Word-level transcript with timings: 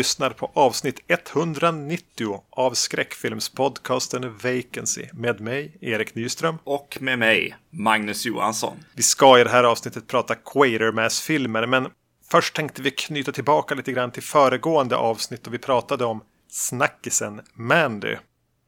Lyssnar 0.00 0.30
på 0.30 0.50
avsnitt 0.54 1.00
190 1.08 2.42
av 2.50 2.74
skräckfilmspodcasten 2.74 4.34
Vacancy 4.34 5.06
med 5.12 5.40
mig, 5.40 5.76
Erik 5.80 6.14
Nyström. 6.14 6.58
Och 6.64 6.98
med 7.00 7.18
mig, 7.18 7.56
Magnus 7.70 8.26
Johansson. 8.26 8.76
Vi 8.94 9.02
ska 9.02 9.40
i 9.40 9.44
det 9.44 9.50
här 9.50 9.64
avsnittet 9.64 10.06
prata 10.06 10.34
Quatermass-filmer, 10.34 11.66
men 11.66 11.88
först 12.30 12.56
tänkte 12.56 12.82
vi 12.82 12.90
knyta 12.90 13.32
tillbaka 13.32 13.74
lite 13.74 13.92
grann 13.92 14.10
till 14.10 14.22
föregående 14.22 14.96
avsnitt 14.96 15.46
och 15.46 15.54
vi 15.54 15.58
pratade 15.58 16.04
om 16.04 16.22
snackisen 16.48 17.40
Mandy. 17.54 18.16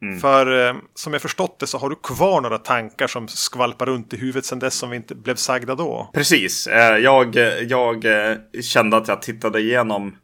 Mm. 0.03 0.21
För 0.21 0.69
eh, 0.69 0.75
som 0.95 1.13
jag 1.13 1.23
förstått 1.23 1.59
det 1.59 1.67
så 1.67 1.79
har 1.79 1.91
du 1.91 1.97
kvar 1.97 2.41
några 2.41 2.59
tankar 2.59 3.07
som 3.07 3.29
skvalpar 3.29 3.87
runt 3.87 4.15
i 4.15 4.17
huvudet 4.17 4.45
sedan 4.45 4.59
dess 4.59 4.75
som 4.75 4.91
vi 4.91 4.97
inte 4.97 5.15
blev 5.15 5.35
sagda 5.35 5.75
då. 5.75 6.11
Precis. 6.15 6.67
Eh, 6.67 6.97
jag, 6.99 7.37
jag 7.69 8.05
eh, 8.05 8.37
kände 8.63 8.97
att 8.97 9.09
jag 9.09 9.23
tittade 9.23 9.61
igenom 9.61 10.17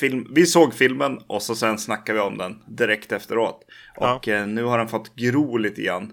film. 0.00 0.26
Vi 0.30 0.46
såg 0.46 0.74
filmen 0.74 1.18
och 1.26 1.42
så 1.42 1.54
sen 1.54 1.78
snackade 1.78 2.18
vi 2.18 2.24
om 2.24 2.38
den 2.38 2.62
direkt 2.66 3.12
efteråt. 3.12 3.60
Och 3.96 4.28
ja. 4.28 4.46
nu 4.46 4.64
har 4.64 4.78
den 4.78 4.88
fått 4.88 5.16
gro 5.16 5.56
lite 5.56 5.82
grann. 5.82 6.12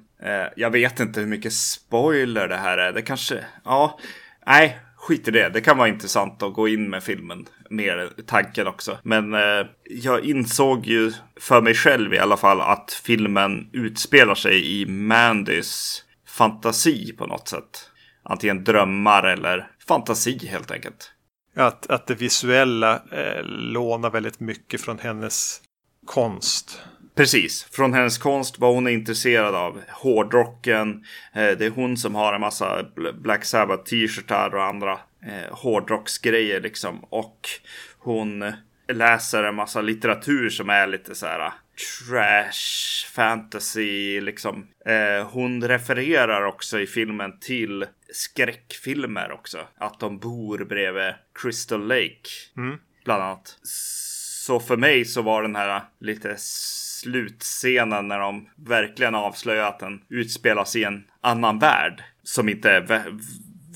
Jag 0.56 0.70
vet 0.70 1.00
inte 1.00 1.20
hur 1.20 1.28
mycket 1.28 1.54
spoiler 1.54 2.48
det 2.48 2.56
här 2.56 2.78
är. 2.78 2.94
Det 2.94 3.02
kanske, 3.02 3.46
ja, 3.64 4.00
nej, 4.48 4.80
skit 4.98 5.28
i 5.28 5.32
det. 5.32 5.50
Det 5.50 5.62
kan 5.62 5.78
vara 5.78 5.88
intressant 5.88 6.44
att 6.44 6.54
gå 6.54 6.68
in 6.68 6.90
med 6.90 7.04
filmen. 7.04 7.46
Mer 7.70 8.10
tanken 8.26 8.68
också. 8.68 8.98
Men 9.04 9.34
eh, 9.34 9.66
jag 9.84 10.26
insåg 10.26 10.86
ju 10.86 11.12
för 11.40 11.62
mig 11.62 11.74
själv 11.74 12.14
i 12.14 12.20
alla 12.20 12.38
fall 12.38 12.62
att 12.62 13.02
filmen 13.04 13.70
utspelar 13.74 14.36
sig 14.36 14.82
i 14.82 14.86
Mandys 14.86 16.04
fantasi 16.28 17.14
på 17.18 17.28
något 17.28 17.48
sätt. 17.48 17.92
Antingen 18.24 18.64
drömmar 18.64 19.24
eller 19.24 19.72
fantasi 19.88 20.48
helt 20.48 20.72
enkelt. 20.72 21.12
Att, 21.58 21.90
att 21.90 22.08
det 22.08 22.16
visuella 22.16 23.02
eh, 23.12 23.44
lånar 23.46 24.10
väldigt 24.10 24.40
mycket 24.40 24.82
från 24.82 25.00
hennes 25.00 25.62
konst. 26.06 26.82
Precis, 27.16 27.64
från 27.64 27.94
hennes 27.94 28.18
konst, 28.18 28.60
vad 28.60 28.74
hon 28.74 28.88
är 28.88 28.92
intresserad 28.92 29.56
av. 29.56 29.82
Hårdrocken, 29.90 31.06
eh, 31.34 31.52
det 31.58 31.66
är 31.66 31.70
hon 31.70 31.98
som 31.98 32.16
har 32.16 32.34
en 32.34 32.42
massa 32.42 32.86
Black 33.22 33.46
Sabbath 33.46 33.84
t-shirtar 33.84 34.56
och 34.56 34.64
andra 34.64 34.92
eh, 35.24 35.56
hårdrocksgrejer 35.56 36.62
liksom. 36.62 37.00
Och 37.10 37.50
hon 37.98 38.42
eh, 38.42 38.54
läser 38.94 39.44
en 39.44 39.56
massa 39.56 39.82
litteratur 39.82 40.50
som 40.50 40.70
är 40.70 40.88
lite 40.88 41.16
så 41.16 41.26
här 41.26 41.52
trash, 41.78 43.06
fantasy 43.14 44.22
liksom. 44.22 44.68
Eh, 44.86 45.28
hon 45.28 45.64
refererar 45.64 46.44
också 46.44 46.80
i 46.80 46.88
filmen 46.88 47.40
till 47.40 47.86
skräckfilmer 48.14 49.32
också. 49.32 49.68
Att 49.78 50.00
de 50.00 50.20
bor 50.20 50.66
bredvid 50.66 51.14
Crystal 51.42 51.88
Lake. 51.88 52.30
Mm. 52.58 52.78
Bland 53.06 53.24
annat. 53.24 53.58
Så 53.64 54.60
för 54.60 54.78
mig 54.78 55.06
så 55.06 55.22
var 55.22 55.42
den 55.42 55.56
här 55.56 55.82
lite 56.00 56.36
slutscenen 56.38 58.08
när 58.08 58.20
de 58.20 58.50
verkligen 58.56 59.16
avslöjar 59.16 59.68
att 59.68 59.80
den 59.80 60.02
utspelas 60.10 60.76
i 60.76 60.84
en 60.84 61.04
annan 61.22 61.60
värld. 61.60 62.04
Som 62.24 62.50
inte 62.50 62.72
är 62.72 62.82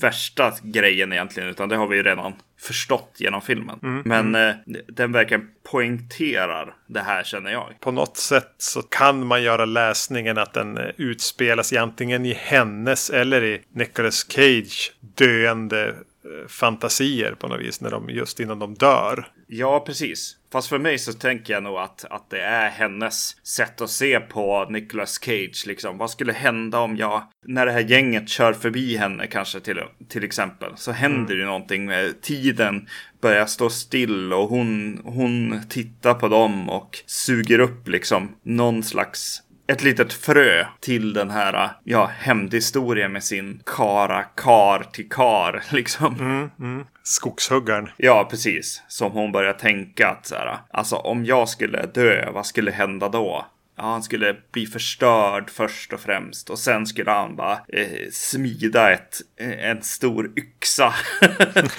värsta 0.02 0.52
grejen 0.62 1.12
egentligen, 1.12 1.48
utan 1.48 1.68
det 1.68 1.76
har 1.76 1.86
vi 1.86 1.96
ju 1.96 2.02
redan 2.02 2.32
förstått 2.60 3.16
genom 3.18 3.42
filmen. 3.42 3.78
Mm, 3.82 4.02
Men 4.04 4.34
mm. 4.34 4.48
Eh, 4.48 4.80
den 4.88 5.12
verkligen 5.12 5.48
poängterar 5.70 6.74
det 6.86 7.00
här 7.00 7.24
känner 7.24 7.52
jag. 7.52 7.74
På 7.80 7.90
något 7.90 8.16
sätt 8.16 8.54
så 8.58 8.82
kan 8.82 9.26
man 9.26 9.42
göra 9.42 9.64
läsningen 9.64 10.38
att 10.38 10.54
den 10.54 10.78
eh, 10.78 10.84
utspelas 10.96 11.72
antingen 11.72 12.26
i 12.26 12.32
hennes 12.32 13.10
eller 13.10 13.44
i 13.44 13.62
Nicolas 13.72 14.32
Cage 14.32 14.92
döende 15.00 15.88
eh, 15.88 16.48
fantasier 16.48 17.34
på 17.34 17.48
något 17.48 17.60
vis 17.60 17.80
när 17.80 17.90
de 17.90 18.10
just 18.10 18.40
innan 18.40 18.58
de 18.58 18.74
dör. 18.74 19.28
Ja, 19.46 19.80
precis. 19.80 20.36
Fast 20.52 20.68
för 20.68 20.78
mig 20.78 20.98
så 20.98 21.12
tänker 21.12 21.52
jag 21.52 21.62
nog 21.62 21.78
att, 21.78 22.04
att 22.10 22.30
det 22.30 22.40
är 22.40 22.70
hennes 22.70 23.46
sätt 23.46 23.80
att 23.80 23.90
se 23.90 24.20
på 24.20 24.66
Nicolas 24.70 25.18
Cage. 25.24 25.64
Liksom. 25.66 25.98
Vad 25.98 26.10
skulle 26.10 26.32
hända 26.32 26.78
om 26.78 26.96
jag, 26.96 27.22
när 27.46 27.66
det 27.66 27.72
här 27.72 27.80
gänget 27.80 28.28
kör 28.28 28.52
förbi 28.52 28.96
henne 28.96 29.26
kanske 29.26 29.60
till, 29.60 29.80
till 30.08 30.24
exempel, 30.24 30.72
så 30.76 30.92
händer 30.92 31.34
mm. 31.34 31.46
någonting 31.46 31.84
med 31.84 32.22
tiden 32.22 32.88
börjar 33.20 33.46
stå 33.46 33.70
still 33.70 34.32
och 34.32 34.48
hon, 34.48 35.00
hon 35.04 35.60
tittar 35.68 36.14
på 36.14 36.28
dem 36.28 36.70
och 36.70 36.98
suger 37.06 37.58
upp 37.58 37.88
liksom 37.88 38.36
någon 38.42 38.82
slags 38.82 39.42
ett 39.66 39.82
litet 39.82 40.12
frö 40.12 40.66
till 40.80 41.12
den 41.12 41.30
här 41.30 41.70
ja, 41.84 42.10
hämndhistorien 42.18 43.12
med 43.12 43.24
sin 43.24 43.62
kara 43.66 44.22
kar 44.22 44.86
till 44.92 45.08
kar 45.08 45.62
liksom. 45.70 46.14
Mm, 46.14 46.50
mm. 46.60 46.86
Skogshuggaren. 47.02 47.90
Ja, 47.96 48.26
precis. 48.30 48.82
Som 48.88 49.12
hon 49.12 49.32
börjar 49.32 49.52
tänka 49.52 50.08
att 50.08 50.26
så 50.26 50.34
här, 50.34 50.58
alltså 50.70 50.96
om 50.96 51.24
jag 51.24 51.48
skulle 51.48 51.86
dö, 51.86 52.30
vad 52.30 52.46
skulle 52.46 52.70
hända 52.70 53.08
då? 53.08 53.46
Ja, 53.76 53.82
han 53.82 54.02
skulle 54.02 54.36
bli 54.52 54.66
förstörd 54.66 55.50
först 55.50 55.92
och 55.92 56.00
främst 56.00 56.50
och 56.50 56.58
sen 56.58 56.86
skulle 56.86 57.10
han 57.10 57.36
bara 57.36 57.52
eh, 57.68 58.10
smida 58.12 58.92
ett, 58.92 59.20
eh, 59.40 59.70
en 59.70 59.82
stor 59.82 60.32
yxa 60.36 60.94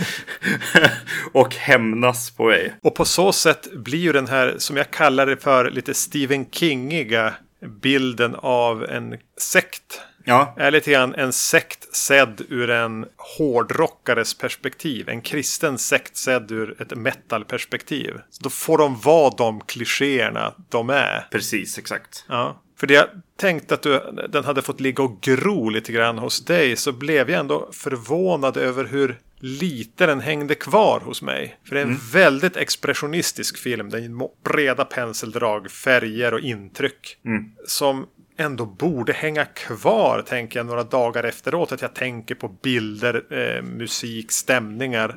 och 1.31 1.55
hämnas 1.55 2.31
på 2.31 2.45
mig. 2.45 2.73
Och 2.81 2.95
på 2.95 3.05
så 3.05 3.31
sätt 3.31 3.71
blir 3.73 3.99
ju 3.99 4.11
den 4.11 4.27
här, 4.27 4.55
som 4.57 4.77
jag 4.77 4.91
kallar 4.91 5.25
det 5.25 5.37
för, 5.37 5.71
lite 5.71 5.93
Stephen 5.93 6.45
Kingiga 6.51 7.33
bilden 7.81 8.35
av 8.35 8.83
en 8.83 9.17
sekt. 9.37 10.01
Ja. 10.25 10.55
Är 10.57 10.71
lite 10.71 10.91
grann 10.91 11.15
en 11.15 11.33
sekt 11.33 11.95
sedd 11.95 12.41
ur 12.49 12.69
en 12.69 13.05
hårdrockares 13.37 14.37
perspektiv. 14.37 15.09
En 15.09 15.21
kristen 15.21 15.77
sekt 15.77 16.17
sedd 16.17 16.51
ur 16.51 16.81
ett 16.81 16.97
metalperspektiv. 16.97 18.13
Då 18.39 18.49
får 18.49 18.77
de 18.77 18.99
vara 18.99 19.33
de 19.37 19.61
klichéerna 19.61 20.53
de 20.69 20.89
är. 20.89 21.27
Precis, 21.31 21.77
exakt. 21.77 22.25
Ja. 22.29 22.61
För 22.83 22.87
det 22.87 22.93
jag 22.93 23.07
tänkte 23.37 23.73
att 23.73 23.81
du, 23.81 24.01
den 24.29 24.43
hade 24.43 24.61
fått 24.61 24.79
ligga 24.79 25.03
och 25.03 25.21
gro 25.21 25.69
lite 25.69 25.91
grann 25.91 26.17
hos 26.17 26.45
dig 26.45 26.75
så 26.75 26.91
blev 26.91 27.29
jag 27.29 27.39
ändå 27.39 27.69
förvånad 27.71 28.57
över 28.57 28.85
hur 28.85 29.19
lite 29.39 30.05
den 30.05 30.19
hängde 30.19 30.55
kvar 30.55 30.99
hos 30.99 31.21
mig. 31.21 31.57
För 31.67 31.75
det 31.75 31.81
är 31.81 31.85
en 31.85 31.89
mm. 31.89 32.01
väldigt 32.13 32.57
expressionistisk 32.57 33.57
film. 33.57 33.89
Den 33.89 34.21
breda 34.43 34.85
penseldrag, 34.85 35.71
färger 35.71 36.33
och 36.33 36.39
intryck. 36.39 37.17
Mm. 37.25 37.51
Som 37.65 38.05
ändå 38.37 38.65
borde 38.65 39.13
hänga 39.13 39.45
kvar, 39.45 40.21
tänker 40.21 40.59
jag, 40.59 40.65
några 40.65 40.83
dagar 40.83 41.23
efteråt. 41.23 41.71
Att 41.71 41.81
jag 41.81 41.93
tänker 41.93 42.35
på 42.35 42.47
bilder, 42.47 43.23
eh, 43.29 43.63
musik, 43.63 44.31
stämningar. 44.31 45.15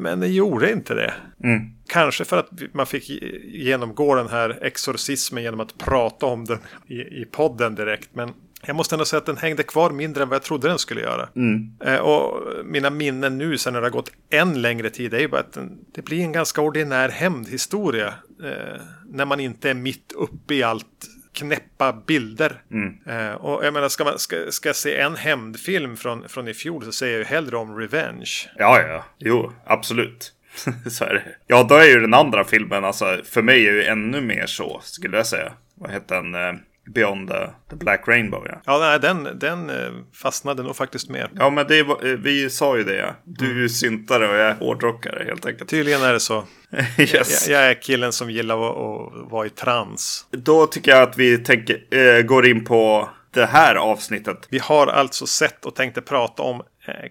Men 0.00 0.20
det 0.20 0.28
gjorde 0.28 0.72
inte 0.72 0.94
det. 0.94 1.14
Mm. 1.44 1.60
Kanske 1.86 2.24
för 2.24 2.36
att 2.36 2.50
man 2.72 2.86
fick 2.86 3.10
genomgå 3.44 4.14
den 4.14 4.28
här 4.28 4.58
exorcismen 4.62 5.42
genom 5.42 5.60
att 5.60 5.78
prata 5.78 6.26
om 6.26 6.44
den 6.44 6.58
i, 6.86 7.00
i 7.00 7.24
podden 7.30 7.74
direkt. 7.74 8.08
Men 8.12 8.32
jag 8.66 8.76
måste 8.76 8.94
ändå 8.94 9.04
säga 9.04 9.18
att 9.18 9.26
den 9.26 9.36
hängde 9.36 9.62
kvar 9.62 9.90
mindre 9.90 10.22
än 10.22 10.28
vad 10.28 10.36
jag 10.36 10.42
trodde 10.42 10.68
den 10.68 10.78
skulle 10.78 11.00
göra. 11.00 11.28
Mm. 11.36 11.72
Eh, 11.80 11.96
och 11.96 12.42
mina 12.64 12.90
minnen 12.90 13.38
nu 13.38 13.58
sen 13.58 13.72
när 13.72 13.80
det 13.80 13.86
har 13.86 13.90
gått 13.92 14.12
än 14.30 14.62
längre 14.62 14.90
tid 14.90 15.14
är 15.14 15.18
ju 15.18 15.28
bara 15.28 15.40
att 15.40 15.52
den, 15.52 15.78
det 15.92 16.02
blir 16.02 16.20
en 16.20 16.32
ganska 16.32 16.60
ordinär 16.60 17.08
hämndhistoria. 17.08 18.14
Eh, 18.44 18.80
när 19.10 19.24
man 19.24 19.40
inte 19.40 19.70
är 19.70 19.74
mitt 19.74 20.12
uppe 20.12 20.54
i 20.54 20.62
allt 20.62 21.08
knäppa 21.38 21.92
bilder. 21.92 22.62
Mm. 22.70 22.98
Eh, 23.06 23.34
och 23.34 23.64
jag 23.64 23.74
menar, 23.74 23.88
ska 23.88 24.04
man 24.04 24.18
ska, 24.18 24.36
ska 24.50 24.74
se 24.74 24.96
en 24.96 25.16
hämndfilm 25.16 25.96
från, 25.96 26.28
från 26.28 26.48
i 26.48 26.54
fjol 26.54 26.84
så 26.84 26.92
säger 26.92 27.12
jag 27.12 27.18
ju 27.18 27.24
hellre 27.24 27.56
om 27.56 27.78
Revenge. 27.78 28.50
Ja, 28.56 28.80
ja, 28.80 29.04
jo, 29.18 29.52
absolut. 29.66 30.32
så 30.90 31.04
är 31.04 31.14
det. 31.14 31.24
Ja, 31.46 31.62
då 31.62 31.74
är 31.74 31.84
ju 31.84 32.00
den 32.00 32.14
andra 32.14 32.44
filmen, 32.44 32.84
alltså 32.84 33.20
för 33.24 33.42
mig 33.42 33.66
är 33.66 33.72
ju 33.72 33.84
ännu 33.84 34.20
mer 34.20 34.46
så, 34.46 34.80
skulle 34.84 35.16
jag 35.16 35.26
säga. 35.26 35.52
Vad 35.74 35.90
heter 35.90 36.22
den? 36.22 36.60
Beyond 36.94 37.28
the, 37.28 37.46
the, 37.70 37.76
Black 37.76 38.08
Rainbow. 38.08 38.46
Ja, 38.46 38.60
ja 38.66 38.78
nej, 38.78 39.00
den, 39.00 39.38
den 39.38 39.70
eh, 39.70 39.92
fastnade 40.14 40.62
nog 40.62 40.76
faktiskt 40.76 41.08
mer. 41.08 41.30
Ja, 41.34 41.50
men 41.50 41.66
det, 41.66 41.78
eh, 41.78 41.96
vi 42.02 42.50
sa 42.50 42.76
ju 42.76 42.84
det. 42.84 42.96
Ja. 42.96 43.14
Du 43.24 43.50
är 43.50 43.62
ju 43.62 43.68
syntare 43.68 44.28
och 44.28 44.34
jag 44.34 44.50
är 44.50 44.54
hårdrockare 44.54 45.24
helt 45.24 45.46
enkelt. 45.46 45.70
Tydligen 45.70 46.02
är 46.02 46.12
det 46.12 46.20
så. 46.20 46.44
yes. 46.98 47.48
jag, 47.48 47.56
jag, 47.56 47.70
är 47.70 47.82
killen 47.82 48.12
som 48.12 48.30
gillar 48.30 48.54
att, 48.54 48.76
att, 48.76 49.30
vara 49.30 49.46
i 49.46 49.50
trans. 49.50 50.26
Då 50.30 50.66
tycker 50.66 50.90
jag 50.90 51.02
att 51.02 51.18
vi 51.18 51.38
tänker, 51.38 51.84
äh, 51.90 52.22
går 52.22 52.46
in 52.46 52.64
på 52.64 53.08
det 53.30 53.46
här 53.46 53.74
avsnittet. 53.74 54.46
Vi 54.50 54.58
har 54.58 54.86
alltså 54.86 55.26
sett 55.26 55.66
och 55.66 55.74
tänkte 55.74 56.02
prata 56.02 56.42
om 56.42 56.62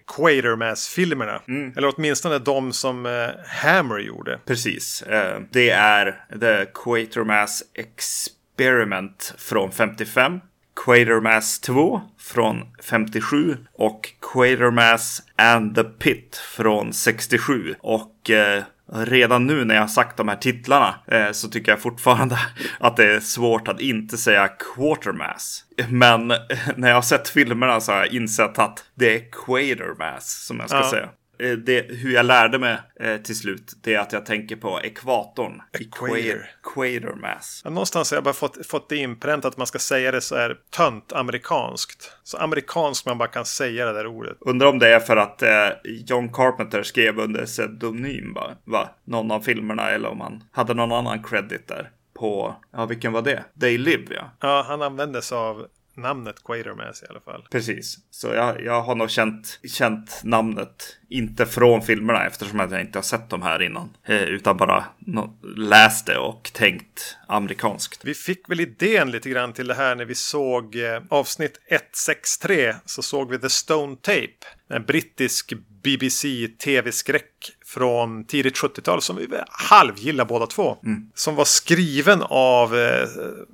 Quatermass-filmerna. 0.07 1.41
Mm. 1.47 1.74
Eller 1.77 1.94
åtminstone 1.95 2.39
de 2.39 2.74
som 2.74 3.06
eh, 3.06 3.29
Hammer 3.45 4.00
gjorde. 4.00 4.39
Precis. 4.45 5.01
Eh, 5.01 5.41
det 5.51 5.69
är 5.69 6.21
The 6.39 6.65
Quatermass 6.74 7.63
Experience 7.74 8.37
Experiment 8.57 9.33
från 9.38 9.71
55. 9.71 10.39
Quatermass 10.86 11.59
2 11.59 12.01
från 12.19 12.63
57 12.83 13.57
och 13.74 14.09
Quatermass 14.33 15.24
and 15.36 15.75
the 15.75 15.83
Pit 15.83 16.36
från 16.56 16.94
67. 16.94 17.75
Och 17.80 18.30
eh, 18.30 18.63
redan 18.94 19.48
nu 19.48 19.65
när 19.65 19.75
jag 19.75 19.81
har 19.81 19.88
sagt 19.88 20.18
de 20.18 20.27
här 20.27 20.36
titlarna 20.36 20.95
eh, 21.07 21.31
så 21.31 21.48
tycker 21.48 21.71
jag 21.71 21.81
fortfarande 21.81 22.39
att 22.80 22.98
det 22.98 23.15
är 23.15 23.19
svårt 23.19 23.68
att 23.68 23.81
inte 23.81 24.18
säga 24.18 24.48
Quatermass. 24.48 25.63
Men 25.89 26.27
när 26.75 26.88
jag 26.88 26.95
har 26.95 27.01
sett 27.01 27.30
filmerna 27.30 27.80
så 27.80 27.92
har 27.92 28.00
jag 28.00 28.13
insett 28.13 28.60
att 28.60 28.86
det 28.95 29.15
är 29.15 29.31
Quatermass 29.31 30.45
som 30.45 30.60
jag 30.60 30.69
ska 30.69 30.77
ja. 30.77 30.89
säga. 30.89 31.10
Eh, 31.39 31.51
det, 31.51 31.92
hur 31.92 32.13
jag 32.13 32.25
lärde 32.25 32.60
mig 32.60 32.78
eh, 33.00 33.18
till 33.18 33.38
slut, 33.38 33.74
det 33.84 33.94
är 33.94 34.00
att 34.00 34.13
jag 34.13 34.25
tänker 34.25 34.56
på 34.56 34.81
ekvatorn. 34.84 35.62
Equator. 35.80 36.18
Equator 36.18 37.16
mass. 37.16 37.62
Ja, 37.63 37.69
någonstans 37.69 38.12
har 38.12 38.18
jag 38.18 38.24
bara 38.24 38.34
fått, 38.34 38.66
fått 38.66 38.89
det 38.89 38.98
inpränt 38.98 39.45
att 39.45 39.57
man 39.57 39.68
ska 39.68 39.80
säga 39.80 40.12
det 40.12 40.22
så 40.22 40.36
här 40.36 40.57
tönt 40.69 41.13
amerikanskt. 41.13 42.12
Så 42.24 42.38
amerikanskt 42.38 43.06
man 43.06 43.18
bara 43.18 43.30
kan 43.30 43.45
säga 43.45 43.86
det 43.86 43.94
där 43.94 44.07
ordet. 44.07 44.38
Undrar 44.39 44.68
om 44.68 44.80
det 44.80 44.94
är 44.94 45.00
för 45.00 45.18
att 45.18 45.42
eh, 45.42 45.69
John 45.84 46.30
Carpenter 46.30 46.84
skrev 46.84 47.19
under 47.19 47.45
pseudonym 47.45 48.34
va? 48.34 48.51
va? 48.63 48.89
Någon 49.04 49.31
av 49.31 49.39
filmerna 49.39 49.89
eller 49.89 50.10
om 50.10 50.22
han 50.22 50.44
hade 50.51 50.74
någon 50.74 50.92
annan 50.92 51.24
credit 51.24 51.68
där. 51.68 51.92
På, 52.13 52.56
ja 52.72 52.86
vilken 52.86 53.13
var 53.13 53.22
det? 53.22 53.44
They 53.60 53.78
Live 53.78 54.16
ja. 54.16 54.31
Ja, 54.39 54.66
han 54.68 54.81
använde 54.81 55.22
sig 55.22 55.38
av 55.38 55.68
namnet 55.98 56.44
Quatermass 56.44 57.04
i 57.04 57.06
alla 57.10 57.20
fall. 57.20 57.48
Precis, 57.52 57.98
så 58.12 58.28
jag, 58.28 58.64
jag 58.64 58.82
har 58.82 58.96
nog 58.96 59.10
känt, 59.10 59.60
känt 59.64 60.22
namnet, 60.24 60.98
inte 61.10 61.46
från 61.46 61.82
filmerna 61.82 62.26
eftersom 62.26 62.60
jag 62.60 62.82
inte 62.82 62.98
har 62.98 63.04
sett 63.04 63.30
dem 63.30 63.42
här 63.42 63.62
innan. 63.62 63.98
Eh, 64.06 64.24
utan 64.24 64.58
bara 64.58 64.86
no, 65.00 65.40
läst 65.58 66.06
det 66.06 66.18
och 66.18 66.52
tänkt 66.54 67.18
amerikanskt. 67.28 68.06
Vi 68.06 68.14
fick 68.14 68.50
väl 68.50 68.60
idén 68.60 69.12
lite 69.12 69.30
grann 69.30 69.54
till 69.54 69.68
det 69.68 69.76
här 69.76 69.96
när 69.96 70.06
vi 70.06 70.16
såg 70.16 70.76
eh, 70.76 71.02
avsnitt 71.10 71.60
163 71.68 72.76
så 72.86 73.02
såg 73.02 73.32
vi 73.32 73.40
The 73.40 73.50
Stone 73.50 73.96
Tape. 73.96 74.46
En 74.70 74.86
brittisk 74.86 75.54
BBC 75.84 76.48
tv-skräck 76.48 77.56
från 77.77 78.24
tidigt 78.24 78.57
70-tal 78.57 79.01
som 79.01 79.15
vi 79.15 79.27
halvgillar 79.50 80.25
båda 80.25 80.47
två. 80.47 80.77
Mm. 80.85 81.09
Som 81.13 81.35
var 81.35 81.45
skriven 81.45 82.24
av 82.29 82.77
eh, 82.77 83.07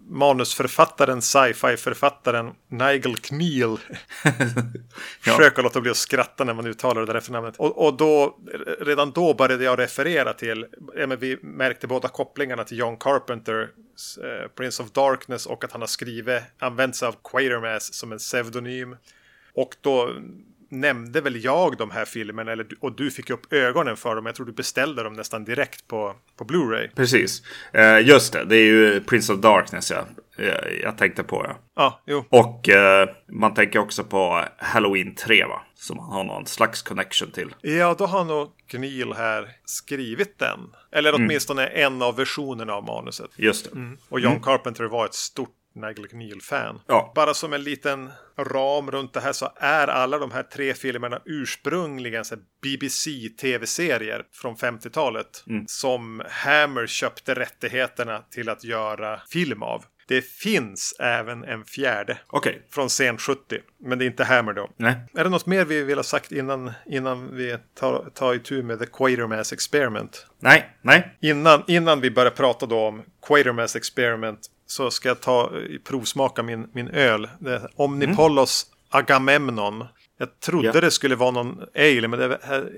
manusförfattaren, 0.10 1.22
sci-fi-författaren 1.22 2.52
Nigel 2.68 3.18
Kneal. 3.18 3.80
Försöka 5.22 5.62
låta 5.62 5.82
bli 5.82 5.92
att 5.92 5.98
skratta 5.98 6.44
när 6.44 6.54
man 6.54 6.68
uttalar 6.68 7.02
det 7.02 7.08
där 7.08 7.16
efternamnet. 7.16 7.56
Och, 7.58 7.86
och 7.86 7.98
då, 7.98 8.38
redan 8.80 9.12
då 9.12 9.34
började 9.34 9.64
jag 9.64 9.80
referera 9.80 10.34
till, 10.34 10.66
ja, 10.96 11.08
men 11.08 11.20
vi 11.20 11.38
märkte 11.42 11.88
båda 11.88 12.08
kopplingarna 12.08 12.64
till 12.64 12.78
John 12.78 12.98
Carpenter, 12.98 13.62
eh, 14.24 14.48
Prince 14.58 14.84
of 14.84 14.92
Darkness 14.92 15.46
och 15.46 15.64
att 15.64 15.72
han 15.72 15.82
har 15.82 15.88
skrivit, 15.88 16.42
använt 16.60 16.96
sig 16.96 17.08
av 17.08 17.16
Quatermass 17.24 17.94
som 17.94 18.12
en 18.12 18.18
pseudonym. 18.18 18.96
Och 19.56 19.76
då 19.82 20.10
nämnde 20.74 21.22
väl 21.22 21.44
jag 21.44 21.78
de 21.78 21.92
här 21.92 22.06
filmerna 22.06 22.52
eller, 22.52 22.68
och 22.80 22.96
du 22.96 23.12
fick 23.12 23.30
upp 23.30 23.54
ögonen 23.54 23.98
för 23.98 24.16
dem. 24.16 24.26
Jag 24.26 24.36
tror 24.36 24.46
du 24.46 24.52
beställde 24.52 25.04
dem 25.04 25.14
nästan 25.14 25.44
direkt 25.44 25.88
på, 25.88 26.16
på 26.38 26.46
Blu-ray. 26.46 26.90
Precis. 26.96 27.44
Eh, 27.74 28.00
just 28.00 28.34
det, 28.34 28.46
det 28.46 28.56
är 28.56 28.66
ju 28.66 29.02
Prince 29.02 29.34
of 29.34 29.40
Darkness 29.40 29.92
jag, 29.92 30.06
jag, 30.38 30.80
jag 30.82 30.98
tänkte 30.98 31.24
på. 31.24 31.46
Ja. 31.48 31.60
Ja, 31.76 32.02
jo. 32.06 32.26
Och 32.30 32.70
eh, 32.70 33.10
man 33.28 33.54
tänker 33.54 33.80
också 33.80 34.04
på 34.04 34.46
Halloween 34.58 35.16
3 35.16 35.46
va? 35.46 35.62
Som 35.76 35.98
man 35.98 36.12
har 36.12 36.24
någon 36.24 36.46
slags 36.46 36.82
connection 36.82 37.32
till. 37.32 37.56
Ja, 37.62 37.96
då 37.98 38.06
har 38.06 38.24
nog 38.24 38.50
Gnil 38.68 39.14
här 39.14 39.50
skrivit 39.66 40.40
den. 40.40 40.60
Eller 40.92 41.16
åtminstone 41.16 41.66
en 41.66 42.02
av 42.02 42.16
versionerna 42.16 42.74
av 42.74 42.84
manuset. 42.84 43.30
Just 43.36 43.74
det. 43.74 43.98
Och 44.10 44.20
John 44.20 44.40
Carpenter 44.42 44.84
var 44.84 45.06
ett 45.06 45.14
stort 45.14 45.56
Nigel 45.76 46.08
Kneal-fan. 46.08 46.82
Ja. 46.88 47.12
Bara 47.16 47.34
som 47.34 47.54
en 47.54 47.64
liten 47.64 48.12
ram 48.38 48.92
runt 48.92 49.14
det 49.14 49.20
här 49.20 49.34
så 49.34 49.52
är 49.56 49.88
alla 49.88 50.18
de 50.18 50.32
här 50.32 50.44
tre 50.44 50.74
filmerna 50.74 51.22
ursprungligen 51.26 52.24
BBC-tv-serier 52.62 54.26
från 54.32 54.56
50-talet. 54.56 55.44
Som 55.68 56.24
Hammer 56.30 56.88
köpte 56.88 57.34
rättigheterna 57.34 58.20
till 58.20 58.50
att 58.50 58.64
göra 58.64 59.22
film 59.30 59.64
av. 59.64 59.86
Det 60.08 60.22
finns 60.22 60.96
även 61.00 61.44
en 61.44 61.66
fjärde 61.66 62.18
Okej. 62.28 62.68
från 62.72 62.90
sen 62.90 63.18
70. 63.18 63.60
Men 63.80 64.00
det 64.00 64.06
är 64.06 64.08
inte 64.08 64.24
Hammer 64.24 64.54
då. 64.54 64.70
Nej. 64.78 64.96
Är 65.14 65.24
det 65.24 65.30
något 65.30 65.46
mer 65.46 65.66
vi 65.66 65.84
vill 65.84 65.98
ha 65.98 66.04
sagt 66.04 66.32
innan, 66.32 66.72
innan 66.86 67.36
vi 67.36 67.58
tar, 67.76 68.10
tar 68.14 68.34
itu 68.34 68.64
med 68.64 68.80
The 68.80 68.86
Quatermass 68.86 69.54
Experiment? 69.54 70.28
Nej. 70.40 70.78
Nej. 70.82 71.18
Innan, 71.22 71.64
innan 71.68 72.02
vi 72.02 72.12
börjar 72.12 72.32
prata 72.32 72.66
då 72.66 72.80
om 72.80 73.04
Quatermass 73.28 73.76
Experiment 73.76 74.40
så 74.74 74.92
ska 74.92 75.08
jag 75.08 75.22
ta 75.22 75.52
eh, 75.58 75.80
provsmaka 75.84 76.44
min, 76.44 76.68
min 76.74 76.88
öl. 76.88 77.30
Omnipollos 77.76 78.66
Agamemnon. 78.90 79.86
Jag 80.18 80.40
trodde 80.40 80.68
Ja. 80.74 80.82
det 80.82 80.92
skulle 80.92 81.16
vara 81.16 81.32
någon 81.32 81.60
ale 81.76 82.08
men 82.08 82.20
det 82.20 82.40
här 82.44 82.70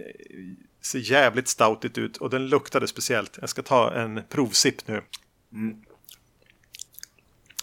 ser 0.82 1.12
jävligt 1.12 1.48
stoutigt 1.48 1.98
ut 1.98 2.18
och 2.18 2.30
den 2.30 2.48
luktade 2.48 2.88
speciellt. 2.88 3.38
Jag 3.42 3.50
ska 3.50 3.62
ta 3.62 3.94
en 3.94 4.22
provsipp 4.30 4.88
nu. 4.88 5.02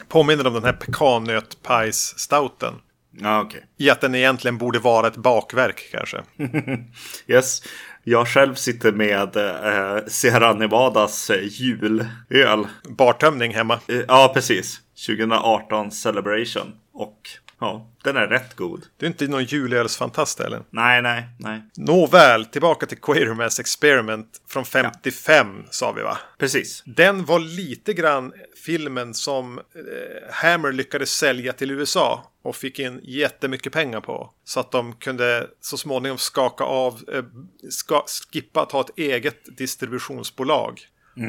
Påminner 0.09 0.47
om 0.47 0.55
den 0.55 0.65
här 0.65 0.73
pekannötpajs-stouten. 0.73 2.75
Ja, 3.21 3.41
okej. 3.43 3.67
I 3.77 3.91
att 3.91 4.01
den 4.01 4.15
egentligen 4.15 4.59
borde 4.59 4.79
vara 4.79 5.07
ett 5.07 5.17
bakverk 5.17 5.89
kanske. 5.93 6.23
Yes. 7.27 7.63
Jag 8.05 8.29
själv 8.29 8.55
sitter 8.55 8.93
med 8.93 9.37
eh, 9.37 10.05
Sierra 10.07 10.53
Nevadas 10.53 11.31
eh, 11.31 11.43
julöl. 11.43 12.67
Bartömning 12.89 13.55
hemma. 13.55 13.75
Eh, 13.89 14.01
ja, 14.09 14.31
precis. 14.35 14.81
2018 15.07 15.91
Celebration. 15.91 16.75
Och 16.93 17.19
ja, 17.63 17.87
den 18.05 18.17
är 18.17 18.27
rätt 18.27 18.57
god. 18.57 18.87
Du 18.97 19.07
är 19.07 19.11
inte 19.11 19.29
någon 19.29 19.45
julölsfantast 19.45 20.41
eller? 20.41 20.63
Nej, 20.71 21.03
nej, 21.03 21.29
nej. 21.39 21.63
Nåväl, 21.77 22.45
tillbaka 22.45 22.87
till 22.87 22.99
Quatermass 22.99 23.61
Experiment 23.61 24.43
från 24.49 24.65
55 24.65 25.65
sa 25.71 25.93
vi 25.93 26.03
va? 26.03 26.19
Precis. 26.39 26.83
Den 26.87 27.25
var 27.25 27.39
lite 27.39 27.95
grann 27.95 28.33
filmen 28.65 29.15
som 29.15 29.59
eh, 29.59 30.33
Hammer 30.33 30.73
lyckades 30.73 31.11
sälja 31.11 31.53
till 31.53 31.71
USA 31.71 32.33
och 32.43 32.57
fick 32.57 32.79
in 32.79 33.01
jättemycket 33.03 33.73
pengar 33.73 34.01
på. 34.01 34.31
Så 34.45 34.61
att 34.61 34.71
de 34.71 34.93
kunde 34.93 35.47
så 35.61 35.77
småningom 35.77 36.19
skaka 36.19 36.65
av, 36.65 37.01
eh, 37.13 37.25
ska, 37.71 38.05
skippa 38.33 38.63
att 38.63 38.73
ha 38.73 38.81
ett 38.81 38.99
eget 38.99 39.57
distributionsbolag. 39.57 40.81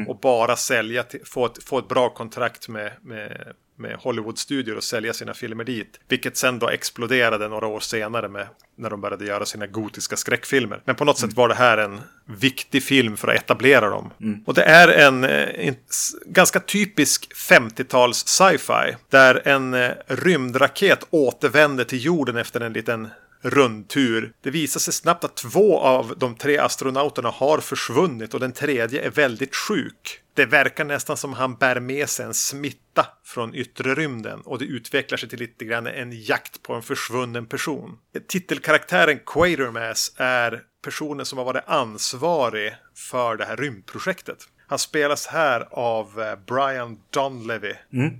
Och 0.08 0.18
bara 0.18 0.56
sälja, 0.56 1.02
till, 1.02 1.20
få, 1.24 1.46
ett, 1.46 1.64
få 1.64 1.78
ett 1.78 1.88
bra 1.88 2.08
kontrakt 2.14 2.68
med, 2.68 2.92
med, 3.02 3.54
med 3.76 3.96
Hollywood-studior 3.96 4.76
och 4.76 4.84
sälja 4.84 5.12
sina 5.12 5.34
filmer 5.34 5.64
dit. 5.64 6.00
Vilket 6.08 6.36
sen 6.36 6.58
då 6.58 6.68
exploderade 6.68 7.48
några 7.48 7.66
år 7.66 7.80
senare 7.80 8.28
med 8.28 8.46
när 8.76 8.90
de 8.90 9.00
började 9.00 9.24
göra 9.24 9.46
sina 9.46 9.66
gotiska 9.66 10.16
skräckfilmer. 10.16 10.80
Men 10.84 10.94
på 10.96 11.04
något 11.04 11.18
sätt 11.18 11.32
var 11.32 11.48
det 11.48 11.54
här 11.54 11.78
en 11.78 12.00
viktig 12.26 12.82
film 12.82 13.16
för 13.16 13.28
att 13.28 13.34
etablera 13.36 13.90
dem. 13.90 14.10
Och 14.46 14.54
det 14.54 14.62
är 14.62 14.88
en, 14.88 15.24
eh, 15.24 15.68
en 15.68 15.74
s- 15.90 16.12
ganska 16.26 16.60
typisk 16.60 17.32
50-tals 17.36 18.26
sci-fi. 18.26 18.96
Där 19.10 19.48
en 19.48 19.74
eh, 19.74 19.90
rymdraket 20.06 21.06
återvänder 21.10 21.84
till 21.84 22.04
jorden 22.04 22.36
efter 22.36 22.60
en 22.60 22.72
liten 22.72 23.08
rundtur. 23.44 24.32
Det 24.40 24.50
visar 24.50 24.80
sig 24.80 24.92
snabbt 24.92 25.24
att 25.24 25.36
två 25.36 25.80
av 25.80 26.14
de 26.16 26.34
tre 26.34 26.58
astronauterna 26.58 27.30
har 27.30 27.58
försvunnit 27.58 28.34
och 28.34 28.40
den 28.40 28.52
tredje 28.52 29.02
är 29.06 29.10
väldigt 29.10 29.56
sjuk. 29.56 30.20
Det 30.34 30.46
verkar 30.46 30.84
nästan 30.84 31.16
som 31.16 31.32
han 31.32 31.54
bär 31.54 31.80
med 31.80 32.08
sig 32.08 32.26
en 32.26 32.34
smitta 32.34 33.06
från 33.24 33.54
yttre 33.54 33.94
rymden 33.94 34.40
och 34.40 34.58
det 34.58 34.64
utvecklar 34.64 35.18
sig 35.18 35.28
till 35.28 35.38
lite 35.38 35.64
grann 35.64 35.86
en 35.86 36.22
jakt 36.22 36.62
på 36.62 36.74
en 36.74 36.82
försvunnen 36.82 37.46
person. 37.46 37.98
Titelkaraktären 38.28 39.18
Quatermass 39.26 40.14
är 40.16 40.62
personen 40.84 41.26
som 41.26 41.38
har 41.38 41.44
varit 41.44 41.64
ansvarig 41.66 42.74
för 43.10 43.36
det 43.36 43.44
här 43.44 43.56
rymdprojektet. 43.56 44.48
Han 44.66 44.78
spelas 44.78 45.26
här 45.26 45.68
av 45.70 46.20
eh, 46.20 46.38
Brian 46.46 46.98
Donlevy. 47.10 47.72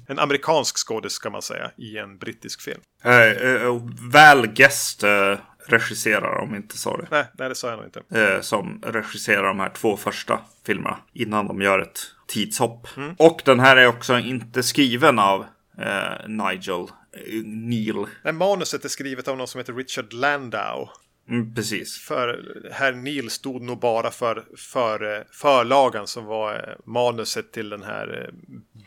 En 0.08 0.18
amerikansk 0.18 0.78
skådis 0.78 1.18
kan 1.18 1.32
man 1.32 1.42
säga 1.42 1.70
i 1.76 1.98
en 1.98 2.18
brittisk 2.18 2.60
film. 2.62 2.80
Eh, 3.02 3.30
eh, 3.30 3.82
väl 4.12 4.46
Guest 4.46 5.02
eh, 5.02 5.38
regisserar 5.66 6.38
om 6.38 6.54
inte 6.54 6.78
sa 6.78 6.96
det. 6.96 7.06
Nej, 7.10 7.24
nej, 7.38 7.48
det 7.48 7.54
sa 7.54 7.68
jag 7.68 7.76
nog 7.76 7.86
inte. 7.86 8.20
Eh, 8.20 8.40
som 8.40 8.82
regisserar 8.86 9.42
de 9.42 9.60
här 9.60 9.70
två 9.70 9.96
första 9.96 10.40
filmerna 10.66 10.98
innan 11.12 11.46
de 11.46 11.62
gör 11.62 11.78
ett 11.78 12.00
tidshopp. 12.26 12.88
Mm. 12.96 13.14
Och 13.18 13.42
den 13.44 13.60
här 13.60 13.76
är 13.76 13.86
också 13.86 14.18
inte 14.18 14.62
skriven 14.62 15.18
av 15.18 15.46
eh, 15.78 16.28
Nigel 16.28 16.86
Neil. 17.44 18.06
Nej, 18.22 18.32
manuset 18.32 18.84
är 18.84 18.88
skrivet 18.88 19.28
av 19.28 19.36
någon 19.36 19.48
som 19.48 19.58
heter 19.58 19.72
Richard 19.72 20.12
Landau. 20.12 20.88
Mm, 21.28 21.54
precis. 21.54 21.98
För 21.98 22.44
herr 22.72 22.92
Neil 22.92 23.30
stod 23.30 23.62
nog 23.62 23.80
bara 23.80 24.10
för, 24.10 24.44
för 24.56 25.16
eh, 25.16 25.22
förlagan 25.32 26.06
som 26.06 26.24
var 26.24 26.54
eh, 26.54 26.74
manuset 26.84 27.52
till 27.52 27.68
den 27.68 27.82
här 27.82 28.22
eh, 28.28 28.34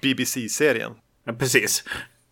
BBC-serien. 0.01 0.91
Ja, 1.25 1.34
precis. 1.34 1.84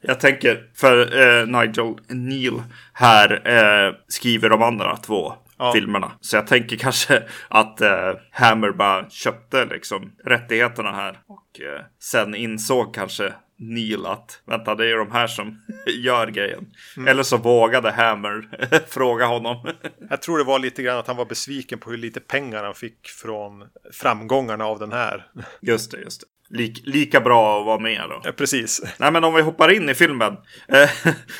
Jag 0.01 0.19
tänker 0.19 0.69
för 0.75 0.97
eh, 1.19 1.45
Nigel 1.47 1.95
Neil 2.07 2.63
här 2.93 3.47
eh, 3.87 3.93
skriver 4.07 4.49
de 4.49 4.61
andra 4.61 4.97
två 4.97 5.33
Ja. 5.57 5.73
filmerna. 5.73 6.11
Så 6.21 6.35
jag 6.35 6.47
tänker 6.47 6.75
kanske 6.75 7.23
att 7.47 7.81
eh, 7.81 8.13
Hammer 8.31 8.71
bara 8.71 9.09
köpte 9.09 9.65
liksom 9.65 10.11
rättigheterna 10.25 10.91
här. 10.91 11.19
Och 11.27 11.61
eh, 11.61 11.81
sen 11.99 12.35
insåg 12.35 12.93
kanske 12.93 13.33
Neil 13.57 14.05
att 14.05 14.41
vänta 14.45 14.75
det 14.75 14.91
är 14.91 14.97
de 14.97 15.11
här 15.11 15.27
som 15.27 15.61
gör 15.85 16.27
grejen. 16.27 16.65
Eller 17.07 17.23
så 17.23 17.37
vågade 17.37 17.91
Hammer 17.91 18.49
fråga 18.87 19.25
honom. 19.25 19.67
Jag 20.09 20.21
tror 20.21 20.37
det 20.37 20.43
var 20.43 20.59
lite 20.59 20.83
grann 20.83 20.97
att 20.97 21.07
han 21.07 21.17
var 21.17 21.25
besviken 21.25 21.79
på 21.79 21.89
hur 21.89 21.97
lite 21.97 22.19
pengar 22.19 22.63
han 22.63 22.75
fick 22.75 23.07
från 23.07 23.63
framgångarna 23.93 24.65
av 24.65 24.79
den 24.79 24.91
här. 24.91 25.27
just 25.61 25.91
det, 25.91 25.97
just 25.97 26.21
det. 26.21 26.27
Lik, 26.49 26.81
lika 26.85 27.21
bra 27.21 27.59
att 27.59 27.65
vara 27.65 27.79
med 27.79 28.01
då. 28.09 28.21
Ja, 28.23 28.31
Precis. 28.31 28.81
Nej 28.99 29.11
men 29.11 29.23
om 29.23 29.33
vi 29.33 29.41
hoppar 29.41 29.71
in 29.71 29.89
i 29.89 29.93
filmen. 29.93 30.33
Eh, 30.67 30.89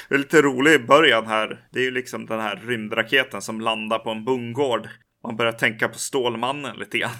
det 0.09 0.15
är 0.15 0.17
lite 0.17 0.41
rolig 0.41 0.73
i 0.73 0.79
början 0.79 1.27
här. 1.27 1.67
Det 1.71 1.79
är 1.79 1.83
ju 1.83 1.91
liksom 1.91 2.25
den 2.25 2.39
här 2.39 2.55
rymdraketen 2.65 3.41
som 3.41 3.61
landar 3.61 3.99
på 3.99 4.09
en 4.09 4.25
bondgård. 4.25 4.89
Man 5.25 5.35
börjar 5.35 5.51
tänka 5.51 5.87
på 5.87 5.99
Stålmannen 5.99 6.77
lite 6.77 6.97
grann. 6.97 7.11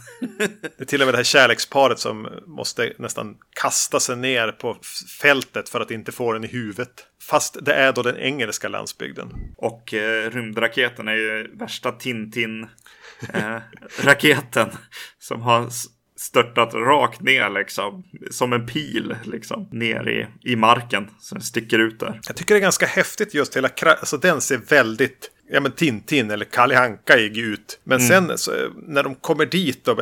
det 0.78 0.82
är 0.82 0.86
till 0.86 1.02
och 1.02 1.08
med 1.08 1.14
det 1.14 1.18
här 1.18 1.24
kärleksparet 1.24 2.00
som 2.00 2.28
måste 2.46 2.94
nästan 2.98 3.38
kasta 3.50 4.00
sig 4.00 4.16
ner 4.16 4.52
på 4.52 4.78
fältet 5.22 5.70
för 5.70 5.82
att 5.82 5.92
inte 5.92 6.12
få 6.12 6.34
den 6.34 6.44
i 6.44 6.48
huvudet. 6.48 7.08
Fast 7.22 7.66
det 7.66 7.74
är 7.74 7.94
då 7.94 8.02
den 8.02 8.18
engelska 8.18 8.68
landsbygden. 8.68 9.34
Och 9.58 9.94
eh, 9.94 10.32
rymdraketen 10.32 11.08
är 11.08 11.16
ju 11.16 11.58
värsta 11.58 11.92
Tintin-raketen. 11.92 14.70
Eh, 14.70 14.76
som 15.20 15.42
har 15.42 15.70
störtat 16.18 16.74
rakt 16.74 17.22
ner 17.22 17.50
liksom. 17.50 18.04
Som 18.32 18.54
en 18.54 18.66
pil 18.66 19.16
liksom. 19.24 19.70
Ner 19.72 20.10
i, 20.10 20.28
i 20.52 20.56
marken. 20.56 21.10
Som 21.20 21.42
sticker 21.42 21.80
ut 21.80 22.00
där. 22.00 22.20
Jag 22.28 22.36
tycker 22.36 22.56
det 22.56 22.60
är 22.60 22.62
ganska 22.62 22.86
häftigt 22.86 23.34
just 23.34 23.58
hela 23.58 23.70
Alltså 23.82 24.18
den 24.18 24.42
ser 24.42 24.58
väldigt 24.58 25.32
ja, 25.50 25.60
men 25.60 25.72
Tintin 25.72 26.32
eller 26.32 26.46
Kalle 26.46 26.80
Anka 26.80 27.18
gick 27.18 27.38
ut. 27.38 27.80
Men 27.84 28.00
mm. 28.00 28.08
sen 28.08 28.38
så, 28.38 28.52
när 28.88 29.04
de 29.04 29.16
kommer 29.16 29.46
dit 29.46 29.86
då, 29.86 29.96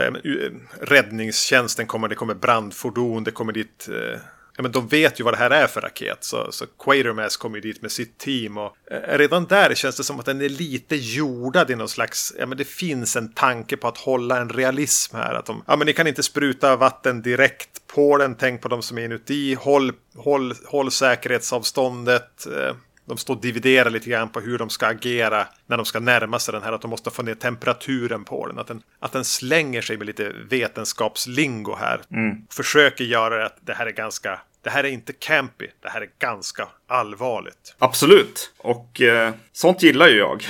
räddningstjänsten 0.82 1.88
kommer, 1.88 2.08
det 2.08 2.16
kommer 2.16 2.34
brandfordon, 2.34 3.24
det 3.24 3.32
kommer 3.32 3.54
dit 3.54 3.90
eh, 3.92 4.20
ja, 4.56 4.64
men 4.64 4.72
de 4.72 4.88
vet 4.88 5.20
ju 5.20 5.24
vad 5.24 5.34
det 5.34 5.38
här 5.38 5.52
är 5.52 5.68
för 5.68 5.82
raket. 5.82 6.18
Så, 6.24 6.52
så 6.52 6.66
Quatermass 6.80 7.38
kommer 7.38 7.58
ju 7.58 7.62
dit 7.62 7.82
med 7.82 7.92
sitt 7.92 8.18
team. 8.18 8.58
Och 8.58 8.76
eh, 8.92 9.18
redan 9.18 9.46
där 9.46 9.76
känns 9.76 9.98
det 9.98 10.04
som 10.04 10.20
att 10.20 10.26
den 10.26 10.42
är 10.42 10.50
lite 10.50 10.96
jordad 10.96 11.72
i 11.72 11.76
någon 11.76 11.90
slags... 11.90 12.34
Ja, 12.40 12.46
men 12.46 12.58
det 12.58 12.68
finns 12.68 13.16
en 13.16 13.34
tanke 13.34 13.78
på 13.78 13.88
att 13.88 13.98
hålla 13.98 14.42
en 14.42 14.50
realism 14.50 15.16
här. 15.16 15.34
Att 15.34 15.46
de, 15.46 15.64
ja, 15.68 15.76
men 15.76 15.86
ni 15.86 15.94
kan 15.94 16.08
inte 16.08 16.24
spruta 16.24 16.76
vatten 16.76 17.22
direkt 17.22 17.88
på 17.88 18.18
den. 18.18 18.36
Tänk 18.36 18.62
på 18.62 18.68
de 18.68 18.82
som 18.82 18.98
är 18.98 19.06
inuti. 19.06 19.54
Håll, 19.54 19.92
håll, 20.16 20.54
håll 20.66 20.92
säkerhetsavståndet. 20.92 22.46
Eh, 22.46 22.76
de 23.06 23.18
står 23.18 23.36
och 23.36 23.42
dividerar 23.42 23.90
lite 23.90 24.10
grann 24.10 24.30
på 24.30 24.40
hur 24.40 24.58
de 24.58 24.70
ska 24.70 24.88
agera 24.88 25.48
när 25.68 25.78
de 25.78 25.86
ska 25.86 26.00
närma 26.00 26.40
sig 26.40 26.52
den 26.52 26.64
här. 26.64 26.72
Att 26.72 26.82
de 26.82 26.90
måste 26.90 27.12
få 27.12 27.22
ner 27.22 27.36
temperaturen 27.36 28.24
på 28.24 28.48
den. 28.48 28.60
Att 28.60 28.68
den, 28.68 28.82
att 29.00 29.12
den 29.12 29.26
slänger 29.26 29.82
sig 29.82 29.98
med 29.98 30.08
lite 30.08 30.32
vetenskapslingo 30.50 31.76
här. 31.76 32.02
Mm. 32.12 32.38
Försöker 32.50 33.04
göra 33.04 33.46
att 33.46 33.58
det 33.62 33.74
här 33.74 33.86
är 33.86 33.92
ganska 33.92 34.40
det 34.64 34.70
här 34.70 34.84
är 34.84 34.88
inte 34.88 35.14
campy, 35.14 35.68
det 35.82 35.90
här 35.90 36.02
är 36.02 36.10
ganska 36.20 36.68
allvarligt. 36.88 37.76
Absolut, 37.80 38.54
och 38.58 39.02
eh, 39.02 39.34
sånt 39.52 39.84
gillar 39.84 40.08
ju 40.08 40.18
jag. 40.18 40.44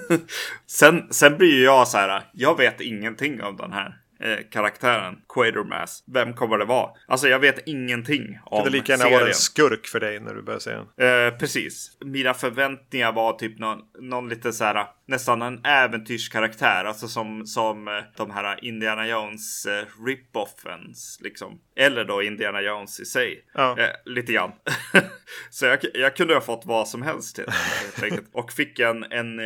sen, 0.66 1.06
sen 1.10 1.36
blir 1.36 1.54
ju 1.54 1.62
jag 1.64 1.88
så 1.88 1.98
här, 1.98 2.22
jag 2.32 2.56
vet 2.56 2.80
ingenting 2.80 3.42
om 3.42 3.56
den 3.56 3.72
här 3.72 3.99
eh, 4.22 4.38
karaktären 4.50 5.16
Quatermass. 5.34 6.04
Vem 6.12 6.34
kommer 6.34 6.58
det 6.58 6.64
vara? 6.64 6.90
Alltså 7.08 7.28
jag 7.28 7.38
vet 7.38 7.68
ingenting 7.68 8.38
om 8.44 8.58
serien. 8.58 8.64
Det 8.64 8.70
lika 8.70 8.92
gärna 8.92 9.10
vara 9.10 9.28
en 9.28 9.34
skurk 9.34 9.86
för 9.86 10.00
dig 10.00 10.20
när 10.20 10.34
du 10.34 10.42
börjar 10.42 10.60
se 10.60 10.70
den. 10.70 11.28
Eh, 11.28 11.38
precis. 11.38 11.96
Mina 12.04 12.34
förväntningar 12.34 13.12
var 13.12 13.32
typ 13.32 13.58
någon, 13.58 13.78
någon 14.00 14.28
lite 14.28 14.52
så 14.52 14.64
här 14.64 14.86
nästan 15.06 15.42
en 15.42 15.64
äventyrskaraktär. 15.64 16.84
Alltså 16.84 17.08
som, 17.08 17.46
som 17.46 17.88
eh, 17.88 17.94
de 18.16 18.30
här 18.30 18.64
Indiana 18.64 19.06
Jones 19.06 19.66
eh, 19.66 19.84
rip-offens 20.06 21.18
liksom. 21.20 21.60
Eller 21.76 22.04
då 22.04 22.22
Indiana 22.22 22.60
Jones 22.60 23.00
i 23.00 23.04
sig. 23.04 23.44
Ja. 23.54 23.78
Eh, 23.78 23.90
lite 24.04 24.32
grann. 24.32 24.52
så 25.50 25.66
jag, 25.66 25.78
jag 25.94 26.16
kunde 26.16 26.34
ha 26.34 26.40
fått 26.40 26.66
vad 26.66 26.88
som 26.88 27.02
helst 27.02 27.36
till 27.36 27.44
det, 28.00 28.20
Och 28.32 28.52
fick 28.52 28.78
en, 28.78 29.04
en 29.04 29.38
eh, 29.38 29.44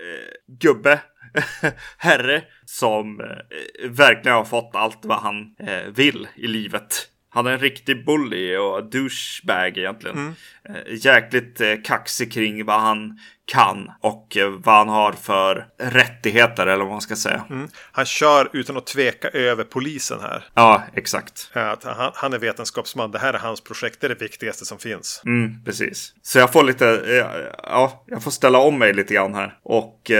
eh 0.00 0.56
gubbe 0.60 1.00
herre 1.98 2.42
som 2.64 3.20
eh, 3.20 3.88
verkligen 3.90 4.36
har 4.36 4.44
fått 4.44 4.70
allt 4.74 5.04
vad 5.04 5.18
han 5.18 5.54
eh, 5.58 5.92
vill 5.94 6.28
i 6.34 6.46
livet. 6.46 7.08
Han 7.32 7.46
är 7.46 7.50
en 7.50 7.58
riktig 7.58 8.04
bully 8.06 8.56
och 8.56 8.84
douchebag 8.84 9.78
egentligen. 9.78 10.16
Mm. 10.16 10.34
Eh, 10.64 11.04
jäkligt 11.04 11.60
eh, 11.60 11.74
kaxig 11.84 12.32
kring 12.32 12.64
vad 12.64 12.80
han 12.80 13.18
kan 13.44 13.90
och 14.00 14.36
eh, 14.36 14.50
vad 14.50 14.74
han 14.74 14.88
har 14.88 15.12
för 15.12 15.66
rättigheter 15.78 16.66
eller 16.66 16.84
vad 16.84 16.92
man 16.92 17.00
ska 17.00 17.16
säga. 17.16 17.44
Mm. 17.50 17.68
Han 17.92 18.06
kör 18.06 18.50
utan 18.52 18.76
att 18.76 18.86
tveka 18.86 19.28
över 19.28 19.64
polisen 19.64 20.20
här. 20.20 20.44
Ja, 20.54 20.82
exakt. 20.94 21.50
Att 21.52 21.84
han, 21.84 22.12
han, 22.14 22.32
är 22.32 22.38
vetenskapsman. 22.38 23.10
Det 23.10 23.18
här 23.18 23.34
är 23.34 23.38
hans 23.38 23.60
projekt. 23.60 24.00
Det 24.00 24.06
är 24.06 24.08
det 24.08 24.20
viktigaste 24.22 24.64
som 24.64 24.78
finns. 24.78 25.22
Mm, 25.24 25.64
precis. 25.64 26.14
Så 26.22 26.38
jag 26.38 26.52
får 26.52 26.64
lite, 26.64 26.84
ja, 27.62 28.04
jag 28.06 28.22
får 28.22 28.30
ställa 28.30 28.58
om 28.58 28.78
mig 28.78 28.94
lite 28.94 29.14
grann 29.14 29.34
här. 29.34 29.58
Och 29.62 30.10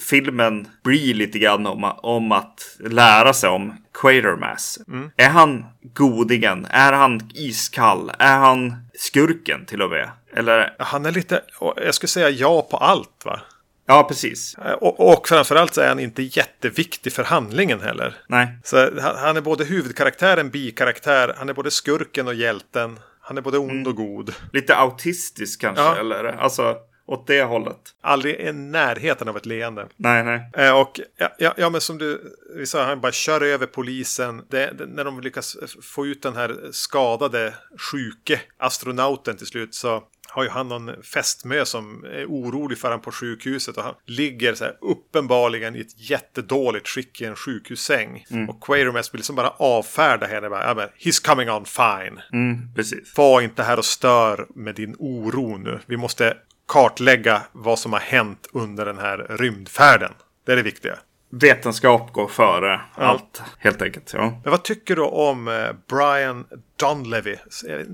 filmen 0.00 0.68
blir 0.82 1.14
lite 1.14 1.38
grann 1.38 1.66
om, 1.66 1.84
om 1.84 2.32
att 2.32 2.76
lära 2.80 3.32
sig 3.32 3.50
om 3.50 3.76
Quatermass. 3.94 4.78
Mm. 4.88 5.10
Är 5.16 5.28
han 5.28 5.64
godingen? 5.82 6.66
Är 6.70 6.92
han 6.92 7.20
iskall? 7.34 8.12
Är 8.18 8.38
han 8.38 8.74
skurken 8.94 9.66
till 9.66 9.82
och 9.82 9.90
med? 9.90 10.10
Eller? 10.32 10.74
Han 10.78 11.06
är 11.06 11.12
lite, 11.12 11.42
jag 11.76 11.94
skulle 11.94 12.08
säga 12.08 12.30
ja 12.30 12.62
på 12.70 12.76
allt 12.76 13.24
va? 13.24 13.40
Ja, 13.86 14.04
precis. 14.08 14.54
Eh, 14.54 14.72
och, 14.72 15.12
och 15.12 15.28
framförallt 15.28 15.74
så 15.74 15.80
är 15.80 15.88
han 15.88 16.00
inte 16.00 16.22
jätteviktig 16.22 17.12
för 17.12 17.24
handlingen 17.24 17.80
heller. 17.80 18.16
Nej. 18.28 18.58
Så 18.64 19.00
han 19.00 19.36
är 19.36 19.40
både 19.40 19.64
huvudkaraktären, 19.64 20.50
bikaraktär, 20.50 21.34
han 21.36 21.48
är 21.48 21.52
både 21.52 21.70
skurken 21.70 22.26
och 22.26 22.34
hjälten. 22.34 22.98
Han 23.20 23.38
är 23.38 23.42
både 23.42 23.58
ond 23.58 23.70
mm. 23.70 23.86
och 23.86 23.96
god. 23.96 24.34
Lite 24.52 24.76
autistisk 24.76 25.60
kanske, 25.60 25.84
ja. 25.84 25.96
eller? 25.96 26.24
Alltså, 26.24 26.76
åt 27.10 27.26
det 27.26 27.42
hållet. 27.42 27.94
Aldrig 28.00 28.40
i 28.40 28.52
närheten 28.52 29.28
av 29.28 29.36
ett 29.36 29.46
leende. 29.46 29.88
Nej, 29.96 30.24
nej. 30.24 30.50
Eh, 30.56 30.80
och 30.80 31.00
ja, 31.38 31.54
ja, 31.56 31.70
men 31.70 31.80
som 31.80 31.98
du 31.98 32.36
vi 32.56 32.66
sa, 32.66 32.84
han 32.84 33.00
bara 33.00 33.12
kör 33.12 33.40
över 33.40 33.66
polisen. 33.66 34.42
Det, 34.48 34.72
det, 34.78 34.86
när 34.86 35.04
de 35.04 35.20
lyckas 35.20 35.56
få 35.82 36.06
ut 36.06 36.22
den 36.22 36.36
här 36.36 36.56
skadade, 36.70 37.54
sjuke 37.78 38.40
astronauten 38.58 39.36
till 39.36 39.46
slut 39.46 39.74
så 39.74 40.02
har 40.30 40.42
ju 40.42 40.48
han 40.48 40.68
någon 40.68 41.02
fästmö 41.02 41.64
som 41.64 42.04
är 42.04 42.26
orolig 42.26 42.78
för 42.78 42.88
honom 42.88 43.02
på 43.02 43.12
sjukhuset 43.12 43.76
och 43.76 43.82
han 43.82 43.94
ligger 44.06 44.54
så 44.54 44.64
här 44.64 44.76
uppenbarligen 44.80 45.76
i 45.76 45.80
ett 45.80 46.10
jättedåligt 46.10 46.88
skick 46.88 47.20
i 47.20 47.24
en 47.24 47.36
sjukhussäng. 47.36 48.24
Mm. 48.30 48.48
Och 48.48 48.62
Quatermass 48.62 49.14
vill 49.14 49.18
liksom 49.18 49.36
bara 49.36 49.50
avfärda 49.50 50.26
henne. 50.26 50.48
Bara, 50.48 50.74
men, 50.74 50.88
He's 50.98 51.26
coming 51.26 51.50
on 51.50 51.64
fine. 51.64 52.20
Mm, 52.32 52.74
precis. 52.74 53.16
Var 53.16 53.40
inte 53.40 53.62
här 53.62 53.78
och 53.78 53.84
stör 53.84 54.46
med 54.54 54.74
din 54.74 54.96
oro 54.98 55.56
nu. 55.56 55.78
Vi 55.86 55.96
måste 55.96 56.36
kartlägga 56.70 57.42
vad 57.52 57.78
som 57.78 57.92
har 57.92 58.00
hänt 58.00 58.48
under 58.52 58.86
den 58.86 58.98
här 58.98 59.26
rymdfärden. 59.30 60.12
Det 60.46 60.52
är 60.52 60.56
det 60.56 60.62
viktiga. 60.62 60.98
Vetenskap 61.32 62.12
går 62.12 62.28
före 62.28 62.80
ja. 62.96 63.02
allt, 63.02 63.42
helt 63.58 63.82
enkelt. 63.82 64.12
Ja. 64.14 64.40
Men 64.42 64.50
vad 64.50 64.62
tycker 64.62 64.96
du 64.96 65.02
om 65.02 65.48
eh, 65.48 65.68
Brian 65.88 66.44
Donlevy? 66.76 67.36
Jag 67.64 67.80
är 67.80 67.86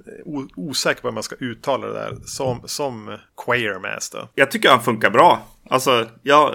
osäker 0.56 1.02
på 1.02 1.08
hur 1.08 1.14
man 1.14 1.22
ska 1.22 1.34
uttala 1.34 1.86
det 1.86 1.92
där. 1.92 2.16
Som, 2.24 2.60
som 2.64 3.18
Quatermaster. 3.44 4.28
Jag 4.34 4.50
tycker 4.50 4.68
han 4.68 4.82
funkar 4.82 5.10
bra. 5.10 5.42
Alltså, 5.70 6.08
jag 6.22 6.54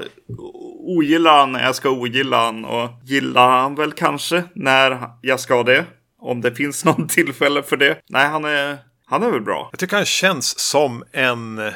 ogillar 0.79 1.39
han 1.39 1.51
när 1.51 1.63
jag 1.63 1.75
ska 1.75 1.89
ogilla 1.89 2.45
han. 2.45 2.65
Och 2.65 2.89
gillar 3.03 3.49
han 3.49 3.75
väl 3.75 3.91
kanske 3.91 4.43
när 4.53 5.09
jag 5.21 5.39
ska 5.39 5.63
det. 5.63 5.85
Om 6.19 6.41
det 6.41 6.55
finns 6.55 6.85
någon 6.85 7.07
tillfälle 7.07 7.63
för 7.63 7.77
det. 7.77 7.97
Nej, 8.09 8.27
han 8.27 8.45
är, 8.45 8.77
han 9.05 9.23
är 9.23 9.31
väl 9.31 9.41
bra. 9.41 9.69
Jag 9.71 9.79
tycker 9.79 9.95
han 9.95 10.05
känns 10.05 10.59
som 10.59 11.03
en 11.11 11.71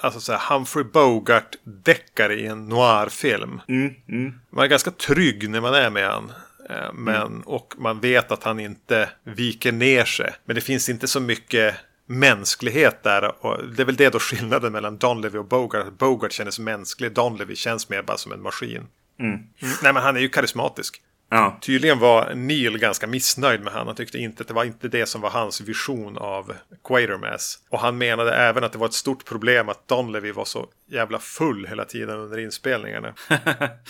alltså 0.00 0.20
så 0.20 0.32
här, 0.32 0.54
Humphrey 0.54 0.84
Bogart-deckare 0.84 2.34
i 2.34 2.46
en 2.46 2.68
noirfilm. 2.68 3.60
Mm, 3.68 3.94
mm. 4.08 4.40
Man 4.50 4.64
är 4.64 4.68
ganska 4.68 4.90
trygg 4.90 5.50
när 5.50 5.60
man 5.60 5.74
är 5.74 5.90
med 5.90 6.06
han. 6.06 6.32
Eh, 6.70 6.92
men, 6.92 7.14
mm. 7.14 7.40
Och 7.40 7.74
man 7.78 8.00
vet 8.00 8.32
att 8.32 8.44
han 8.44 8.60
inte 8.60 9.10
viker 9.24 9.72
ner 9.72 10.04
sig. 10.04 10.34
Men 10.44 10.54
det 10.54 10.60
finns 10.60 10.88
inte 10.88 11.08
så 11.08 11.20
mycket 11.20 11.74
mänsklighet 12.06 13.02
där. 13.02 13.46
Och 13.46 13.64
det 13.64 13.82
är 13.82 13.86
väl 13.86 13.96
det 13.96 14.10
då 14.10 14.18
skillnaden 14.18 14.72
mellan 14.72 14.98
Donlevy 14.98 15.38
och 15.38 15.44
Bogart. 15.44 15.98
Bogart 15.98 16.32
känns 16.32 16.58
mänsklig, 16.58 17.12
Donlevy 17.12 17.56
känns 17.56 17.88
mer 17.88 18.02
bara 18.02 18.16
som 18.16 18.32
en 18.32 18.42
maskin. 18.42 18.86
Mm. 19.18 19.32
mm. 19.32 19.44
Nej 19.82 19.92
men 19.92 20.02
han 20.02 20.16
är 20.16 20.20
ju 20.20 20.28
karismatisk. 20.28 21.02
Ja. 21.30 21.58
Tydligen 21.62 21.98
var 21.98 22.34
Neil 22.34 22.78
ganska 22.78 23.06
missnöjd 23.06 23.60
med 23.60 23.72
han. 23.72 23.86
Han 23.86 23.96
tyckte 23.96 24.18
inte 24.18 24.40
att 24.40 24.48
det 24.48 24.54
var 24.54 24.64
inte 24.64 24.88
det 24.88 25.06
som 25.06 25.20
var 25.20 25.30
hans 25.30 25.60
vision 25.60 26.18
av 26.18 26.54
Quatermass. 26.84 27.58
Och 27.68 27.80
han 27.80 27.98
menade 27.98 28.34
även 28.34 28.64
att 28.64 28.72
det 28.72 28.78
var 28.78 28.86
ett 28.86 28.92
stort 28.92 29.24
problem 29.24 29.68
att 29.68 29.88
Donlevy 29.88 30.32
var 30.32 30.44
så 30.44 30.66
jävla 30.86 31.18
full 31.18 31.66
hela 31.66 31.84
tiden 31.84 32.18
under 32.18 32.38
inspelningarna. 32.38 33.14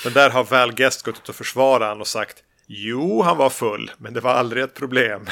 men 0.05 0.13
där 0.15 0.31
har 0.31 0.45
Val 0.45 0.75
Guest 0.75 1.03
gått 1.03 1.17
ut 1.17 1.29
och 1.29 1.35
försvarat 1.35 1.89
honom 1.89 2.01
och 2.01 2.07
sagt 2.07 2.37
Jo, 2.67 3.23
han 3.23 3.37
var 3.37 3.51
full, 3.51 3.91
men 3.99 4.15
det 4.15 4.21
var 4.21 4.31
aldrig 4.31 4.65
ett 4.65 4.75
problem. 4.75 5.27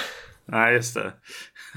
Nej, 0.45 0.75
just 0.75 0.95
det. 0.95 1.13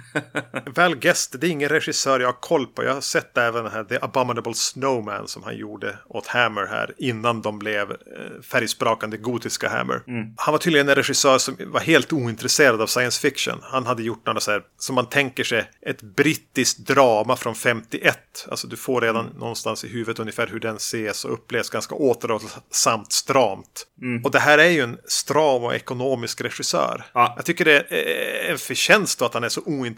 Val 0.75 0.95
Guest, 0.95 1.35
det 1.41 1.47
är 1.47 1.51
ingen 1.51 1.69
regissör 1.69 2.19
jag 2.19 2.27
har 2.27 2.41
koll 2.41 2.67
på. 2.67 2.83
Jag 2.83 2.93
har 2.93 3.01
sett 3.01 3.37
även 3.37 3.63
den 3.63 3.73
här 3.73 3.83
The 3.83 3.97
Abominable 4.01 4.53
Snowman 4.53 5.27
som 5.27 5.43
han 5.43 5.57
gjorde 5.57 5.97
åt 6.07 6.27
Hammer 6.27 6.65
här 6.65 6.93
innan 6.97 7.41
de 7.41 7.59
blev 7.59 7.91
eh, 7.91 8.41
färgsprakande 8.51 9.17
gotiska 9.17 9.69
Hammer. 9.69 10.01
Mm. 10.07 10.33
Han 10.37 10.51
var 10.51 10.59
tydligen 10.59 10.89
en 10.89 10.95
regissör 10.95 11.37
som 11.37 11.55
var 11.65 11.79
helt 11.79 12.13
ointresserad 12.13 12.81
av 12.81 12.87
science 12.87 13.21
fiction. 13.21 13.59
Han 13.61 13.85
hade 13.85 14.03
gjort 14.03 14.25
något 14.25 14.43
så 14.43 14.51
här, 14.51 14.61
som 14.77 14.95
man 14.95 15.05
tänker 15.05 15.43
sig, 15.43 15.69
ett 15.81 16.01
brittiskt 16.01 16.79
drama 16.87 17.35
från 17.35 17.55
51. 17.55 18.17
Alltså 18.49 18.67
du 18.67 18.77
får 18.77 19.01
redan 19.01 19.25
mm. 19.25 19.37
någonstans 19.37 19.83
i 19.83 19.87
huvudet 19.87 20.19
ungefär 20.19 20.47
hur 20.47 20.59
den 20.59 20.75
ses 20.75 21.25
och 21.25 21.33
upplevs 21.33 21.69
ganska 21.69 21.95
återhållsamt 21.95 23.11
stramt. 23.11 23.87
Mm. 24.01 24.25
Och 24.25 24.31
det 24.31 24.39
här 24.39 24.57
är 24.57 24.69
ju 24.69 24.81
en 24.81 24.97
stram 25.07 25.63
och 25.63 25.75
ekonomisk 25.75 26.41
regissör. 26.41 27.05
Ja. 27.13 27.33
Jag 27.35 27.45
tycker 27.45 27.65
det 27.65 27.79
är 27.89 28.51
en 28.51 28.57
förtjänst 28.57 29.19
då 29.19 29.25
att 29.25 29.33
han 29.33 29.43
är 29.43 29.49
så 29.49 29.61
ointresserad 29.65 29.88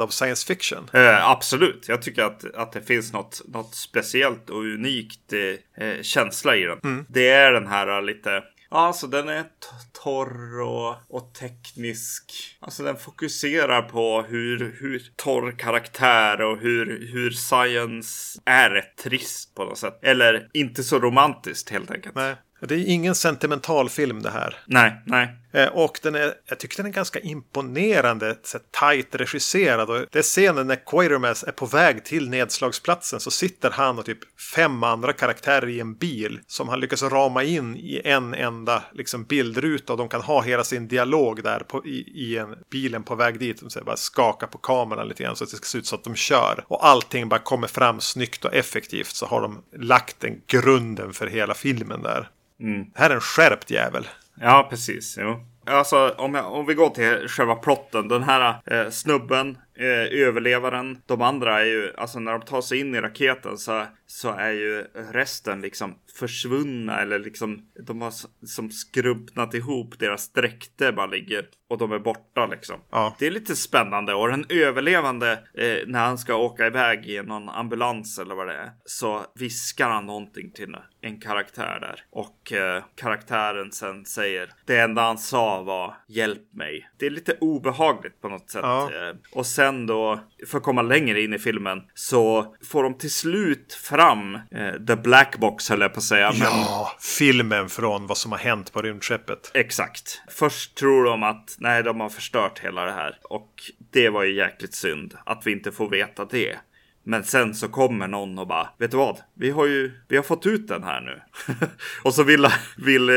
av 0.00 0.08
science 0.08 0.46
fiction? 0.46 0.90
Eh, 0.92 1.30
absolut, 1.30 1.88
jag 1.88 2.02
tycker 2.02 2.22
att, 2.22 2.54
att 2.54 2.72
det 2.72 2.82
finns 2.82 3.12
något, 3.12 3.42
något 3.48 3.74
speciellt 3.74 4.50
och 4.50 4.60
unikt 4.60 5.32
eh, 5.32 6.02
känsla 6.02 6.56
i 6.56 6.64
den. 6.64 6.78
Mm. 6.84 7.06
Det 7.08 7.28
är 7.28 7.52
den 7.52 7.66
här 7.66 8.02
lite 8.02 8.42
Ja, 8.72 8.78
alltså 8.78 9.06
den 9.06 9.28
är 9.28 9.44
torr 9.92 10.60
och, 10.60 10.96
och 11.08 11.34
teknisk. 11.34 12.32
Alltså 12.60 12.82
den 12.82 12.96
fokuserar 12.96 13.82
på 13.82 14.22
hur, 14.22 14.76
hur 14.80 15.02
torr 15.16 15.52
karaktär 15.58 16.40
och 16.40 16.58
hur, 16.58 17.08
hur 17.12 17.30
science 17.30 18.40
är 18.44 18.70
rätt 18.70 18.96
trist 18.96 19.54
på 19.54 19.64
något 19.64 19.78
sätt. 19.78 19.98
Eller 20.02 20.48
inte 20.52 20.82
så 20.82 20.98
romantiskt 20.98 21.70
helt 21.70 21.90
enkelt. 21.90 22.14
Nej. 22.14 22.34
Det 22.60 22.74
är 22.74 22.84
ingen 22.86 23.14
sentimental 23.14 23.88
film 23.88 24.22
det 24.22 24.30
här. 24.30 24.56
Nej, 24.66 25.02
nej. 25.06 25.28
Eh, 25.52 25.68
och 25.68 25.98
den 26.02 26.14
är, 26.14 26.34
jag 26.46 26.58
tycker 26.58 26.76
den 26.76 26.86
är 26.86 26.90
ganska 26.90 27.20
imponerande, 27.20 28.36
så 28.42 28.58
tajt 28.70 29.14
regisserad. 29.14 29.90
Och 29.90 30.06
det 30.10 30.18
är 30.18 30.22
scenen 30.22 30.66
när 30.66 30.86
Quatermass 30.86 31.44
är 31.44 31.52
på 31.52 31.66
väg 31.66 32.04
till 32.04 32.30
nedslagsplatsen 32.30 33.20
så 33.20 33.30
sitter 33.30 33.70
han 33.70 33.98
och 33.98 34.04
typ 34.04 34.40
fem 34.54 34.82
andra 34.82 35.12
karaktärer 35.12 35.68
i 35.68 35.80
en 35.80 35.94
bil 35.94 36.40
som 36.46 36.68
han 36.68 36.80
lyckas 36.80 37.02
rama 37.02 37.42
in 37.42 37.76
i 37.76 38.00
en 38.04 38.34
enda 38.34 38.82
liksom, 38.92 39.24
bildruta. 39.24 39.92
Och 39.92 39.98
de 39.98 40.08
kan 40.08 40.22
ha 40.22 40.42
hela 40.42 40.64
sin 40.64 40.88
dialog 40.88 41.42
där 41.42 41.60
på, 41.60 41.86
i, 41.86 42.12
i 42.14 42.38
en 42.38 42.56
bilen 42.70 43.02
på 43.02 43.14
väg 43.14 43.38
dit. 43.38 43.62
De 43.74 43.84
bara 43.84 43.96
skaka 43.96 44.46
på 44.46 44.58
kameran 44.58 45.08
lite 45.08 45.22
grann 45.22 45.36
så 45.36 45.44
att 45.44 45.50
det 45.50 45.56
ska 45.56 45.66
se 45.66 45.78
ut 45.78 45.86
så 45.86 45.94
att 45.94 46.04
de 46.04 46.14
kör. 46.14 46.64
Och 46.68 46.86
allting 46.86 47.28
bara 47.28 47.40
kommer 47.40 47.66
fram 47.66 48.00
snyggt 48.00 48.44
och 48.44 48.54
effektivt 48.54 49.06
så 49.06 49.26
har 49.26 49.40
de 49.40 49.62
lagt 49.78 50.20
den 50.20 50.40
grunden 50.46 51.12
för 51.12 51.26
hela 51.26 51.54
filmen 51.54 52.02
där. 52.02 52.28
Mm. 52.60 52.84
Det 52.94 53.00
här 53.00 53.10
är 53.10 53.14
en 53.14 53.20
skärpt 53.20 53.70
jävel. 53.70 54.08
Ja, 54.34 54.66
precis. 54.70 55.18
Jo. 55.20 55.40
Alltså 55.66 56.14
om, 56.18 56.34
jag, 56.34 56.52
om 56.52 56.66
vi 56.66 56.74
går 56.74 56.90
till 56.90 57.28
själva 57.28 57.54
plotten. 57.54 58.08
Den 58.08 58.22
här 58.22 58.60
eh, 58.66 58.90
snubben, 58.90 59.58
eh, 59.74 60.20
överlevaren, 60.20 61.02
de 61.06 61.22
andra 61.22 61.60
är 61.60 61.64
ju, 61.64 61.92
alltså 61.96 62.18
när 62.18 62.32
de 62.32 62.40
tar 62.42 62.60
sig 62.60 62.80
in 62.80 62.94
i 62.94 63.00
raketen 63.00 63.58
så, 63.58 63.86
så 64.06 64.30
är 64.30 64.50
ju 64.50 64.84
resten 65.12 65.60
liksom 65.60 65.94
försvunna 66.18 67.00
eller 67.00 67.18
liksom 67.18 67.70
de 67.86 68.00
har 68.00 68.12
som 68.46 68.70
skrumpnat 68.70 69.54
ihop. 69.54 69.98
Deras 69.98 70.32
dräkter 70.32 70.92
bara 70.92 71.06
ligger 71.06 71.46
och 71.70 71.78
de 71.78 71.92
är 71.92 71.98
borta 71.98 72.46
liksom. 72.46 72.80
Ja. 72.90 73.16
Det 73.18 73.26
är 73.26 73.30
lite 73.30 73.56
spännande 73.56 74.14
och 74.14 74.28
den 74.28 74.44
överlevande 74.48 75.32
eh, 75.32 75.86
när 75.86 76.04
han 76.04 76.18
ska 76.18 76.34
åka 76.34 76.66
iväg 76.66 77.06
i 77.06 77.22
någon 77.22 77.48
ambulans 77.48 78.18
eller 78.18 78.34
vad 78.34 78.46
det 78.46 78.54
är 78.54 78.70
så 78.84 79.26
viskar 79.34 79.88
han 79.88 80.06
någonting 80.06 80.50
till 80.52 80.76
en 81.00 81.20
karaktär 81.20 81.78
där 81.80 82.04
och 82.10 82.52
eh, 82.52 82.84
karaktären 82.94 83.72
sen 83.72 84.04
säger 84.04 84.52
det 84.66 84.78
enda 84.78 85.02
han 85.02 85.18
sa 85.18 85.62
var 85.62 85.96
hjälp 86.08 86.52
mig. 86.52 86.90
Det 86.96 87.06
är 87.06 87.10
lite 87.10 87.36
obehagligt 87.40 88.20
på 88.20 88.28
något 88.28 88.50
sätt 88.50 88.60
ja. 88.62 88.90
eh, 88.94 89.16
och 89.32 89.46
sen 89.46 89.69
då 89.72 90.20
för 90.46 90.58
att 90.58 90.64
komma 90.64 90.82
längre 90.82 91.22
in 91.22 91.34
i 91.34 91.38
filmen 91.38 91.82
så 91.94 92.54
får 92.70 92.82
de 92.82 92.94
till 92.94 93.10
slut 93.10 93.72
fram 93.72 94.34
eh, 94.34 94.72
the 94.86 94.96
black 94.96 95.36
box 95.38 95.68
höll 95.68 95.80
jag 95.80 95.92
på 95.92 95.98
att 95.98 96.04
säga. 96.04 96.32
Men... 96.32 96.40
Ja, 96.40 96.96
filmen 97.18 97.68
från 97.68 98.06
vad 98.06 98.16
som 98.16 98.32
har 98.32 98.38
hänt 98.38 98.72
på 98.72 98.82
rymdskeppet. 98.82 99.50
Exakt. 99.54 100.22
Först 100.28 100.74
tror 100.74 101.04
de 101.04 101.22
att 101.22 101.56
nej, 101.58 101.82
de 101.82 102.00
har 102.00 102.08
förstört 102.08 102.58
hela 102.58 102.84
det 102.84 102.92
här. 102.92 103.18
Och 103.22 103.50
det 103.92 104.08
var 104.08 104.24
ju 104.24 104.34
jäkligt 104.34 104.74
synd 104.74 105.14
att 105.26 105.46
vi 105.46 105.52
inte 105.52 105.72
får 105.72 105.88
veta 105.88 106.24
det. 106.24 106.56
Men 107.04 107.24
sen 107.24 107.54
så 107.54 107.68
kommer 107.68 108.08
någon 108.08 108.38
och 108.38 108.46
bara, 108.46 108.68
vet 108.78 108.90
du 108.90 108.96
vad? 108.96 109.18
Vi 109.34 109.50
har 109.50 109.66
ju, 109.66 109.92
vi 110.08 110.16
har 110.16 110.22
fått 110.22 110.46
ut 110.46 110.68
den 110.68 110.82
här 110.82 111.00
nu. 111.00 111.20
och 112.02 112.14
så 112.14 112.22
vill, 112.22 112.46
vill, 112.78 113.08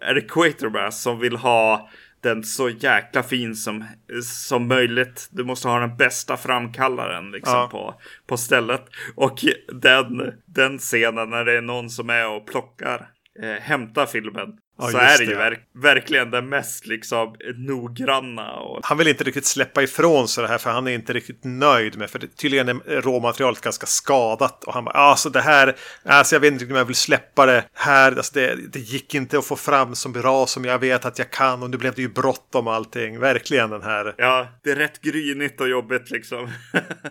är 0.00 0.14
det 0.14 0.20
Quaterbass 0.20 1.02
som 1.02 1.18
vill 1.18 1.36
ha 1.36 1.90
den 2.20 2.44
så 2.44 2.68
jäkla 2.68 3.22
fin 3.22 3.54
som, 3.54 3.84
som 4.22 4.68
möjligt. 4.68 5.28
Du 5.30 5.44
måste 5.44 5.68
ha 5.68 5.78
den 5.78 5.96
bästa 5.96 6.36
framkallaren 6.36 7.30
liksom 7.30 7.54
ja. 7.54 7.68
på, 7.70 7.94
på 8.26 8.36
stället. 8.36 8.84
Och 9.14 9.38
den, 9.82 10.32
den 10.46 10.78
scenen 10.78 11.30
när 11.30 11.44
det 11.44 11.56
är 11.56 11.62
någon 11.62 11.90
som 11.90 12.10
är 12.10 12.28
och 12.28 12.46
plockar, 12.46 13.10
eh, 13.42 13.62
hämtar 13.62 14.06
filmen 14.06 14.48
Ja, 14.78 14.90
så 14.90 14.98
är 14.98 15.18
det 15.18 15.24
ju 15.24 15.34
verk 15.34 15.60
verkligen 15.74 16.30
den 16.30 16.48
mest 16.48 16.86
liksom 16.86 17.36
noggranna. 17.56 18.52
Och... 18.52 18.80
Han 18.82 18.98
vill 18.98 19.08
inte 19.08 19.24
riktigt 19.24 19.46
släppa 19.46 19.82
ifrån 19.82 20.28
sig 20.28 20.42
det 20.42 20.48
här 20.48 20.58
för 20.58 20.70
han 20.70 20.86
är 20.86 20.92
inte 20.92 21.12
riktigt 21.12 21.44
nöjd 21.44 21.98
med 21.98 22.10
för 22.10 22.18
det, 22.18 22.36
tydligen 22.36 22.68
är 22.68 23.02
råmaterialet 23.02 23.60
ganska 23.60 23.86
skadat 23.86 24.64
och 24.64 24.74
han 24.74 24.84
bara 24.84 24.94
alltså 24.94 25.30
det 25.30 25.40
här, 25.40 25.76
alltså 26.04 26.34
jag 26.34 26.40
vet 26.40 26.52
inte 26.52 26.64
om 26.64 26.74
jag 26.74 26.84
vill 26.84 26.96
släppa 26.96 27.46
det 27.46 27.64
här, 27.72 28.16
alltså 28.16 28.34
det, 28.34 28.56
det 28.72 28.78
gick 28.78 29.14
inte 29.14 29.38
att 29.38 29.46
få 29.46 29.56
fram 29.56 29.94
så 29.94 30.08
bra 30.08 30.46
som 30.46 30.64
jag 30.64 30.78
vet 30.78 31.04
att 31.04 31.18
jag 31.18 31.30
kan 31.30 31.62
och 31.62 31.70
nu 31.70 31.76
blev 31.76 31.94
det 31.94 32.02
ju 32.02 32.08
bråttom 32.08 32.66
allting, 32.68 33.18
verkligen 33.20 33.70
den 33.70 33.82
här. 33.82 34.14
Ja, 34.18 34.48
det 34.64 34.70
är 34.70 34.76
rätt 34.76 35.00
grynigt 35.00 35.60
och 35.60 35.68
jobbigt 35.68 36.10
liksom. 36.10 36.48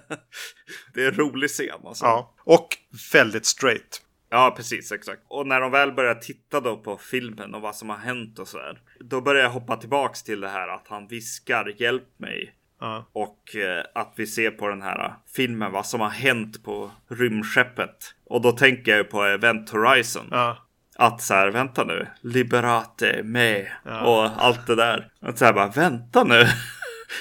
det 0.94 1.04
är 1.04 1.08
en 1.08 1.18
rolig 1.18 1.50
scen 1.50 1.80
alltså. 1.86 2.06
Ja, 2.06 2.36
och 2.44 2.78
väldigt 3.14 3.46
straight. 3.46 4.02
Ja, 4.30 4.54
precis, 4.58 4.92
exakt. 4.92 5.22
Och 5.28 5.48
när 5.48 5.62
de 5.62 5.72
väl 5.72 5.92
börjar 5.92 6.16
titta 6.16 6.60
då 6.60 6.78
på 6.78 6.98
filmen 6.98 7.56
och 7.56 7.62
vad 7.62 7.76
som 7.76 7.90
har 7.90 7.98
hänt 7.98 8.40
och 8.40 8.48
så 8.48 8.58
här. 8.58 8.80
Då 9.00 9.22
börjar 9.22 9.44
jag 9.44 9.50
hoppa 9.50 9.78
tillbaks 9.78 10.24
till 10.24 10.40
det 10.40 10.50
här 10.50 10.68
att 10.68 10.88
han 10.88 11.08
viskar 11.08 11.74
hjälp 11.78 12.20
mig. 12.20 12.54
Uh. 12.84 13.02
Och 13.14 13.56
eh, 13.56 13.84
att 13.96 14.14
vi 14.16 14.28
ser 14.28 14.52
på 14.52 14.68
den 14.68 14.82
här 14.82 15.14
filmen 15.36 15.72
vad 15.72 15.86
som 15.86 16.02
har 16.02 16.10
hänt 16.10 16.64
på 16.64 16.92
rymdskeppet. 17.08 18.16
Och 18.26 18.42
då 18.42 18.52
tänker 18.52 18.98
jag 18.98 19.10
på 19.10 19.24
Event 19.24 19.70
Horizon. 19.70 20.34
Uh. 20.34 20.58
Att 20.96 21.22
så 21.22 21.34
här, 21.34 21.48
vänta 21.48 21.84
nu, 21.84 22.08
Liberate 22.22 23.24
med 23.24 23.68
uh. 23.88 24.04
och 24.04 24.44
allt 24.44 24.68
det 24.68 24.76
där. 24.76 25.12
Att 25.22 25.38
så 25.38 25.46
här 25.46 25.54
bara, 25.54 25.68
vänta 25.68 26.24
nu. 26.24 26.46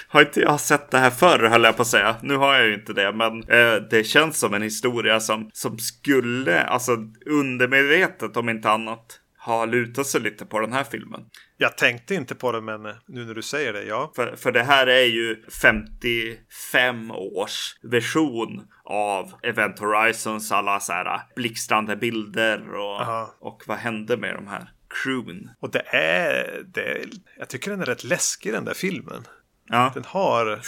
har 0.09 0.21
inte 0.21 0.41
jag 0.41 0.61
sett 0.61 0.91
det 0.91 0.99
här 0.99 1.11
förr 1.11 1.49
höll 1.49 1.65
jag 1.65 1.77
på 1.77 1.83
att 1.83 1.89
säga. 1.89 2.17
Nu 2.23 2.37
har 2.37 2.55
jag 2.55 2.67
ju 2.67 2.75
inte 2.75 2.93
det, 2.93 3.13
men 3.13 3.43
eh, 3.43 3.75
det 3.91 4.05
känns 4.05 4.39
som 4.39 4.55
en 4.55 4.63
historia 4.63 5.21
som, 5.21 5.51
som 5.53 5.79
skulle, 5.79 6.65
alltså 6.65 6.97
undermedvetet 7.27 8.37
om 8.37 8.49
inte 8.49 8.71
annat, 8.71 9.21
ha 9.47 9.65
lutat 9.65 10.07
sig 10.07 10.21
lite 10.21 10.47
på 10.47 10.61
den 10.61 10.73
här 10.73 10.85
filmen. 10.85 11.21
Jag 11.57 11.79
tänkte 11.79 12.15
inte 12.15 12.35
på 12.35 12.53
det, 12.53 12.61
men 12.61 12.83
nu 13.07 13.25
när 13.25 13.35
du 13.35 13.43
säger 13.43 13.73
det, 13.73 13.83
ja. 13.83 14.13
För, 14.17 14.37
för 14.37 14.53
det 14.53 14.63
här 14.63 14.87
är 14.87 15.05
ju 15.05 15.43
55 15.63 17.11
års 17.11 17.77
version 17.83 18.63
av 18.85 19.33
Event 19.43 19.79
Horizons 19.79 20.53
alla 20.53 20.81
så 20.81 20.93
här 20.93 21.21
blixtrande 21.37 21.97
bilder 21.97 22.75
och, 22.75 23.01
och 23.41 23.63
vad 23.67 23.79
hände 23.79 24.17
med 24.17 24.35
de 24.35 24.47
här 24.47 24.71
crewen. 24.89 25.51
Och 25.61 25.71
det 25.71 25.83
är, 25.97 26.63
det 26.67 27.05
jag 27.39 27.49
tycker 27.49 27.71
den 27.71 27.81
är 27.81 27.87
rätt 27.87 28.05
läskig 28.05 28.53
den 28.53 28.65
där 28.65 28.75
filmen. 28.75 29.25
Ja. 29.69 29.91
Den 29.95 30.05
har... 30.05 30.61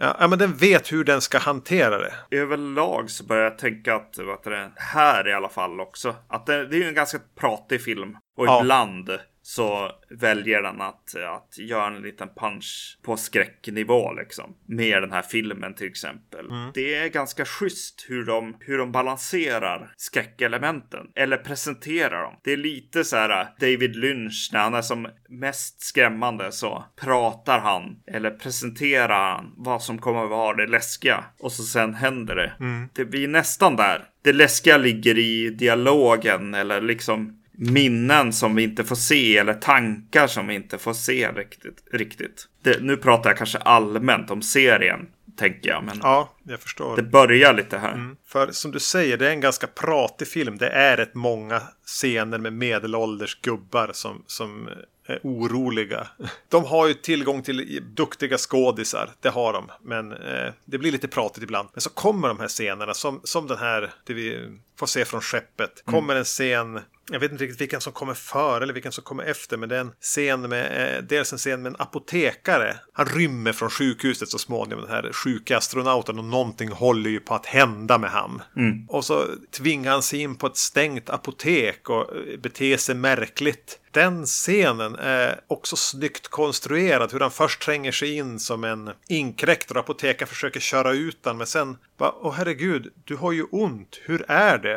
Ja, 0.00 0.28
men 0.28 0.38
den 0.38 0.56
vet 0.56 0.92
hur 0.92 1.04
den 1.04 1.20
ska 1.20 1.38
hantera 1.38 1.98
det. 1.98 2.14
Överlag 2.30 3.10
så 3.10 3.24
börjar 3.24 3.44
jag 3.44 3.58
tänka 3.58 3.94
att, 3.94 4.18
vad 4.18 4.44
det, 4.44 4.70
här 4.76 5.28
i 5.28 5.32
alla 5.32 5.48
fall 5.48 5.80
också, 5.80 6.14
att 6.28 6.46
det, 6.46 6.66
det 6.66 6.82
är 6.82 6.88
en 6.88 6.94
ganska 6.94 7.18
pratig 7.40 7.82
film. 7.82 8.16
Och 8.36 8.46
ja. 8.46 8.60
ibland 8.60 9.10
så 9.48 9.92
väljer 10.10 10.62
den 10.62 10.80
att, 10.80 11.14
att 11.16 11.58
göra 11.58 11.86
en 11.86 12.02
liten 12.02 12.28
punch 12.36 12.98
på 13.02 13.16
skräcknivå 13.16 14.12
liksom. 14.12 14.56
Med 14.66 15.02
den 15.02 15.12
här 15.12 15.22
filmen 15.22 15.74
till 15.74 15.86
exempel. 15.86 16.46
Mm. 16.46 16.70
Det 16.74 16.94
är 16.94 17.08
ganska 17.08 17.44
schysst 17.44 18.06
hur 18.08 18.24
de, 18.24 18.56
hur 18.60 18.78
de 18.78 18.92
balanserar 18.92 19.92
skräckelementen. 19.96 21.06
Eller 21.14 21.36
presenterar 21.36 22.22
dem. 22.22 22.34
Det 22.44 22.52
är 22.52 22.56
lite 22.56 23.04
så 23.04 23.16
här 23.16 23.48
David 23.60 23.96
Lynch 23.96 24.50
när 24.52 24.60
han 24.60 24.74
är 24.74 24.82
som 24.82 25.08
mest 25.28 25.80
skrämmande 25.82 26.52
så 26.52 26.84
pratar 27.00 27.58
han 27.58 27.96
eller 28.06 28.30
presenterar 28.30 29.34
han 29.34 29.54
vad 29.56 29.82
som 29.82 29.98
kommer 29.98 30.24
att 30.24 30.30
vara 30.30 30.56
det 30.56 30.66
läskiga. 30.66 31.24
Och 31.38 31.52
så 31.52 31.62
sen 31.62 31.94
händer 31.94 32.34
det. 32.34 32.52
Mm. 32.60 32.88
Det 32.92 33.04
blir 33.04 33.28
nästan 33.28 33.76
där. 33.76 34.04
Det 34.22 34.32
läskiga 34.32 34.76
ligger 34.76 35.18
i 35.18 35.50
dialogen 35.50 36.54
eller 36.54 36.80
liksom 36.80 37.37
minnen 37.58 38.32
som 38.32 38.54
vi 38.54 38.62
inte 38.62 38.84
får 38.84 38.96
se 38.96 39.38
eller 39.38 39.54
tankar 39.54 40.26
som 40.26 40.46
vi 40.46 40.54
inte 40.54 40.78
får 40.78 40.92
se 40.92 41.28
riktigt. 41.32 41.84
riktigt. 41.92 42.48
Det, 42.62 42.82
nu 42.82 42.96
pratar 42.96 43.30
jag 43.30 43.36
kanske 43.38 43.58
allmänt 43.58 44.30
om 44.30 44.42
serien, 44.42 45.06
tänker 45.36 45.70
jag. 45.70 45.84
Men 45.84 45.98
ja, 46.02 46.34
jag 46.42 46.60
förstår. 46.60 46.96
Det 46.96 47.02
börjar 47.02 47.54
lite 47.54 47.78
här. 47.78 47.92
Mm. 47.92 48.16
För 48.26 48.52
som 48.52 48.70
du 48.70 48.80
säger, 48.80 49.16
det 49.16 49.26
är 49.26 49.30
en 49.30 49.40
ganska 49.40 49.66
pratig 49.66 50.28
film. 50.28 50.58
Det 50.58 50.68
är 50.68 50.96
rätt 50.96 51.14
många 51.14 51.62
scener 51.84 52.38
med 52.38 52.52
medelålders 52.52 53.40
gubbar 53.40 53.90
som, 53.92 54.22
som 54.26 54.68
är 55.06 55.20
oroliga. 55.22 56.06
De 56.48 56.64
har 56.64 56.88
ju 56.88 56.94
tillgång 56.94 57.42
till 57.42 57.82
duktiga 57.94 58.38
skådisar, 58.38 59.10
det 59.20 59.28
har 59.28 59.52
de. 59.52 59.70
Men 59.82 60.12
eh, 60.12 60.52
det 60.64 60.78
blir 60.78 60.92
lite 60.92 61.08
pratigt 61.08 61.42
ibland. 61.42 61.68
Men 61.74 61.80
så 61.80 61.90
kommer 61.90 62.28
de 62.28 62.40
här 62.40 62.48
scenerna, 62.48 62.94
som, 62.94 63.20
som 63.24 63.46
den 63.46 63.58
här, 63.58 63.90
det 64.04 64.14
vi 64.14 64.48
får 64.78 64.86
se 64.86 65.04
från 65.04 65.20
skeppet. 65.20 65.82
Mm. 65.86 66.00
Kommer 66.00 66.16
en 66.16 66.24
scen 66.24 66.80
jag 67.10 67.20
vet 67.20 67.32
inte 67.32 67.44
riktigt 67.44 67.60
vilken 67.60 67.80
som 67.80 67.92
kommer 67.92 68.14
före 68.14 68.62
eller 68.62 68.74
vilken 68.74 68.92
som 68.92 69.04
kommer 69.04 69.24
efter. 69.24 69.56
Men 69.56 69.68
det 69.68 69.76
är 69.76 69.80
en 69.80 69.92
scen 70.00 70.40
med, 70.40 70.96
eh, 70.96 71.02
dels 71.02 71.32
en 71.32 71.38
scen 71.38 71.62
med 71.62 71.70
en 71.70 71.76
apotekare. 71.78 72.76
Han 72.92 73.06
rymmer 73.06 73.52
från 73.52 73.70
sjukhuset 73.70 74.28
så 74.28 74.38
småningom, 74.38 74.84
den 74.84 74.90
här 74.90 75.12
sjuka 75.12 75.56
astronauten. 75.56 76.18
Och 76.18 76.24
någonting 76.24 76.72
håller 76.72 77.10
ju 77.10 77.20
på 77.20 77.34
att 77.34 77.46
hända 77.46 77.98
med 77.98 78.10
han. 78.10 78.42
Mm. 78.56 78.86
Och 78.88 79.04
så 79.04 79.24
tvingar 79.50 79.92
han 79.92 80.02
sig 80.02 80.20
in 80.20 80.36
på 80.36 80.46
ett 80.46 80.56
stängt 80.56 81.10
apotek. 81.10 81.90
och 81.90 82.16
eh, 82.16 82.38
beter 82.38 82.76
sig 82.76 82.94
märkligt. 82.94 83.80
Den 83.90 84.26
scenen 84.26 84.94
är 84.94 85.40
också 85.46 85.76
snyggt 85.76 86.28
konstruerad. 86.28 87.12
Hur 87.12 87.20
han 87.20 87.30
först 87.30 87.62
tränger 87.62 87.92
sig 87.92 88.16
in 88.16 88.40
som 88.40 88.64
en 88.64 88.90
inkräktare 89.08 89.78
och 89.78 89.84
apotekaren 89.84 90.28
försöker 90.28 90.60
köra 90.60 90.92
ut 90.92 91.22
den. 91.22 91.36
Men 91.36 91.46
sen 91.46 91.76
bara, 91.98 92.12
åh 92.20 92.32
herregud, 92.32 92.92
du 93.04 93.16
har 93.16 93.32
ju 93.32 93.42
ont. 93.42 94.00
Hur 94.02 94.24
är 94.28 94.58
det? 94.58 94.67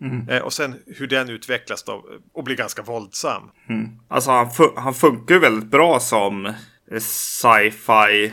Mm. 0.00 0.28
Eh, 0.28 0.42
och 0.42 0.52
sen 0.52 0.74
hur 0.86 1.06
den 1.06 1.30
utvecklas 1.30 1.82
då 1.82 2.04
och 2.32 2.44
blir 2.44 2.56
ganska 2.56 2.82
våldsam. 2.82 3.42
Mm. 3.68 3.88
Alltså 4.08 4.30
han, 4.30 4.50
fu 4.50 4.64
han 4.76 4.94
funkar 4.94 5.34
ju 5.34 5.40
väldigt 5.40 5.70
bra 5.70 6.00
som 6.00 6.52
sci-fi 7.00 8.32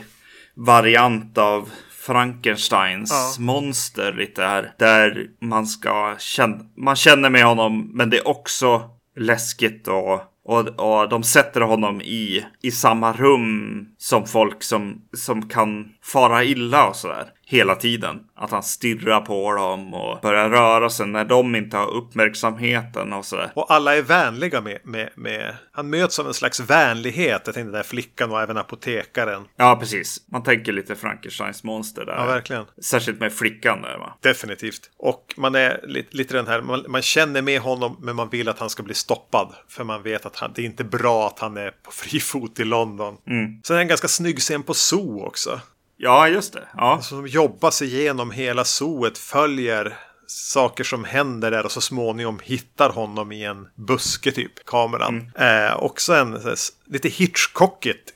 variant 0.54 1.38
av 1.38 1.70
Frankensteins 1.90 3.10
ja. 3.38 3.44
monster 3.44 4.12
lite 4.12 4.42
här. 4.42 4.72
Där 4.78 5.26
man 5.40 5.66
ska 5.66 6.16
känna, 6.18 6.64
man 6.76 6.96
känner 6.96 7.30
med 7.30 7.44
honom 7.44 7.90
men 7.94 8.10
det 8.10 8.18
är 8.18 8.28
också 8.28 8.90
läskigt 9.16 9.88
och 9.88 10.32
och, 10.48 10.68
och 10.68 11.08
de 11.08 11.22
sätter 11.22 11.60
honom 11.60 12.00
i, 12.00 12.44
i 12.62 12.70
samma 12.70 13.12
rum 13.12 13.86
som 13.98 14.26
folk 14.26 14.62
som, 14.62 15.02
som 15.16 15.48
kan 15.48 15.88
fara 16.02 16.44
illa 16.44 16.88
och 16.88 16.96
sådär 16.96 17.30
hela 17.48 17.74
tiden. 17.74 18.20
Att 18.34 18.50
han 18.50 18.62
stirrar 18.62 19.20
på 19.20 19.52
dem 19.52 19.94
och 19.94 20.20
börjar 20.20 20.48
röra 20.48 20.90
sig 20.90 21.06
när 21.06 21.24
de 21.24 21.56
inte 21.56 21.76
har 21.76 21.90
uppmärksamheten 21.90 23.12
och 23.12 23.24
sådär. 23.24 23.52
Och 23.54 23.70
alla 23.72 23.96
är 23.96 24.02
vänliga 24.02 24.60
med, 24.60 24.78
med, 24.84 25.10
med... 25.14 25.54
Han 25.72 25.90
möts 25.90 26.18
av 26.18 26.26
en 26.26 26.34
slags 26.34 26.60
vänlighet. 26.60 27.42
Jag 27.44 27.44
tänkte 27.44 27.60
den 27.60 27.72
där 27.72 27.82
flickan 27.82 28.30
och 28.30 28.40
även 28.40 28.56
apotekaren. 28.56 29.44
Ja, 29.56 29.76
precis. 29.80 30.26
Man 30.26 30.42
tänker 30.42 30.72
lite 30.72 30.96
Frankensteins 30.96 31.64
monster 31.64 32.04
där. 32.04 32.16
Ja, 32.16 32.26
verkligen. 32.26 32.64
Särskilt 32.82 33.20
med 33.20 33.32
flickan 33.32 33.82
där 33.82 33.98
va? 33.98 34.16
Definitivt. 34.20 34.90
Och 34.98 35.34
man 35.36 35.54
är 35.54 35.80
lite, 35.86 36.16
lite 36.16 36.34
den 36.36 36.46
här, 36.46 36.62
man, 36.62 36.84
man 36.88 37.02
känner 37.02 37.42
med 37.42 37.60
honom 37.60 37.96
men 38.00 38.16
man 38.16 38.28
vill 38.28 38.48
att 38.48 38.58
han 38.58 38.70
ska 38.70 38.82
bli 38.82 38.94
stoppad. 38.94 39.54
För 39.68 39.84
man 39.84 40.02
vet 40.02 40.26
att 40.26 40.36
han, 40.36 40.52
det 40.54 40.62
är 40.62 40.66
inte 40.66 40.84
bra 40.84 41.26
att 41.26 41.38
han 41.38 41.56
är 41.56 41.70
på 41.70 41.90
fri 41.90 42.20
fot 42.20 42.60
i 42.60 42.64
London. 42.64 43.16
Mm. 43.26 43.62
Sen 43.62 43.74
är 43.74 43.78
det 43.78 43.84
en 43.84 43.88
ganska 43.88 44.08
snygg 44.08 44.38
scen 44.38 44.62
på 44.62 44.74
zoo 44.74 45.26
också. 45.26 45.60
Ja, 45.96 46.28
just 46.28 46.52
det. 46.52 46.68
Ja. 46.76 46.92
Alltså, 46.94 47.22
de 47.22 47.26
jobbar 47.26 47.70
sig 47.70 47.94
igenom 47.94 48.30
hela 48.30 48.64
zooet, 48.64 49.18
följer 49.18 49.96
saker 50.26 50.84
som 50.84 51.04
händer 51.04 51.50
där 51.50 51.64
och 51.64 51.72
så 51.72 51.80
småningom 51.80 52.40
hittar 52.42 52.90
honom 52.90 53.32
i 53.32 53.44
en 53.44 53.68
buske 53.74 54.32
typ, 54.32 54.64
kameran. 54.66 55.30
Mm. 55.36 55.66
Eh, 55.66 55.76
också 55.76 56.14
en 56.14 56.56
så, 56.56 56.72
lite 56.86 57.08
Hitchcockigt 57.08 58.12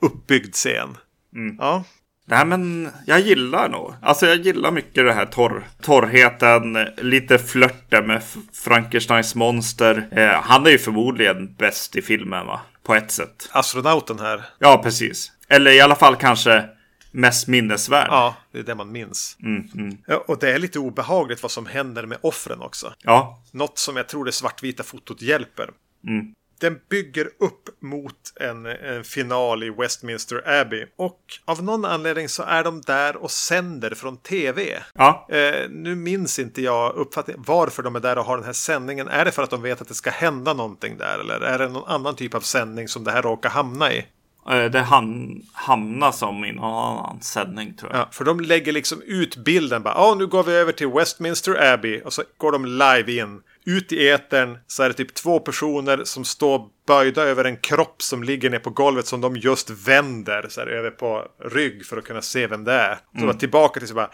uppbyggd 0.00 0.54
scen. 0.54 0.96
Mm. 1.34 1.56
Ja. 1.60 1.84
Nej 2.24 2.44
men 2.46 2.90
jag 3.06 3.20
gillar 3.20 3.68
nog. 3.68 3.94
Alltså 4.02 4.26
jag 4.26 4.36
gillar 4.36 4.70
mycket 4.70 5.06
det 5.06 5.12
här 5.12 5.26
torr, 5.26 5.66
torrheten, 5.82 6.78
lite 6.96 7.38
flörten 7.38 8.06
med 8.06 8.22
Frankensteins 8.52 9.34
monster. 9.34 10.08
Eh, 10.10 10.42
han 10.42 10.66
är 10.66 10.70
ju 10.70 10.78
förmodligen 10.78 11.54
bäst 11.54 11.96
i 11.96 12.02
filmen 12.02 12.46
va? 12.46 12.60
På 12.82 12.94
ett 12.94 13.10
sätt. 13.10 13.48
Astronauten 13.52 14.18
här. 14.18 14.44
Ja 14.58 14.80
precis. 14.82 15.32
Eller 15.48 15.70
i 15.70 15.80
alla 15.80 15.96
fall 15.96 16.16
kanske 16.16 16.64
mest 17.10 17.48
minnesvärd. 17.48 18.08
Ja, 18.10 18.36
det 18.52 18.58
är 18.58 18.62
det 18.62 18.74
man 18.74 18.92
minns. 18.92 19.36
Mm, 19.42 19.68
mm. 19.74 19.98
Ja, 20.06 20.24
och 20.28 20.38
det 20.38 20.52
är 20.52 20.58
lite 20.58 20.78
obehagligt 20.78 21.42
vad 21.42 21.52
som 21.52 21.66
händer 21.66 22.06
med 22.06 22.18
offren 22.20 22.62
också. 22.62 22.94
Ja. 23.02 23.42
Något 23.52 23.78
som 23.78 23.96
jag 23.96 24.08
tror 24.08 24.24
det 24.24 24.32
svartvita 24.32 24.82
fotot 24.82 25.22
hjälper. 25.22 25.70
Mm. 26.06 26.34
Den 26.60 26.80
bygger 26.90 27.26
upp 27.26 27.82
mot 27.82 28.32
en, 28.40 28.66
en, 28.66 29.04
final 29.04 29.62
i 29.62 29.70
Westminster 29.70 30.60
Abbey. 30.60 30.86
Och 30.96 31.20
av 31.44 31.62
någon 31.62 31.84
anledning 31.84 32.28
så 32.28 32.42
är 32.42 32.64
de 32.64 32.80
där 32.80 33.16
och 33.16 33.30
sänder 33.30 33.94
från 33.94 34.16
tv. 34.16 34.82
Ja. 34.94 35.26
Eh, 35.30 35.70
nu 35.70 35.94
minns 35.94 36.38
inte 36.38 36.62
jag 36.62 36.94
uppfattningen 36.94 37.44
varför 37.46 37.82
de 37.82 37.96
är 37.96 38.00
där 38.00 38.18
och 38.18 38.24
har 38.24 38.36
den 38.36 38.46
här 38.46 38.52
sändningen. 38.52 39.08
Är 39.08 39.24
det 39.24 39.32
för 39.32 39.42
att 39.42 39.50
de 39.50 39.62
vet 39.62 39.80
att 39.80 39.88
det 39.88 39.94
ska 39.94 40.10
hända 40.10 40.54
någonting 40.54 40.98
där? 40.98 41.18
Eller 41.18 41.40
är 41.40 41.58
det 41.58 41.68
någon 41.68 41.88
annan 41.88 42.16
typ 42.16 42.34
av 42.34 42.40
sändning 42.40 42.88
som 42.88 43.04
det 43.04 43.10
här 43.10 43.22
råkar 43.22 43.50
hamna 43.50 43.92
i? 43.92 44.06
Eh, 44.48 44.64
det 44.64 44.80
ham 44.80 45.42
hamnar 45.52 46.12
som 46.12 46.44
i 46.44 46.52
någon 46.52 46.98
annan 46.98 47.20
sändning 47.20 47.74
tror 47.74 47.92
jag. 47.92 48.00
Ja, 48.00 48.08
för 48.12 48.24
de 48.24 48.40
lägger 48.40 48.72
liksom 48.72 49.02
ut 49.02 49.36
bilden. 49.36 49.82
Ja, 49.84 49.90
oh, 49.90 50.12
ah, 50.12 50.14
nu 50.14 50.26
går 50.26 50.42
vi 50.42 50.52
över 50.52 50.72
till 50.72 50.88
Westminster 50.88 51.72
Abbey. 51.72 52.00
Och 52.00 52.12
så 52.12 52.22
går 52.36 52.52
de 52.52 52.66
live 52.66 53.22
in. 53.22 53.40
Ut 53.64 53.92
i 53.92 54.08
etern 54.08 54.58
så 54.66 54.82
är 54.82 54.88
det 54.88 54.94
typ 54.94 55.14
två 55.14 55.40
personer 55.40 56.04
som 56.04 56.24
står 56.24 56.68
böjda 56.90 57.22
över 57.22 57.44
en 57.44 57.56
kropp 57.56 58.02
som 58.02 58.22
ligger 58.22 58.50
ner 58.50 58.58
på 58.58 58.70
golvet 58.70 59.06
som 59.06 59.20
de 59.20 59.36
just 59.36 59.70
vänder 59.70 60.46
så 60.48 60.60
här, 60.60 60.66
över 60.66 60.90
på 60.90 61.26
rygg 61.44 61.86
för 61.86 61.96
att 61.96 62.04
kunna 62.04 62.22
se 62.22 62.46
vem 62.46 62.64
det 62.64 62.72
är. 62.72 62.98
Så 63.18 63.24
mm. 63.24 63.38
tillbaka 63.38 63.80
till 63.80 63.88
så 63.88 63.94
bara, 63.94 64.10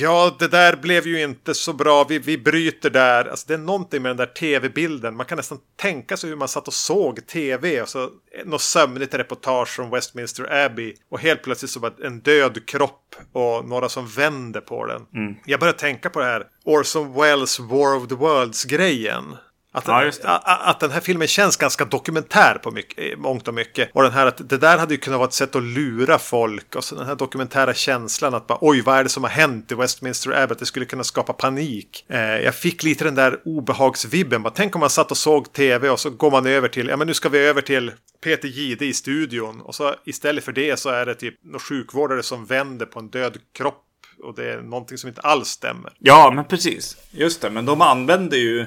ja 0.00 0.36
det 0.38 0.48
där 0.48 0.76
blev 0.76 1.06
ju 1.06 1.22
inte 1.22 1.54
så 1.54 1.72
bra, 1.72 2.04
vi, 2.04 2.18
vi 2.18 2.38
bryter 2.38 2.90
där. 2.90 3.24
Alltså 3.24 3.46
det 3.48 3.54
är 3.54 3.58
någonting 3.58 4.02
med 4.02 4.10
den 4.10 4.16
där 4.16 4.26
tv-bilden, 4.26 5.16
man 5.16 5.26
kan 5.26 5.36
nästan 5.36 5.58
tänka 5.76 6.16
sig 6.16 6.30
hur 6.30 6.36
man 6.36 6.48
satt 6.48 6.68
och 6.68 6.74
såg 6.74 7.26
tv 7.26 7.82
och 7.82 7.88
så 7.88 8.10
något 8.44 8.62
sömnigt 8.62 9.14
reportage 9.14 9.68
från 9.68 9.90
Westminster 9.90 10.64
Abbey 10.64 10.94
och 11.10 11.20
helt 11.20 11.42
plötsligt 11.42 11.70
så 11.70 11.80
bara 11.80 11.92
en 12.04 12.20
död 12.20 12.66
kropp 12.66 13.14
och 13.32 13.68
några 13.68 13.88
som 13.88 14.06
vänder 14.06 14.60
på 14.60 14.86
den. 14.86 15.02
Mm. 15.14 15.34
Jag 15.46 15.60
började 15.60 15.78
tänka 15.78 16.10
på 16.10 16.20
det 16.20 16.26
här 16.26 16.46
Orson 16.64 17.14
Welles 17.14 17.60
War 17.60 17.96
of 17.96 18.08
the 18.08 18.14
Worlds-grejen. 18.14 19.36
Att, 19.76 19.88
ja, 19.88 20.10
att, 20.22 20.68
att, 20.68 20.80
den 20.80 20.90
här 20.90 21.00
filmen 21.00 21.28
känns 21.28 21.56
ganska 21.56 21.84
dokumentär 21.84 22.58
på 22.62 22.70
mycket, 22.70 23.18
mångt 23.18 23.48
och 23.48 23.54
mycket. 23.54 23.90
Och 23.92 24.02
den 24.02 24.12
här 24.12 24.26
att 24.26 24.48
det 24.48 24.58
där 24.58 24.78
hade 24.78 24.94
ju 24.94 25.00
kunnat 25.00 25.18
vara 25.18 25.28
ett 25.28 25.34
sätt 25.34 25.56
att 25.56 25.62
lura 25.62 26.18
folk. 26.18 26.74
Och 26.74 26.84
så 26.84 26.94
den 26.94 27.06
här 27.06 27.14
dokumentära 27.14 27.74
känslan 27.74 28.34
att 28.34 28.46
bara 28.46 28.58
oj 28.60 28.80
vad 28.80 28.98
är 28.98 29.02
det 29.02 29.08
som 29.08 29.22
har 29.22 29.30
hänt 29.30 29.72
i 29.72 29.74
Westminster 29.74 30.42
Abbey. 30.42 30.56
Det 30.58 30.66
skulle 30.66 30.86
kunna 30.86 31.04
skapa 31.04 31.32
panik. 31.32 32.04
Eh, 32.08 32.18
jag 32.20 32.54
fick 32.54 32.82
lite 32.82 33.04
den 33.04 33.14
där 33.14 33.40
obehagsvibben. 33.44 34.42
Bara, 34.42 34.54
tänk 34.56 34.74
om 34.76 34.80
man 34.80 34.90
satt 34.90 35.10
och 35.10 35.16
såg 35.16 35.52
tv 35.52 35.90
och 35.90 36.00
så 36.00 36.10
går 36.10 36.30
man 36.30 36.46
över 36.46 36.68
till, 36.68 36.88
ja 36.88 36.96
men 36.96 37.06
nu 37.06 37.14
ska 37.14 37.28
vi 37.28 37.38
över 37.38 37.60
till 37.60 37.92
Peter 38.24 38.48
Gide 38.48 38.86
i 38.86 38.92
studion. 38.92 39.60
Och 39.60 39.74
så 39.74 39.94
istället 40.04 40.44
för 40.44 40.52
det 40.52 40.78
så 40.78 40.88
är 40.88 41.06
det 41.06 41.14
typ 41.14 41.34
någon 41.44 41.60
sjukvårdare 41.60 42.22
som 42.22 42.46
vänder 42.46 42.86
på 42.86 42.98
en 42.98 43.08
död 43.08 43.38
kropp 43.52 43.84
och 44.22 44.34
det 44.34 44.52
är 44.52 44.62
någonting 44.62 44.98
som 44.98 45.08
inte 45.08 45.20
alls 45.20 45.48
stämmer. 45.48 45.92
Ja, 45.98 46.32
men 46.34 46.44
precis. 46.44 46.96
Just 47.10 47.42
det, 47.42 47.50
men 47.50 47.66
de 47.66 47.80
använder 47.80 48.36
ju 48.36 48.60
eh, 48.60 48.66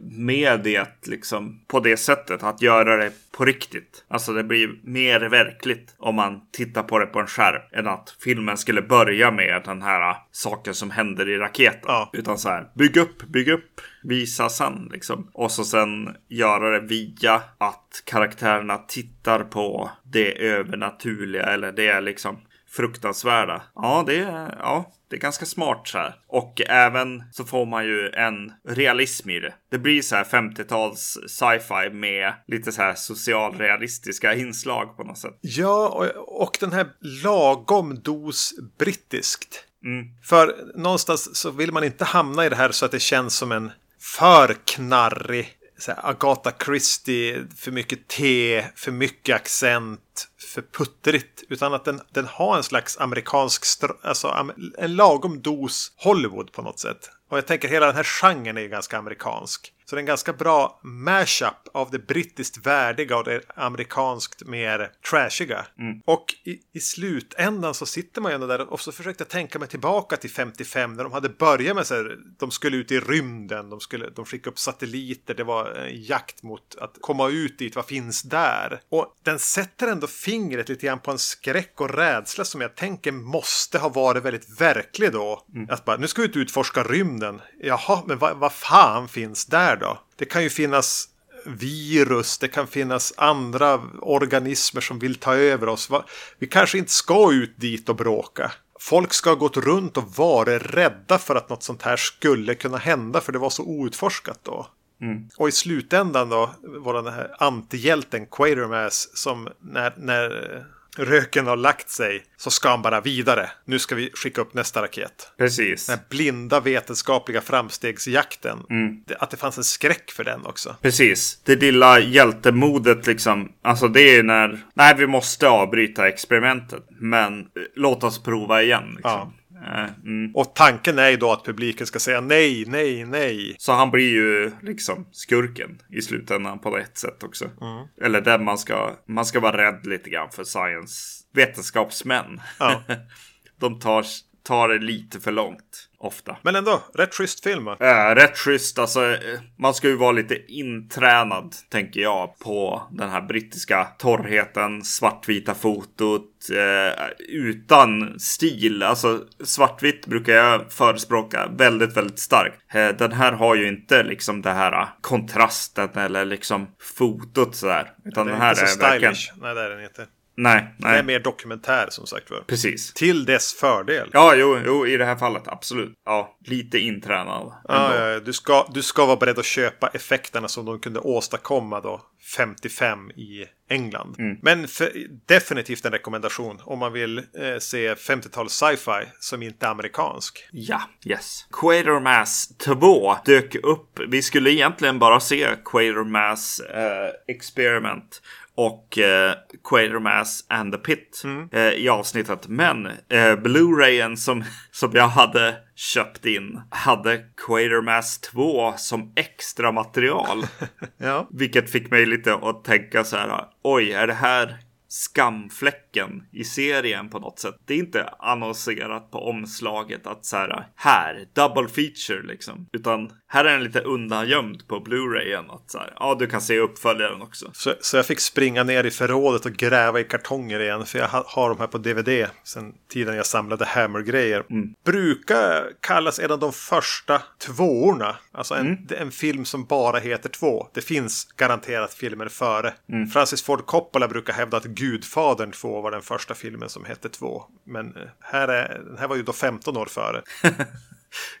mediet 0.00 1.06
liksom 1.06 1.60
på 1.66 1.80
det 1.80 1.96
sättet 1.96 2.42
att 2.42 2.62
göra 2.62 2.96
det 2.96 3.12
på 3.36 3.44
riktigt. 3.44 4.04
Alltså 4.08 4.32
det 4.32 4.44
blir 4.44 4.80
mer 4.82 5.20
verkligt 5.20 5.94
om 5.98 6.14
man 6.14 6.40
tittar 6.52 6.82
på 6.82 6.98
det 6.98 7.06
på 7.06 7.20
en 7.20 7.26
skärm 7.26 7.62
än 7.72 7.86
att 7.86 8.16
filmen 8.20 8.56
skulle 8.56 8.82
börja 8.82 9.30
med 9.30 9.62
den 9.64 9.82
här 9.82 10.16
saken 10.32 10.74
som 10.74 10.90
händer 10.90 11.28
i 11.28 11.38
raketen. 11.38 11.80
Ja. 11.86 12.10
Utan 12.12 12.38
så 12.38 12.48
här, 12.48 12.70
bygg 12.74 12.96
upp, 12.96 13.22
bygg 13.22 13.48
upp, 13.48 13.80
visa 14.02 14.48
sen 14.48 14.88
liksom. 14.92 15.30
Och 15.32 15.50
så 15.50 15.64
sen 15.64 16.16
göra 16.28 16.80
det 16.80 16.86
via 16.86 17.42
att 17.58 18.02
karaktärerna 18.04 18.78
tittar 18.78 19.44
på 19.44 19.90
det 20.04 20.48
övernaturliga 20.48 21.42
eller 21.42 21.72
det 21.72 22.00
liksom 22.00 22.38
fruktansvärda. 22.76 23.62
Ja, 23.74 24.04
det 24.06 24.18
är, 24.18 24.56
ja, 24.58 24.92
det 25.08 25.16
är 25.16 25.20
ganska 25.20 25.46
smart 25.46 25.88
så 25.88 25.98
här. 25.98 26.14
Och 26.28 26.60
även 26.68 27.22
så 27.32 27.44
får 27.44 27.66
man 27.66 27.84
ju 27.84 28.08
en 28.08 28.52
realism 28.68 29.30
i 29.30 29.40
det. 29.40 29.54
Det 29.70 29.78
blir 29.78 30.02
så 30.02 30.16
här 30.16 30.24
50-tals 30.24 31.18
sci-fi 31.28 31.90
med 31.90 32.32
lite 32.46 32.72
så 32.72 32.82
här 32.82 32.94
socialrealistiska 32.94 34.34
inslag 34.34 34.96
på 34.96 35.04
något 35.04 35.18
sätt. 35.18 35.38
Ja, 35.40 35.88
och, 35.88 36.42
och 36.44 36.56
den 36.60 36.72
här 36.72 36.86
lagom 37.24 38.00
dos 38.02 38.52
brittiskt. 38.78 39.64
Mm. 39.84 40.06
För 40.22 40.54
någonstans 40.74 41.36
så 41.36 41.50
vill 41.50 41.72
man 41.72 41.84
inte 41.84 42.04
hamna 42.04 42.46
i 42.46 42.48
det 42.48 42.56
här 42.56 42.70
så 42.70 42.84
att 42.84 42.92
det 42.92 43.00
känns 43.00 43.36
som 43.36 43.52
en 43.52 43.70
för 44.18 44.56
knarrig 44.64 45.52
så 45.78 45.92
här, 45.92 46.10
Agatha 46.10 46.52
Christie, 46.64 47.46
för 47.56 47.72
mycket 47.72 48.08
te, 48.08 48.64
för 48.74 48.92
mycket 48.92 49.36
accent, 49.36 50.28
för 50.54 50.62
puttrigt. 50.62 51.42
Utan 51.48 51.74
att 51.74 51.84
den, 51.84 52.00
den 52.10 52.26
har 52.26 52.56
en 52.56 52.62
slags 52.62 52.98
amerikansk, 52.98 53.64
alltså 54.02 54.52
en 54.78 54.96
lagom 54.96 55.42
dos 55.42 55.92
Hollywood 55.96 56.52
på 56.52 56.62
något 56.62 56.78
sätt. 56.78 57.10
Och 57.30 57.36
jag 57.36 57.46
tänker 57.46 57.68
hela 57.68 57.86
den 57.86 57.96
här 57.96 58.04
genren 58.04 58.56
är 58.56 58.60
ju 58.60 58.68
ganska 58.68 58.98
amerikansk. 58.98 59.72
Så 59.90 59.96
det 59.96 59.98
är 59.98 60.02
en 60.02 60.06
ganska 60.06 60.32
bra 60.32 60.80
mashup 60.82 61.68
av 61.74 61.90
det 61.90 61.98
brittiskt 61.98 62.66
värdiga 62.66 63.16
och 63.16 63.24
det 63.24 63.40
amerikanskt 63.56 64.46
mer 64.46 64.92
trashiga. 65.10 65.66
Mm. 65.78 66.00
Och 66.04 66.34
i, 66.44 66.60
i, 66.72 66.80
slutändan 66.80 67.74
så 67.74 67.86
sitter 67.86 68.20
man 68.20 68.32
ju 68.32 68.34
ändå 68.34 68.46
där 68.46 68.72
och 68.72 68.80
så 68.80 68.92
försökte 68.92 69.22
jag 69.22 69.28
tänka 69.28 69.58
mig 69.58 69.68
tillbaka 69.68 70.16
till 70.16 70.30
55 70.30 70.94
när 70.94 71.04
de 71.04 71.12
hade 71.12 71.28
börjat 71.28 71.76
med 71.76 71.86
så 71.86 71.94
här, 71.94 72.18
de 72.38 72.50
skulle 72.50 72.76
ut 72.76 72.92
i 72.92 73.00
rymden, 73.00 73.70
de 73.70 73.80
skulle, 73.80 74.10
de 74.10 74.24
skickade 74.24 74.50
upp 74.50 74.58
satelliter, 74.58 75.34
det 75.34 75.44
var 75.44 75.70
en 75.70 76.02
jakt 76.02 76.42
mot 76.42 76.76
att 76.80 76.96
komma 77.00 77.28
ut 77.28 77.58
dit, 77.58 77.76
vad 77.76 77.86
finns 77.86 78.22
där? 78.22 78.80
Och 78.88 79.16
den 79.22 79.38
sätter 79.38 79.88
ändå 79.88 80.06
fingret 80.06 80.68
lite 80.68 80.86
grann 80.86 81.00
på 81.00 81.10
en 81.10 81.18
skräck 81.18 81.80
och 81.80 81.90
rädsla 81.90 82.44
som 82.44 82.60
jag 82.60 82.74
tänker 82.74 83.12
måste 83.12 83.78
ha 83.78 83.88
varit 83.88 84.24
väldigt 84.24 84.60
verklig 84.60 85.12
då. 85.12 85.44
Mm. 85.54 85.70
Att 85.70 85.84
bara, 85.84 85.96
nu 85.96 86.08
ska 86.08 86.22
vi 86.22 86.28
ut 86.28 86.36
utforska 86.36 86.82
rymden. 86.82 87.40
Jaha, 87.60 88.02
men 88.06 88.18
vad, 88.18 88.36
vad 88.36 88.52
fan 88.52 89.08
finns 89.08 89.46
där 89.46 89.75
då? 89.80 90.00
Det 90.16 90.24
kan 90.24 90.42
ju 90.42 90.50
finnas 90.50 91.08
virus, 91.46 92.38
det 92.38 92.48
kan 92.48 92.66
finnas 92.66 93.14
andra 93.16 93.80
organismer 94.00 94.80
som 94.80 94.98
vill 94.98 95.14
ta 95.14 95.34
över 95.34 95.68
oss. 95.68 95.90
Vi 96.38 96.46
kanske 96.46 96.78
inte 96.78 96.92
ska 96.92 97.32
ut 97.32 97.52
dit 97.56 97.88
och 97.88 97.96
bråka. 97.96 98.52
Folk 98.80 99.12
ska 99.12 99.30
ha 99.30 99.34
gått 99.34 99.56
runt 99.56 99.96
och 99.96 100.12
varit 100.16 100.62
rädda 100.62 101.18
för 101.18 101.34
att 101.34 101.48
något 101.48 101.62
sånt 101.62 101.82
här 101.82 101.96
skulle 101.96 102.54
kunna 102.54 102.76
hända 102.76 103.20
för 103.20 103.32
det 103.32 103.38
var 103.38 103.50
så 103.50 103.62
outforskat 103.62 104.38
då. 104.42 104.66
Mm. 105.00 105.28
Och 105.36 105.48
i 105.48 105.52
slutändan 105.52 106.28
då 106.28 106.50
var 106.62 106.94
den 106.94 107.12
här 107.12 107.34
antihjälten 107.38 108.26
Quatermass 108.26 109.08
som 109.14 109.48
när, 109.60 109.94
när 109.96 110.66
röken 110.96 111.46
har 111.46 111.56
lagt 111.56 111.90
sig 111.90 112.24
så 112.36 112.50
ska 112.50 112.68
han 112.68 112.82
bara 112.82 113.00
vidare. 113.00 113.50
Nu 113.64 113.78
ska 113.78 113.94
vi 113.94 114.10
skicka 114.14 114.40
upp 114.40 114.54
nästa 114.54 114.82
raket. 114.82 115.32
Precis. 115.38 115.86
Den 115.86 115.98
blinda 116.08 116.60
vetenskapliga 116.60 117.40
framstegsjakten. 117.40 118.58
Mm. 118.70 119.00
Att 119.18 119.30
det 119.30 119.36
fanns 119.36 119.58
en 119.58 119.64
skräck 119.64 120.10
för 120.10 120.24
den 120.24 120.46
också. 120.46 120.76
Precis. 120.82 121.40
Det 121.44 121.56
lilla 121.56 122.00
hjältemodet 122.00 123.06
liksom. 123.06 123.52
Alltså 123.62 123.88
det 123.88 124.16
är 124.16 124.22
när, 124.22 124.58
nej 124.74 124.94
vi 124.98 125.06
måste 125.06 125.48
avbryta 125.48 126.08
experimentet. 126.08 126.82
Men 127.00 127.46
låt 127.74 128.04
oss 128.04 128.22
prova 128.22 128.62
igen. 128.62 128.92
Liksom. 128.96 129.10
Ja. 129.10 129.32
Mm. 129.66 130.34
Och 130.34 130.54
tanken 130.54 130.98
är 130.98 131.08
ju 131.10 131.16
då 131.16 131.32
att 131.32 131.44
publiken 131.44 131.86
ska 131.86 131.98
säga 131.98 132.20
nej, 132.20 132.64
nej, 132.66 133.04
nej. 133.04 133.54
Så 133.58 133.72
han 133.72 133.90
blir 133.90 134.10
ju 134.10 134.50
liksom 134.62 135.08
skurken 135.12 135.78
i 135.90 136.02
slutändan 136.02 136.58
på 136.58 136.78
ett 136.78 136.98
sätt 136.98 137.22
också. 137.22 137.44
Mm. 137.44 137.86
Eller 138.02 138.20
där 138.20 138.38
man 138.38 138.58
ska, 138.58 138.96
man 139.08 139.26
ska 139.26 139.40
vara 139.40 139.56
rädd 139.56 139.86
lite 139.86 140.10
grann 140.10 140.30
för 140.30 140.44
science 140.44 141.24
vetenskapsmän. 141.34 142.40
Ja. 142.58 142.82
De 143.60 143.78
tar, 143.78 144.04
tar 144.42 144.68
det 144.68 144.78
lite 144.78 145.20
för 145.20 145.32
långt 145.32 145.88
ofta. 145.98 146.36
Men 146.42 146.56
ändå, 146.56 146.82
rätt 146.94 147.14
schysst 147.14 147.44
film. 147.44 147.68
Äh, 147.68 148.14
rätt 148.14 148.38
schysst, 148.38 148.78
alltså 148.78 149.04
eh, 149.04 149.18
man 149.58 149.74
ska 149.74 149.88
ju 149.88 149.96
vara 149.96 150.12
lite 150.12 150.52
intränad, 150.52 151.54
tänker 151.70 152.00
jag, 152.00 152.38
på 152.38 152.82
den 152.90 153.10
här 153.10 153.20
brittiska 153.20 153.84
torrheten, 153.84 154.84
svartvita 154.84 155.54
fotot, 155.54 156.30
eh, 156.50 157.04
utan 157.28 158.20
stil. 158.20 158.82
Alltså 158.82 159.20
svartvitt 159.44 160.06
brukar 160.06 160.32
jag 160.32 160.72
förespråka 160.72 161.48
väldigt, 161.58 161.96
väldigt 161.96 162.18
starkt. 162.18 162.74
Eh, 162.74 162.88
den 162.88 163.12
här 163.12 163.32
har 163.32 163.54
ju 163.54 163.68
inte 163.68 164.02
liksom 164.02 164.42
det 164.42 164.52
här 164.52 164.88
kontrasten 165.00 165.88
eller 165.94 166.24
liksom 166.24 166.66
fotot 166.80 167.56
sådär. 167.56 167.92
Utan 168.04 168.26
den, 168.26 168.34
den 168.34 168.42
här 168.42 168.54
är, 168.58 168.62
är 168.62 168.66
stylish. 168.66 168.90
verkligen... 168.90 169.14
Nej, 169.40 169.54
det 169.54 169.60
är 169.60 169.70
den 169.70 169.84
inte. 169.84 170.06
Nej, 170.36 170.74
nej. 170.78 170.92
Det 170.92 170.98
är 170.98 171.02
mer 171.02 171.20
dokumentär 171.20 171.86
som 171.90 172.06
sagt 172.06 172.30
var. 172.30 172.40
Precis. 172.46 172.92
Till 172.92 173.24
dess 173.24 173.54
fördel. 173.54 174.10
Ja, 174.12 174.34
jo, 174.34 174.58
jo, 174.66 174.86
i 174.86 174.96
det 174.96 175.04
här 175.04 175.16
fallet 175.16 175.48
absolut. 175.48 175.92
Ja, 176.04 176.36
lite 176.44 176.78
intränad. 176.78 177.52
Ja, 177.68 177.96
ja, 177.96 178.20
du, 178.20 178.32
ska, 178.32 178.66
du 178.74 178.82
ska 178.82 179.06
vara 179.06 179.16
beredd 179.16 179.38
att 179.38 179.44
köpa 179.44 179.88
effekterna 179.88 180.48
som 180.48 180.64
de 180.64 180.80
kunde 180.80 181.00
åstadkomma 181.00 181.80
då 181.80 182.00
55 182.36 183.10
i 183.10 183.44
England. 183.68 184.14
Mm. 184.18 184.38
Men 184.42 184.68
för, 184.68 184.92
definitivt 185.26 185.84
en 185.84 185.92
rekommendation 185.92 186.60
om 186.62 186.78
man 186.78 186.92
vill 186.92 187.18
eh, 187.18 187.58
se 187.58 187.94
50-tals 187.94 188.52
sci-fi 188.52 189.06
som 189.20 189.42
inte 189.42 189.66
är 189.66 189.70
amerikansk. 189.70 190.48
Ja, 190.52 190.80
yes. 191.04 191.46
Quatermass 191.52 192.48
2 192.58 193.16
dök 193.24 193.54
upp. 193.54 194.00
Vi 194.08 194.22
skulle 194.22 194.50
egentligen 194.50 194.98
bara 194.98 195.20
se 195.20 195.48
Quatermass 195.64 196.60
eh, 196.60 197.10
Experiment 197.28 198.22
och 198.56 198.98
eh, 198.98 199.34
Quatermass 199.64 200.44
and 200.48 200.72
the 200.72 200.78
Pit 200.78 201.22
mm. 201.24 201.48
eh, 201.52 201.72
i 201.72 201.88
avsnittet. 201.88 202.48
Men 202.48 202.86
eh, 202.86 203.36
Blu-rayen 203.36 204.16
som, 204.16 204.44
som 204.70 204.90
jag 204.92 205.08
hade 205.08 205.54
köpt 205.74 206.26
in 206.26 206.60
hade 206.70 207.20
Quatermass 207.46 208.18
2 208.18 208.72
som 208.76 209.12
extra 209.16 209.72
material. 209.72 210.46
ja. 210.98 211.28
Vilket 211.30 211.70
fick 211.70 211.90
mig 211.90 212.06
lite 212.06 212.34
att 212.34 212.64
tänka 212.64 213.04
så 213.04 213.16
här. 213.16 213.44
Oj, 213.62 213.92
är 213.92 214.06
det 214.06 214.14
här 214.14 214.56
skamfläcken 214.88 216.22
i 216.32 216.44
serien 216.44 217.08
på 217.08 217.18
något 217.18 217.38
sätt. 217.38 217.54
Det 217.64 217.74
är 217.74 217.78
inte 217.78 218.08
annonserat 218.18 219.10
på 219.10 219.28
omslaget 219.28 220.06
att 220.06 220.24
så 220.24 220.36
här, 220.36 220.68
här, 220.76 221.26
double 221.32 221.68
feature 221.68 222.22
liksom. 222.22 222.66
Utan 222.72 223.10
här 223.28 223.44
är 223.44 223.52
den 223.52 223.64
lite 223.64 223.80
undangömd 223.80 224.68
på 224.68 224.80
Blu-rayen. 224.80 225.50
Att 225.50 225.70
så 225.70 225.78
här, 225.78 225.92
ja, 225.96 226.16
du 226.18 226.26
kan 226.26 226.40
se 226.40 226.58
uppföljaren 226.58 227.22
också. 227.22 227.50
Så, 227.52 227.74
så 227.80 227.96
jag 227.96 228.06
fick 228.06 228.20
springa 228.20 228.64
ner 228.64 228.84
i 228.84 228.90
förrådet 228.90 229.46
och 229.46 229.52
gräva 229.52 230.00
i 230.00 230.04
kartonger 230.04 230.60
igen. 230.60 230.86
För 230.86 230.98
jag 230.98 231.08
har 231.08 231.48
de 231.48 231.58
här 231.58 231.66
på 231.66 231.78
DVD 231.78 232.26
sen 232.44 232.74
tiden 232.88 233.16
jag 233.16 233.26
samlade 233.26 233.64
Hammer-grejer. 233.64 234.44
Mm. 234.50 234.74
Brukar 234.84 235.72
kallas 235.80 236.18
en 236.18 236.30
av 236.30 236.38
de 236.38 236.52
första 236.52 237.22
tvåorna. 237.38 238.16
Alltså 238.32 238.54
en, 238.54 238.66
mm. 238.66 238.86
en 238.88 239.10
film 239.10 239.44
som 239.44 239.64
bara 239.64 239.98
heter 239.98 240.28
två. 240.28 240.68
Det 240.74 240.80
finns 240.80 241.24
garanterat 241.36 241.94
filmer 241.94 242.28
före. 242.28 242.74
Mm. 242.92 243.08
Francis 243.08 243.42
Ford 243.42 243.66
Coppola 243.66 244.08
brukar 244.08 244.32
hävda 244.32 244.56
att 244.56 244.66
Gudfadern 244.76 245.52
2 245.52 245.80
var 245.80 245.90
den 245.90 246.02
första 246.02 246.34
filmen 246.34 246.68
som 246.68 246.84
hette 246.84 247.08
2. 247.08 247.44
Men 247.64 247.96
eh, 247.96 248.02
här 248.20 248.48
är, 248.48 248.82
den 248.84 248.98
här 248.98 249.08
var 249.08 249.16
ju 249.16 249.22
då 249.22 249.32
15 249.32 249.76
år 249.76 249.86
före. 249.86 250.22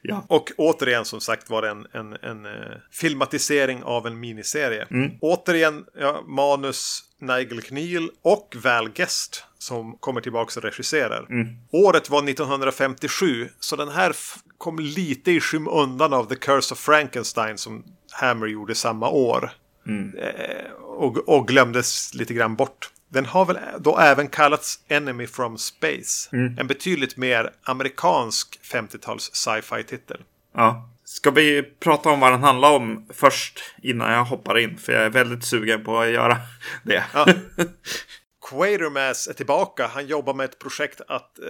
ja. 0.02 0.24
Och 0.28 0.52
återigen 0.56 1.04
som 1.04 1.20
sagt 1.20 1.50
var 1.50 1.62
det 1.62 1.70
en, 1.70 1.86
en, 1.92 2.12
en 2.12 2.46
uh, 2.46 2.76
filmatisering 2.90 3.82
av 3.82 4.06
en 4.06 4.20
miniserie. 4.20 4.86
Mm. 4.90 5.10
Återigen 5.20 5.84
ja, 5.98 6.22
manus 6.26 7.02
Nigel 7.18 7.62
Kneal 7.62 8.10
och 8.22 8.56
Val 8.64 8.90
Guest 8.90 9.44
som 9.58 9.96
kommer 9.98 10.20
tillbaka 10.20 10.60
och 10.60 10.64
regisserar. 10.64 11.26
Mm. 11.30 11.46
Året 11.72 12.10
var 12.10 12.28
1957 12.28 13.48
så 13.60 13.76
den 13.76 13.88
här 13.88 14.16
kom 14.58 14.78
lite 14.78 15.32
i 15.32 15.40
skymundan 15.40 16.12
av 16.12 16.24
The 16.24 16.36
Curse 16.36 16.74
of 16.74 16.80
Frankenstein 16.80 17.58
som 17.58 17.84
Hammer 18.12 18.46
gjorde 18.46 18.74
samma 18.74 19.08
år. 19.08 19.50
Mm. 19.86 20.18
Eh, 20.18 20.72
och, 20.72 21.28
och 21.28 21.48
glömdes 21.48 22.14
lite 22.14 22.34
grann 22.34 22.56
bort. 22.56 22.90
Den 23.08 23.26
har 23.26 23.44
väl 23.44 23.58
då 23.78 23.98
även 23.98 24.28
kallats 24.28 24.80
Enemy 24.88 25.26
from 25.26 25.58
Space. 25.58 26.36
Mm. 26.36 26.58
En 26.58 26.66
betydligt 26.66 27.16
mer 27.16 27.50
amerikansk 27.62 28.60
50-tals 28.62 29.30
sci-fi 29.34 29.82
titel. 29.82 30.22
Ja. 30.54 30.90
Ska 31.04 31.30
vi 31.30 31.62
prata 31.62 32.10
om 32.10 32.20
vad 32.20 32.32
den 32.32 32.42
handlar 32.42 32.72
om 32.72 33.06
först 33.14 33.60
innan 33.82 34.12
jag 34.12 34.24
hoppar 34.24 34.58
in? 34.58 34.78
För 34.78 34.92
jag 34.92 35.02
är 35.02 35.10
väldigt 35.10 35.44
sugen 35.44 35.84
på 35.84 35.98
att 35.98 36.10
göra 36.10 36.36
det. 36.82 37.04
Ja. 37.14 37.26
Quatermass 38.50 39.28
är 39.28 39.32
tillbaka. 39.32 39.86
Han 39.86 40.06
jobbar 40.06 40.34
med 40.34 40.44
ett 40.44 40.58
projekt 40.58 41.00
att 41.08 41.38
eh, 41.38 41.44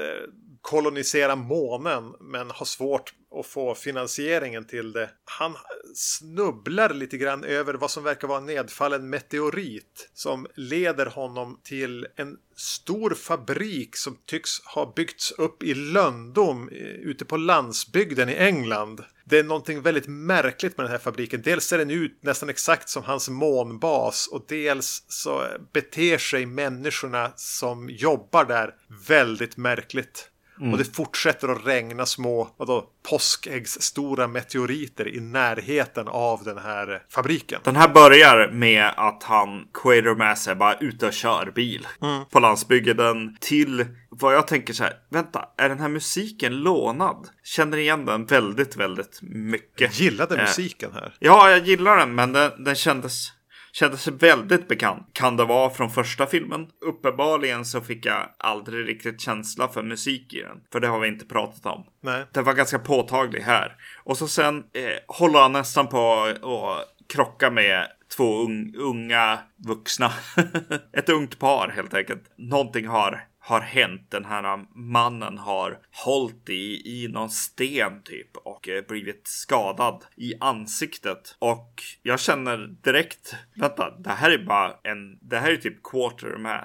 kolonisera 0.61 1.37
månen 1.37 2.15
men 2.21 2.51
har 2.51 2.67
svårt 2.67 3.13
och 3.37 3.47
få 3.47 3.75
finansieringen 3.75 4.65
till 4.65 4.93
det. 4.93 5.11
Han 5.25 5.57
snubblar 5.95 6.95
lite 6.95 7.17
grann 7.17 7.45
över 7.45 7.75
vad 7.75 7.91
som 7.91 8.05
verkar 8.05 8.29
vara 8.29 8.39
en 8.39 8.47
nedfallen 8.47 9.11
meteorit 9.11 10.11
som 10.15 10.47
leder 10.55 11.07
honom 11.07 11.61
till 11.65 12.07
en 12.17 12.37
stor 12.57 13.11
fabrik 13.11 13.97
som 13.97 14.19
tycks 14.27 14.61
ha 14.65 14.93
byggts 14.97 15.33
upp 15.33 15.63
i 15.63 15.75
löndom 15.75 16.69
eh, 16.69 16.77
ute 16.79 17.25
på 17.25 17.37
landsbygden 17.37 18.29
i 18.29 18.35
England. 18.35 19.05
Det 19.25 19.39
är 19.39 19.45
någonting 19.45 19.83
väldigt 19.83 20.09
märkligt 20.09 20.77
med 20.77 20.85
den 20.85 20.91
här 20.91 20.99
fabriken. 20.99 21.43
Dels 21.43 21.65
ser 21.65 21.79
den 21.79 21.91
ut 21.91 22.19
nästan 22.21 22.49
exakt 22.49 22.89
som 22.89 23.03
hans 23.03 23.29
månbas 23.29 24.29
och 24.33 24.45
dels 24.49 25.05
så 25.09 25.45
beter 25.73 26.19
sig 26.19 26.47
människorna 26.47 27.33
som 27.37 27.91
jobbar 27.91 28.45
där 28.45 28.75
väldigt 29.09 29.57
märkligt. 29.57 30.31
Mm. 30.61 30.73
Och 30.73 30.79
det 30.79 30.97
fortsätter 30.97 31.49
att 31.49 31.67
regna 31.67 32.07
små 32.07 32.49
vadå, 32.57 32.85
påskäggsstora 33.11 34.27
meteoriter 34.29 35.09
i 35.17 35.21
närheten 35.21 36.09
av 36.09 36.45
den 36.45 36.59
här 36.59 37.03
fabriken. 37.11 37.61
Den 37.65 37.77
här 37.77 37.89
börjar 37.89 38.51
med 38.53 38.93
att 38.97 39.23
han, 39.23 39.65
Quatermass, 39.75 40.49
är 40.49 40.55
bara 40.55 40.75
ute 40.75 41.07
och 41.07 41.13
kör 41.13 41.53
bil 41.55 41.87
mm. 42.03 42.25
på 42.31 42.41
landsbygden 42.41 43.37
till 43.41 43.87
vad 44.11 44.35
jag 44.35 44.47
tänker 44.47 44.75
så 44.75 44.85
här. 44.85 44.93
Vänta, 45.11 45.49
är 45.57 45.69
den 45.69 45.81
här 45.81 45.89
musiken 45.89 46.57
lånad? 46.57 47.29
Känner 47.45 47.77
igen 47.79 48.07
den 48.07 48.27
väldigt, 48.27 48.77
väldigt 48.77 49.19
mycket. 49.23 49.81
Jag 49.81 49.91
gillade 49.91 50.37
musiken 50.37 50.91
här. 50.95 51.15
Ja, 51.19 51.51
jag 51.51 51.67
gillar 51.67 51.97
den, 51.97 52.15
men 52.15 52.33
den, 52.33 52.65
den 52.65 52.75
kändes 52.75 53.36
kändes 53.79 54.09
väldigt 54.09 54.69
bekant. 54.69 55.11
Kan 55.13 55.37
det 55.37 55.45
vara 55.45 55.71
från 55.71 55.91
första 55.91 56.27
filmen? 56.27 56.67
Uppenbarligen 56.87 57.65
så 57.65 57.81
fick 57.81 58.07
jag 58.07 58.29
aldrig 58.39 58.89
riktigt 58.89 59.21
känsla 59.21 59.69
för 59.69 59.83
musik 59.83 60.35
i 60.35 60.43
den. 60.43 60.61
För 60.73 60.81
det 60.81 60.89
har 60.89 61.01
vi 61.01 61.09
inte 61.09 61.27
pratat 61.27 61.67
om. 61.67 61.87
Nej. 62.03 62.25
Den 62.33 62.45
var 62.45 62.55
ganska 62.55 62.79
påtaglig 62.79 63.41
här. 63.41 63.77
Och 64.05 64.19
så 64.19 64.29
sen 64.29 64.57
eh, 64.57 65.17
håller 65.17 65.41
han 65.41 65.53
nästan 65.53 65.89
på 65.89 66.23
att 66.23 66.97
krocka 67.09 67.51
med 67.51 67.87
två 68.17 68.45
un 68.45 68.75
unga 68.79 69.39
vuxna. 69.57 70.13
Ett 70.93 71.09
ungt 71.09 71.39
par 71.39 71.69
helt 71.69 71.95
enkelt. 71.95 72.23
Någonting 72.37 72.87
har 72.87 73.27
har 73.47 73.61
hänt. 73.61 74.11
Den 74.11 74.25
här 74.25 74.65
mannen 74.75 75.39
har 75.39 75.79
hållit 76.05 76.49
i, 76.49 77.03
i 77.03 77.09
någon 77.09 77.31
sten 77.31 78.03
typ 78.03 78.37
och 78.37 78.69
eh, 78.69 78.85
blivit 78.89 79.23
skadad 79.25 80.05
i 80.17 80.35
ansiktet. 80.41 81.37
Och 81.39 81.83
jag 82.03 82.21
känner 82.21 82.57
direkt, 82.83 83.35
vänta, 83.55 83.91
det 83.91 84.11
här 84.11 84.31
är 84.31 84.45
bara 84.45 84.75
en, 84.83 85.19
det 85.21 85.39
här 85.39 85.51
är 85.51 85.57
typ 85.57 85.83
Quartermass, 85.83 86.65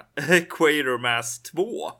Quatermass 0.50 1.42
2. 1.42 1.90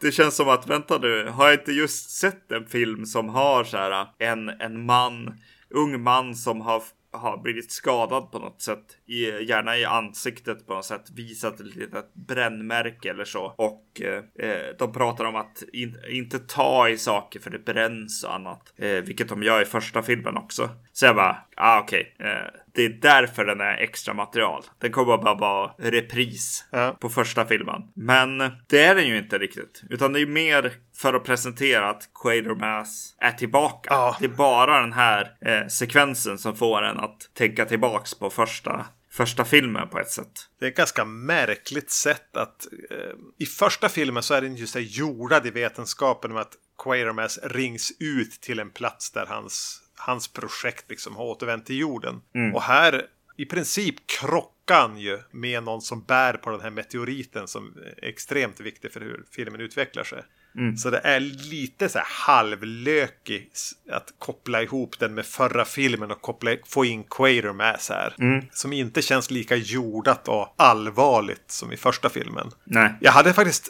det 0.00 0.12
känns 0.12 0.36
som 0.36 0.48
att, 0.48 0.68
vänta 0.68 0.98
nu, 0.98 1.28
har 1.28 1.48
jag 1.48 1.60
inte 1.60 1.72
just 1.72 2.10
sett 2.10 2.52
en 2.52 2.66
film 2.66 3.06
som 3.06 3.28
har 3.28 3.64
så 3.64 3.76
här 3.76 4.06
en, 4.18 4.48
en 4.48 4.86
man, 4.86 5.40
ung 5.68 6.02
man 6.02 6.34
som 6.34 6.60
har 6.60 6.82
har 7.12 7.38
blivit 7.38 7.72
skadad 7.72 8.30
på 8.32 8.38
något 8.38 8.62
sätt. 8.62 8.84
I, 9.06 9.24
gärna 9.24 9.78
i 9.78 9.84
ansiktet 9.84 10.66
på 10.66 10.74
något 10.74 10.84
sätt. 10.84 11.10
Visat 11.16 11.60
ett 11.60 11.76
litet 11.76 12.14
brännmärke 12.14 13.10
eller 13.10 13.24
så. 13.24 13.54
Och 13.58 14.00
eh, 14.00 14.48
eh, 14.48 14.76
de 14.78 14.92
pratar 14.92 15.24
om 15.24 15.36
att 15.36 15.62
in, 15.72 15.96
inte 16.10 16.38
ta 16.38 16.88
i 16.88 16.98
saker 16.98 17.40
för 17.40 17.50
det 17.50 17.58
bränns 17.58 18.24
och 18.24 18.34
annat. 18.34 18.72
Eh, 18.76 18.88
vilket 18.88 19.28
de 19.28 19.42
gör 19.42 19.62
i 19.62 19.64
första 19.64 20.02
filmen 20.02 20.36
också. 20.36 20.70
Så 20.92 21.06
jag 21.06 21.16
bara, 21.16 21.36
ah 21.56 21.80
okej. 21.80 22.14
Okay. 22.18 22.30
Eh, 22.30 22.46
det 22.74 22.84
är 22.84 22.88
därför 22.88 23.44
den 23.44 23.60
är 23.60 23.76
extra 23.76 24.14
material. 24.14 24.64
Den 24.78 24.92
kommer 24.92 25.16
bara 25.16 25.34
vara 25.34 25.72
repris 25.78 26.64
ja. 26.70 26.96
på 27.00 27.08
första 27.08 27.46
filmen. 27.46 27.82
Men 27.94 28.38
det 28.68 28.82
är 28.82 28.94
den 28.94 29.06
ju 29.06 29.18
inte 29.18 29.38
riktigt. 29.38 29.82
Utan 29.90 30.12
det 30.12 30.20
är 30.20 30.26
mer 30.26 30.72
för 30.96 31.14
att 31.14 31.24
presentera 31.24 31.90
att 31.90 32.08
Quatermass 32.22 33.14
är 33.18 33.32
tillbaka. 33.32 33.88
Ja. 33.90 34.16
Det 34.20 34.24
är 34.24 34.28
bara 34.28 34.80
den 34.80 34.92
här 34.92 35.32
eh, 35.40 35.66
sekvensen 35.66 36.38
som 36.38 36.56
får 36.56 36.82
en 36.82 37.00
att 37.00 37.30
tänka 37.34 37.64
tillbaks 37.64 38.14
på 38.14 38.30
första 38.30 38.86
första 39.12 39.44
filmen 39.44 39.88
på 39.88 39.98
ett 39.98 40.10
sätt. 40.10 40.32
Det 40.58 40.66
är 40.66 40.70
ett 40.70 40.76
ganska 40.76 41.04
märkligt 41.04 41.90
sätt 41.90 42.36
att 42.36 42.66
eh, 42.90 43.16
i 43.38 43.46
första 43.46 43.88
filmen 43.88 44.22
så 44.22 44.34
är 44.34 44.40
den 44.40 44.56
just 44.56 44.76
jordad 44.78 45.46
i 45.46 45.50
vetenskapen 45.50 46.32
med 46.32 46.40
att 46.40 46.52
Quatermass 46.82 47.38
rings 47.42 47.92
ut 48.00 48.40
till 48.40 48.58
en 48.58 48.70
plats 48.70 49.10
där 49.10 49.26
hans 49.26 49.82
hans 50.00 50.32
projekt 50.32 50.90
liksom 50.90 51.16
har 51.16 51.24
återvänt 51.24 51.66
till 51.66 51.78
jorden. 51.78 52.20
Mm. 52.34 52.54
Och 52.54 52.62
här 52.62 53.06
i 53.36 53.46
princip 53.46 54.06
krockar 54.06 54.80
han 54.80 54.98
ju 54.98 55.18
med 55.30 55.62
någon 55.62 55.82
som 55.82 56.04
bär 56.04 56.34
på 56.34 56.50
den 56.50 56.60
här 56.60 56.70
meteoriten 56.70 57.48
som 57.48 57.76
är 57.96 58.08
extremt 58.08 58.60
viktig 58.60 58.92
för 58.92 59.00
hur 59.00 59.24
filmen 59.30 59.60
utvecklar 59.60 60.04
sig. 60.04 60.22
Mm. 60.56 60.76
Så 60.76 60.90
det 60.90 61.00
är 61.04 61.20
lite 61.20 61.88
så 61.88 61.98
här 61.98 62.06
halvlökig 62.10 63.50
att 63.90 64.14
koppla 64.18 64.62
ihop 64.62 64.98
den 64.98 65.14
med 65.14 65.26
förra 65.26 65.64
filmen 65.64 66.10
och 66.10 66.22
koppla, 66.22 66.56
få 66.66 66.84
in 66.84 67.04
Quatermass 67.04 67.88
här. 67.88 68.14
Mm. 68.18 68.44
Som 68.52 68.72
inte 68.72 69.02
känns 69.02 69.30
lika 69.30 69.56
jordat 69.56 70.28
och 70.28 70.54
allvarligt 70.56 71.50
som 71.50 71.72
i 71.72 71.76
första 71.76 72.08
filmen. 72.08 72.50
Nej. 72.64 72.94
Jag 73.00 73.12
hade 73.12 73.32
faktiskt, 73.32 73.68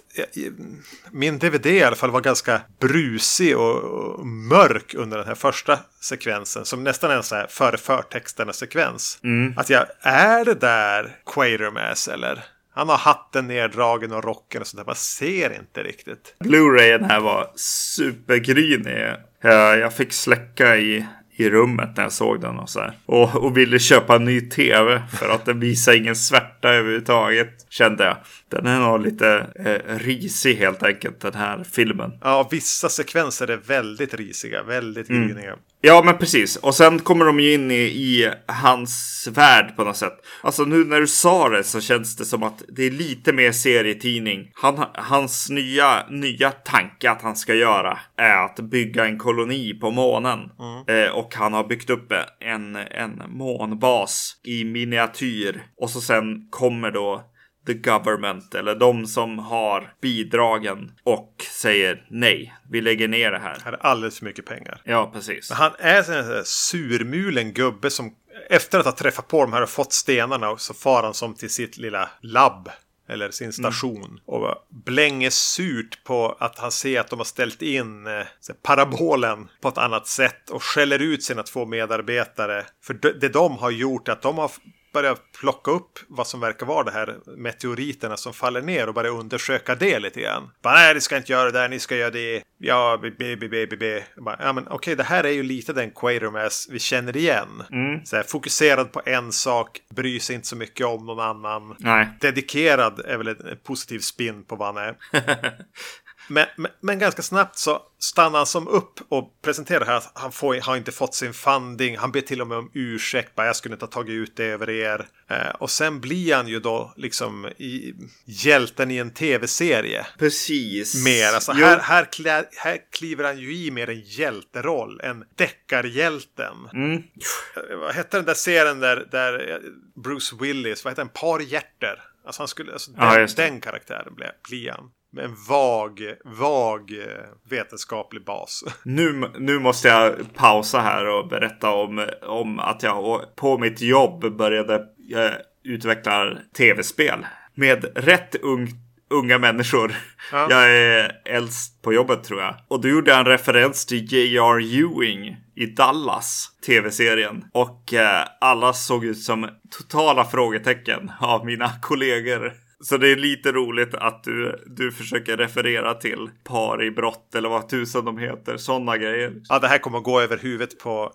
min 1.10 1.38
DVD 1.38 1.66
i 1.66 1.82
alla 1.82 1.96
fall 1.96 2.10
var 2.10 2.20
ganska 2.20 2.60
brusig 2.80 3.56
och, 3.58 4.26
mörk 4.26 4.94
under 4.94 5.18
den 5.18 5.26
här 5.26 5.34
första 5.34 5.78
sekvensen. 6.00 6.64
Som 6.64 6.84
nästan 6.84 7.10
är 7.10 7.16
en 7.16 7.22
så 7.22 7.34
här 7.34 7.46
före 7.46 7.76
förtexterna 7.76 8.52
sekvens. 8.52 9.18
Mm. 9.24 9.54
Att 9.56 9.70
jag, 9.70 9.86
är 10.00 10.44
det 10.44 10.54
där 10.54 11.16
Quatermass 11.26 12.08
eller? 12.08 12.44
Han 12.80 12.88
har 12.88 12.98
hatten 12.98 13.46
neddragen 13.46 14.12
och 14.12 14.24
rocken 14.24 14.60
och 14.60 14.66
sånt 14.66 14.78
där. 14.78 14.86
Man 14.86 14.94
ser 14.94 15.58
inte 15.58 15.82
riktigt. 15.82 16.34
Blu-rayen 16.44 17.04
här 17.04 17.20
var 17.20 17.50
supergrynig. 17.54 19.14
Jag 19.42 19.94
fick 19.94 20.12
släcka 20.12 20.76
i, 20.76 21.06
i 21.36 21.50
rummet 21.50 21.96
när 21.96 22.02
jag 22.02 22.12
såg 22.12 22.40
den 22.40 22.58
och 22.58 22.70
så 22.70 22.80
här. 22.80 22.92
Och, 23.06 23.36
och 23.36 23.56
ville 23.56 23.78
köpa 23.78 24.16
en 24.16 24.24
ny 24.24 24.40
tv 24.40 25.02
för 25.20 25.28
att 25.28 25.44
den 25.44 25.60
visar 25.60 25.92
ingen 25.92 26.16
svärta 26.16 26.68
överhuvudtaget. 26.68 27.66
Kände 27.68 28.04
jag. 28.04 28.16
Den 28.50 28.66
är 28.66 28.80
nog 28.80 29.00
lite 29.00 29.46
eh, 29.64 29.96
risig 29.98 30.56
helt 30.56 30.82
enkelt 30.82 31.20
den 31.20 31.34
här 31.34 31.64
filmen. 31.72 32.12
Ja, 32.20 32.48
vissa 32.50 32.88
sekvenser 32.88 33.48
är 33.48 33.56
väldigt 33.56 34.14
risiga. 34.14 34.62
Väldigt 34.62 35.08
gryniga. 35.08 35.52
Mm. 35.52 35.58
Ja, 35.82 36.02
men 36.04 36.18
precis. 36.18 36.56
Och 36.56 36.74
sen 36.74 36.98
kommer 36.98 37.24
de 37.24 37.40
ju 37.40 37.54
in 37.54 37.70
i, 37.70 37.74
i, 37.74 38.30
hans 38.46 39.28
värld 39.32 39.76
på 39.76 39.84
något 39.84 39.96
sätt. 39.96 40.26
Alltså 40.42 40.64
nu 40.64 40.84
när 40.84 41.00
du 41.00 41.06
sa 41.06 41.48
det 41.48 41.64
så 41.64 41.80
känns 41.80 42.16
det 42.16 42.24
som 42.24 42.42
att 42.42 42.62
det 42.68 42.82
är 42.82 42.90
lite 42.90 43.32
mer 43.32 43.52
serietidning. 43.52 44.50
Han, 44.54 44.84
hans 44.94 45.50
nya, 45.50 46.06
nya 46.10 46.50
tanke 46.50 47.10
att 47.10 47.22
han 47.22 47.36
ska 47.36 47.54
göra 47.54 47.98
är 48.16 48.44
att 48.44 48.56
bygga 48.56 49.06
en 49.06 49.18
koloni 49.18 49.74
på 49.74 49.90
månen. 49.90 50.38
Mm. 50.38 51.04
Eh, 51.04 51.10
och 51.10 51.34
han 51.34 51.52
har 51.52 51.64
byggt 51.64 51.90
upp 51.90 52.12
en, 52.40 52.76
en 52.76 53.22
månbas 53.28 54.36
i 54.44 54.64
miniatyr. 54.64 55.62
Och 55.76 55.90
så 55.90 56.00
sen 56.00 56.46
kommer 56.50 56.90
då 56.90 57.30
the 57.66 57.74
government 57.74 58.54
eller 58.54 58.74
de 58.74 59.06
som 59.06 59.38
har 59.38 59.94
bidragen 60.00 60.92
och 61.04 61.46
säger 61.50 62.06
nej, 62.08 62.54
vi 62.70 62.80
lägger 62.80 63.08
ner 63.08 63.30
det 63.30 63.38
här. 63.38 63.62
Det 63.64 63.70
är 63.70 63.86
alldeles 63.86 64.18
för 64.18 64.24
mycket 64.24 64.46
pengar. 64.46 64.80
Ja, 64.84 65.10
precis. 65.14 65.50
Men 65.50 65.56
han 65.58 65.72
är 65.78 66.10
en 66.10 66.44
surmulen 66.44 67.52
gubbe 67.52 67.90
som 67.90 68.14
efter 68.48 68.78
att 68.78 68.84
ha 68.84 68.92
träffat 68.92 69.28
på 69.28 69.42
de 69.42 69.52
här 69.52 69.62
och 69.62 69.68
fått 69.68 69.92
stenarna 69.92 70.56
så 70.56 70.74
far 70.74 71.02
han 71.02 71.14
som 71.14 71.34
till 71.34 71.50
sitt 71.50 71.76
lilla 71.76 72.10
labb 72.20 72.68
eller 73.08 73.30
sin 73.30 73.52
station. 73.52 74.04
Mm. 74.04 74.18
Och 74.26 74.54
blänger 74.68 75.30
surt 75.30 76.04
på 76.04 76.36
att 76.40 76.58
han 76.58 76.72
ser 76.72 77.00
att 77.00 77.10
de 77.10 77.18
har 77.18 77.24
ställt 77.24 77.62
in 77.62 78.06
eh, 78.06 78.26
parabolen 78.62 79.48
på 79.60 79.68
ett 79.68 79.78
annat 79.78 80.06
sätt 80.06 80.50
och 80.50 80.62
skäller 80.62 80.98
ut 80.98 81.22
sina 81.22 81.42
två 81.42 81.66
medarbetare. 81.66 82.64
För 82.82 82.94
det 83.20 83.28
de 83.28 83.58
har 83.58 83.70
gjort 83.70 84.08
är 84.08 84.12
att 84.12 84.22
de 84.22 84.38
har 84.38 84.50
börja 84.92 85.16
plocka 85.40 85.70
upp 85.70 85.98
vad 86.08 86.26
som 86.26 86.40
verkar 86.40 86.66
vara 86.66 86.84
det 86.84 86.90
här 86.90 87.18
meteoriterna 87.36 88.16
som 88.16 88.32
faller 88.32 88.62
ner 88.62 88.88
och 88.88 88.94
börja 88.94 89.10
undersöka 89.10 89.74
det 89.74 89.98
lite 89.98 90.20
grann. 90.20 90.50
Bara, 90.62 90.74
nej, 90.74 90.94
ni 90.94 91.00
ska 91.00 91.16
inte 91.16 91.32
göra 91.32 91.50
det 91.50 91.58
där, 91.58 91.68
ni 91.68 91.78
ska 91.78 91.96
göra 91.96 92.10
det. 92.10 92.42
Ja, 92.58 92.98
b, 93.02 93.10
b, 93.18 93.36
b, 93.36 93.66
b, 93.66 94.02
Ja, 94.16 94.52
men 94.52 94.64
okej, 94.64 94.74
okay, 94.74 94.94
det 94.94 95.02
här 95.02 95.24
är 95.24 95.32
ju 95.32 95.42
lite 95.42 95.72
den 95.72 95.90
Quatermass 95.90 96.68
vi 96.70 96.78
känner 96.78 97.16
igen. 97.16 97.62
Mm. 97.72 98.04
Så 98.04 98.16
här, 98.16 98.22
fokuserad 98.22 98.92
på 98.92 99.02
en 99.06 99.32
sak, 99.32 99.80
bryr 99.94 100.20
sig 100.20 100.36
inte 100.36 100.48
så 100.48 100.56
mycket 100.56 100.86
om 100.86 101.06
någon 101.06 101.20
annan. 101.20 101.76
Nej. 101.78 102.08
Dedikerad 102.20 103.00
är 103.00 103.16
väl 103.16 103.28
en 103.28 103.36
positiv 103.64 103.98
spin 103.98 104.44
på 104.44 104.56
vad 104.56 104.74
han 104.74 104.84
är. 104.84 104.96
Men, 106.30 106.46
men, 106.56 106.70
men, 106.80 106.98
ganska 106.98 107.22
snabbt 107.22 107.58
så 107.58 107.82
stannar 107.98 108.38
han 108.38 108.46
som 108.46 108.68
upp 108.68 109.00
och 109.08 109.42
presenterar 109.42 109.86
här 109.86 109.96
att 109.96 110.12
han 110.14 110.32
får, 110.32 110.60
har 110.60 110.76
inte 110.76 110.92
fått 110.92 111.14
sin 111.14 111.32
funding. 111.32 111.96
Han 111.96 112.12
ber 112.12 112.20
till 112.20 112.40
och 112.40 112.46
med 112.46 112.58
om 112.58 112.70
ursäkt. 112.74 113.34
Bara, 113.34 113.46
jag 113.46 113.56
skulle 113.56 113.74
inte 113.74 113.84
ha 113.84 113.90
tagit 113.90 114.12
ut 114.12 114.36
det 114.36 114.44
över 114.44 114.70
er. 114.70 115.08
Eh, 115.30 115.50
och 115.58 115.70
sen 115.70 116.00
blir 116.00 116.34
han 116.34 116.48
ju 116.48 116.60
då 116.60 116.92
liksom 116.96 117.46
i, 117.46 117.94
hjälten 118.24 118.90
i 118.90 118.96
en 118.96 119.10
tv-serie. 119.10 120.06
Precis. 120.18 121.04
Mer. 121.04 121.34
Alltså, 121.34 121.52
här, 121.52 121.78
här, 121.78 122.04
klä, 122.04 122.44
här 122.56 122.78
kliver 122.92 123.24
han 123.24 123.38
ju 123.38 123.56
i 123.56 123.70
mer 123.70 123.90
en 123.90 124.00
hjälteroll. 124.00 125.00
En 125.00 125.24
deckarhjälten. 125.36 126.56
Mm. 126.72 126.94
Eh, 126.96 127.76
vad 127.78 127.94
hette 127.94 128.16
den 128.16 128.26
där 128.26 128.34
serien 128.34 128.80
där, 128.80 129.08
där 129.10 129.50
eh, 129.50 129.58
Bruce 130.02 130.36
Willis, 130.40 130.84
vad 130.84 130.90
hette 130.90 131.00
den? 131.00 131.08
Par 131.08 131.40
hjärter. 131.40 132.02
Alltså 132.26 132.42
han 132.42 132.48
skulle, 132.48 132.72
alltså 132.72 132.90
ja, 132.96 133.16
den, 133.16 133.28
den 133.36 133.60
karaktären 133.60 134.14
blir, 134.14 134.32
blir 134.48 134.70
han 134.70 134.90
en 135.18 135.36
vag, 135.48 136.00
vag 136.24 136.90
eh, 136.90 137.24
vetenskaplig 137.50 138.24
bas. 138.24 138.64
Nu, 138.84 139.30
nu 139.38 139.58
måste 139.58 139.88
jag 139.88 140.34
pausa 140.34 140.80
här 140.80 141.06
och 141.06 141.28
berätta 141.28 141.70
om, 141.70 142.06
om 142.22 142.58
att 142.58 142.82
jag 142.82 143.22
på 143.36 143.58
mitt 143.58 143.80
jobb 143.80 144.36
började 144.36 144.74
eh, 145.14 145.32
utveckla 145.64 146.38
tv-spel. 146.56 147.26
Med 147.54 147.84
rätt 147.94 148.34
ung, 148.34 148.68
unga 149.10 149.38
människor. 149.38 149.94
Ja. 150.32 150.46
Jag 150.50 150.76
är 150.76 151.12
äldst 151.24 151.82
på 151.82 151.92
jobbet 151.92 152.24
tror 152.24 152.40
jag. 152.40 152.54
Och 152.68 152.80
då 152.80 152.88
gjorde 152.88 153.10
jag 153.10 153.20
en 153.20 153.26
referens 153.26 153.86
till 153.86 154.12
J.R. 154.12 154.58
Ewing 154.60 155.36
i 155.56 155.66
Dallas, 155.66 156.48
tv-serien. 156.66 157.44
Och 157.52 157.94
eh, 157.94 158.24
alla 158.40 158.72
såg 158.72 159.04
ut 159.04 159.18
som 159.18 159.48
totala 159.70 160.24
frågetecken 160.24 161.12
av 161.20 161.46
mina 161.46 161.70
kollegor. 161.82 162.52
Så 162.82 162.96
det 162.96 163.08
är 163.08 163.16
lite 163.16 163.52
roligt 163.52 163.94
att 163.94 164.24
du, 164.24 164.64
du 164.66 164.92
försöker 164.92 165.36
referera 165.36 165.94
till 165.94 166.30
par 166.44 166.82
i 166.82 166.90
brott 166.90 167.34
eller 167.34 167.48
vad 167.48 167.68
tusan 167.68 168.04
de 168.04 168.18
heter. 168.18 168.56
Sådana 168.56 168.96
grejer. 168.96 169.32
Ja, 169.48 169.58
det 169.58 169.68
här 169.68 169.78
kommer 169.78 169.98
att 169.98 170.04
gå 170.04 170.20
över 170.20 170.38
huvudet 170.38 170.78
på 170.78 171.12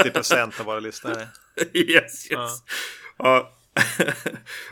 80 0.00 0.10
procent 0.10 0.60
av 0.60 0.66
våra 0.66 0.80
lyssnare. 0.80 1.28
yes, 1.72 2.30
yes. 2.30 2.30
Ja. 2.30 2.50
Ja. 3.20 3.52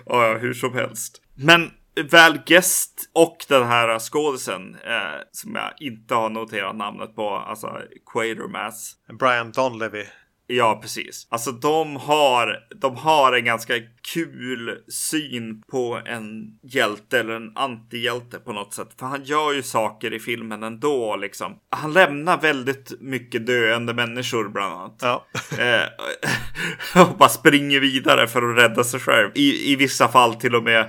ja, 0.07 0.39
hur 0.39 0.55
som 0.55 0.75
helst. 0.75 1.23
Men 1.35 1.71
väl 2.11 2.39
Guest 2.47 3.11
och 3.13 3.37
den 3.49 3.67
här 3.67 3.99
skådisen 3.99 4.77
eh, 4.85 5.21
som 5.33 5.55
jag 5.55 5.73
inte 5.79 6.15
har 6.15 6.31
noterat 6.31 6.77
namnet 6.77 7.15
på, 7.15 7.31
alltså 7.31 7.81
Quatermass. 8.13 8.97
Brian 9.19 9.53
Donlevy. 9.53 10.05
Ja, 10.49 10.79
precis. 10.83 11.27
Alltså 11.31 11.53
de 11.53 11.97
har, 11.97 12.59
de 12.81 12.97
har 12.97 13.33
en 13.33 13.45
ganska 13.45 13.75
kul 14.15 14.79
syn 14.89 15.63
på 15.71 16.01
en 16.07 16.59
hjälte 16.63 17.21
eller 17.21 17.35
en 17.35 17.57
antihjälte 17.57 18.39
på 18.39 18.53
något 18.53 18.75
sätt. 18.75 18.89
För 18.99 19.07
han 19.07 19.25
gör 19.25 19.53
ju 19.53 19.63
saker 19.63 20.13
i 20.13 20.19
filmen 20.19 20.63
ändå 20.63 21.17
liksom. 21.17 21.59
Han 21.71 21.93
lämnar 21.93 22.41
väldigt 22.41 22.93
mycket 23.01 23.47
döende 23.47 23.95
människor 23.95 24.49
bland 24.49 24.75
annat. 24.75 24.99
Ja. 25.03 25.27
eh, 25.59 27.03
och 27.03 27.17
bara 27.17 27.29
springer 27.29 27.81
vidare 27.81 28.27
för 28.27 28.51
att 28.51 28.59
rädda 28.59 28.85
sig 28.85 29.01
själv. 29.01 29.31
I, 29.35 29.73
i 29.73 29.77
vissa 29.77 30.09
fall 30.09 30.35
till 30.35 30.55
och 30.55 30.63
med 30.63 30.81
eh, 30.81 30.89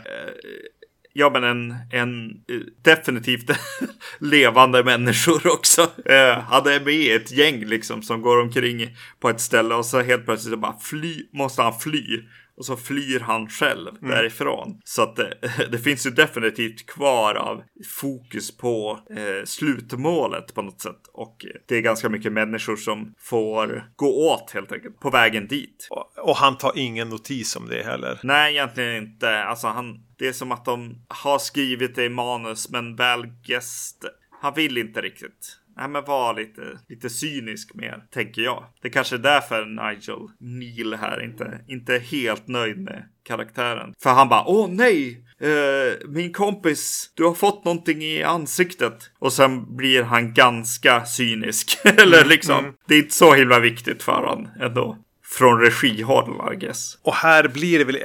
ja, 1.18 1.30
men 1.30 1.44
en, 1.44 1.76
en 1.92 2.30
eh, 2.30 2.60
definitivt 2.82 3.52
levande 4.20 4.84
människor 4.84 5.48
också. 5.54 5.82
Eh, 6.06 6.40
han 6.40 6.68
är 6.68 6.86
med 6.86 7.16
ett 7.16 7.32
gäng 7.32 7.66
liksom 7.66 8.02
som 8.02 8.22
går 8.22 8.42
omkring 8.42 8.98
på 9.20 9.30
ett 9.30 9.42
ställe 9.42 9.76
och 9.76 9.86
så 9.86 10.02
helt 10.02 10.26
plötsligt 10.26 10.54
så 10.54 10.58
bara 10.58 10.80
fly, 10.80 11.24
måste 11.34 11.62
han 11.62 11.80
fly 11.80 12.22
och 12.58 12.66
så 12.66 12.78
flyr 12.78 13.20
han 13.20 13.50
själv 13.50 13.88
mm. 13.88 14.10
därifrån. 14.10 14.82
Så 14.84 15.02
att 15.02 15.16
det, 15.16 15.38
det, 15.72 15.78
finns 15.78 16.06
ju 16.06 16.10
definitivt 16.10 16.86
kvar 16.86 17.36
av 17.36 17.64
fokus 18.02 18.58
på 18.58 19.00
eh, 19.10 19.46
slutmålet 19.46 20.54
på 20.54 20.62
något 20.62 20.82
sätt. 20.82 21.02
Och 21.14 21.46
det 21.68 21.76
är 21.76 21.82
ganska 21.82 22.10
mycket 22.10 22.34
människor 22.34 22.76
som 22.76 23.14
får 23.20 23.92
gå 23.96 24.32
åt 24.34 24.52
helt 24.52 24.72
enkelt 24.72 25.00
på 25.00 25.10
vägen 25.10 25.48
dit. 25.48 25.88
Och, 25.90 26.30
och 26.30 26.36
han 26.36 26.58
tar 26.58 26.72
ingen 26.76 27.10
notis 27.10 27.56
om 27.56 27.68
det 27.68 27.84
heller. 27.84 28.20
Nej, 28.24 28.54
egentligen 28.54 28.96
inte. 28.96 29.44
Alltså 29.44 29.68
han, 29.68 30.06
det 30.18 30.28
är 30.28 30.34
som 30.34 30.52
att 30.52 30.66
de 30.66 31.06
har 31.08 31.40
skrivit 31.40 31.96
det 31.96 32.06
i 32.06 32.10
manus, 32.10 32.70
men 32.70 32.96
väl 32.96 33.26
gäst. 33.44 34.06
Han 34.42 34.54
vill 34.54 34.78
inte 34.78 35.02
riktigt. 35.02 35.58
Nej, 35.78 35.88
men 35.88 36.04
var 36.04 36.34
lite, 36.34 36.62
lite 36.90 37.10
cynisk 37.10 37.74
mer, 37.74 38.04
tänker 38.12 38.42
jag. 38.42 38.64
Det 38.82 38.90
kanske 38.90 39.16
är 39.16 39.20
därför 39.20 39.66
Nigel 39.66 40.30
Neil 40.40 40.94
här 40.94 41.24
inte, 41.24 41.60
inte 41.68 41.96
är 41.96 42.00
helt 42.00 42.48
nöjd 42.48 42.78
med 42.78 43.04
karaktären. 43.24 43.94
För 44.04 44.10
han 44.10 44.30
bara, 44.30 44.44
åh 44.48 44.70
nej, 44.70 45.24
eh, 45.42 46.08
min 46.08 46.34
kompis, 46.34 47.12
du 47.16 47.24
har 47.24 47.34
fått 47.34 47.66
någonting 47.66 48.02
i 48.02 48.24
ansiktet. 48.24 49.12
Och 49.20 49.34
sen 49.34 49.76
blir 49.76 50.04
han 50.04 50.34
ganska 50.34 51.06
cynisk. 51.06 51.78
Eller 51.84 52.18
mm, 52.18 52.30
liksom, 52.30 52.60
mm. 52.60 52.74
det 52.88 52.96
är 52.96 53.00
inte 53.00 53.16
så 53.16 53.34
himla 53.34 53.60
viktigt 53.60 54.04
för 54.04 54.12
honom 54.12 54.48
ändå 54.60 54.98
från 55.26 55.62
regihåll, 55.62 56.54
I 56.54 56.56
guess. 56.56 56.98
Och 57.02 57.14
här 57.14 57.48
blir 57.48 57.80
det 57.80 57.86
väl, 57.86 58.00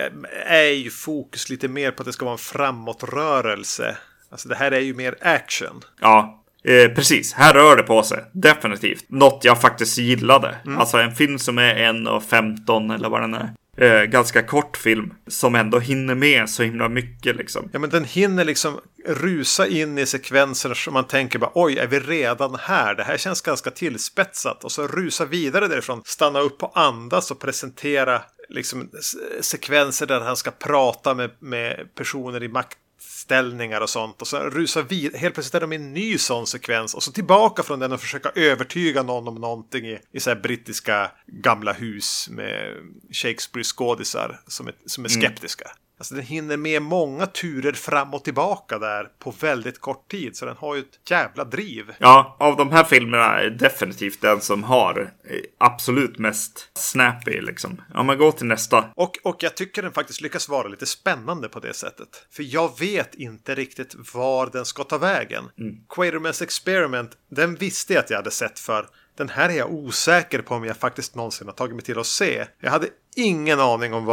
är 0.46 0.70
ju 0.70 0.90
fokus 0.90 1.50
lite 1.50 1.68
mer 1.68 1.90
på 1.90 2.02
att 2.02 2.06
det 2.06 2.12
ska 2.12 2.24
vara 2.24 2.32
en 2.32 2.38
framåtrörelse. 2.38 3.96
Alltså 4.30 4.48
det 4.48 4.54
här 4.54 4.72
är 4.72 4.80
ju 4.80 4.94
mer 4.94 5.14
action. 5.20 5.80
Ja, 6.00 6.41
Eh, 6.64 6.94
precis, 6.94 7.32
här 7.32 7.54
rör 7.54 7.76
det 7.76 7.82
på 7.82 8.02
sig. 8.02 8.24
Definitivt. 8.32 9.04
Något 9.08 9.44
jag 9.44 9.60
faktiskt 9.60 9.98
gillade. 9.98 10.56
Mm. 10.66 10.78
Alltså 10.78 10.96
en 10.96 11.14
film 11.14 11.38
som 11.38 11.58
är 11.58 11.74
1.15 11.74 12.94
eller 12.94 13.08
vad 13.08 13.20
den 13.20 13.34
är. 13.34 13.52
Eh, 13.76 14.02
ganska 14.04 14.42
kort 14.42 14.76
film 14.76 15.14
som 15.26 15.54
ändå 15.54 15.78
hinner 15.78 16.14
med 16.14 16.50
så 16.50 16.62
himla 16.62 16.88
mycket 16.88 17.36
liksom. 17.36 17.70
Ja 17.72 17.78
men 17.78 17.90
den 17.90 18.04
hinner 18.04 18.44
liksom 18.44 18.80
rusa 19.06 19.66
in 19.66 19.98
i 19.98 20.06
sekvenser 20.06 20.74
som 20.74 20.94
man 20.94 21.06
tänker 21.06 21.38
bara 21.38 21.50
oj 21.54 21.78
är 21.78 21.86
vi 21.86 22.00
redan 22.00 22.54
här? 22.60 22.94
Det 22.94 23.02
här 23.02 23.16
känns 23.16 23.40
ganska 23.40 23.70
tillspetsat 23.70 24.64
och 24.64 24.72
så 24.72 24.86
rusa 24.86 25.24
vidare 25.24 25.68
därifrån. 25.68 26.02
Stanna 26.04 26.40
upp 26.40 26.62
och 26.62 26.78
andas 26.78 27.30
och 27.30 27.40
presentera 27.40 28.22
liksom 28.48 28.90
sekvenser 29.40 30.06
där 30.06 30.20
han 30.20 30.36
ska 30.36 30.50
prata 30.50 31.14
med, 31.14 31.30
med 31.40 31.94
personer 31.94 32.42
i 32.42 32.48
makt 32.48 32.78
ställningar 33.32 33.80
och 33.80 33.90
sånt. 33.90 34.22
Och 34.22 34.28
så 34.28 34.38
rusar 34.38 34.82
vi, 34.82 35.10
helt 35.14 35.34
plötsligt 35.34 35.54
är 35.54 35.60
de 35.60 35.72
i 35.72 35.76
en 35.76 35.92
ny 35.92 36.18
sån 36.18 36.46
sekvens. 36.46 36.94
Och 36.94 37.02
så 37.02 37.12
tillbaka 37.12 37.62
från 37.62 37.78
den 37.78 37.92
och 37.92 38.00
försöka 38.00 38.30
övertyga 38.34 39.02
någon 39.02 39.28
om 39.28 39.34
någonting 39.34 39.86
i, 39.86 39.98
i 40.12 40.20
så 40.20 40.30
här 40.30 40.40
brittiska 40.40 41.10
gamla 41.26 41.72
hus 41.72 42.28
med 42.30 42.76
Shakespeare-skådisar 43.12 44.40
som 44.46 44.68
är, 44.68 44.74
som 44.86 45.04
är 45.04 45.08
mm. 45.08 45.22
skeptiska. 45.22 45.64
Mm. 45.64 45.76
Alltså 46.02 46.14
den 46.14 46.24
hinner 46.24 46.56
med 46.56 46.82
många 46.82 47.26
turer 47.26 47.72
fram 47.72 48.14
och 48.14 48.24
tillbaka 48.24 48.78
där 48.78 49.08
på 49.18 49.30
väldigt 49.30 49.80
kort 49.80 50.10
tid. 50.10 50.36
Så 50.36 50.44
den 50.44 50.56
har 50.56 50.74
ju 50.74 50.80
ett 50.80 51.10
jävla 51.10 51.44
driv. 51.44 51.92
Ja, 51.98 52.36
av 52.40 52.56
de 52.56 52.70
här 52.70 52.84
filmerna 52.84 53.40
är 53.40 53.50
definitivt 53.50 54.20
den 54.20 54.40
som 54.40 54.64
har 54.64 55.12
eh, 55.24 55.36
absolut 55.58 56.18
mest 56.18 56.70
snappy 56.74 57.40
liksom. 57.40 57.82
Ja, 57.94 58.02
men 58.02 58.18
gå 58.18 58.32
till 58.32 58.46
nästa. 58.46 58.84
Och, 58.96 59.18
och 59.22 59.36
jag 59.42 59.56
tycker 59.56 59.82
den 59.82 59.92
faktiskt 59.92 60.20
lyckas 60.20 60.48
vara 60.48 60.68
lite 60.68 60.86
spännande 60.86 61.48
på 61.48 61.60
det 61.60 61.74
sättet. 61.74 62.26
För 62.30 62.54
jag 62.54 62.78
vet 62.78 63.14
inte 63.14 63.54
riktigt 63.54 63.94
var 64.14 64.50
den 64.52 64.64
ska 64.64 64.84
ta 64.84 64.98
vägen. 64.98 65.44
Mm. 65.58 65.76
Quatermans 65.88 66.42
Experiment, 66.42 67.10
den 67.30 67.54
visste 67.54 67.92
jag 67.92 68.04
att 68.04 68.10
jag 68.10 68.16
hade 68.16 68.30
sett 68.30 68.58
för 68.58 68.86
den 69.16 69.28
här 69.28 69.48
är 69.48 69.52
jag 69.54 69.72
osäker 69.72 70.42
på 70.42 70.54
om 70.54 70.64
jag 70.64 70.76
faktiskt 70.76 71.14
någonsin 71.14 71.46
har 71.46 71.54
tagit 71.54 71.74
mig 71.74 71.84
till 71.84 71.98
att 71.98 72.06
se. 72.06 72.46
Jag 72.60 72.70
hade 72.70 72.88
ingen 73.16 73.60
aning 73.60 73.94
om 73.94 74.04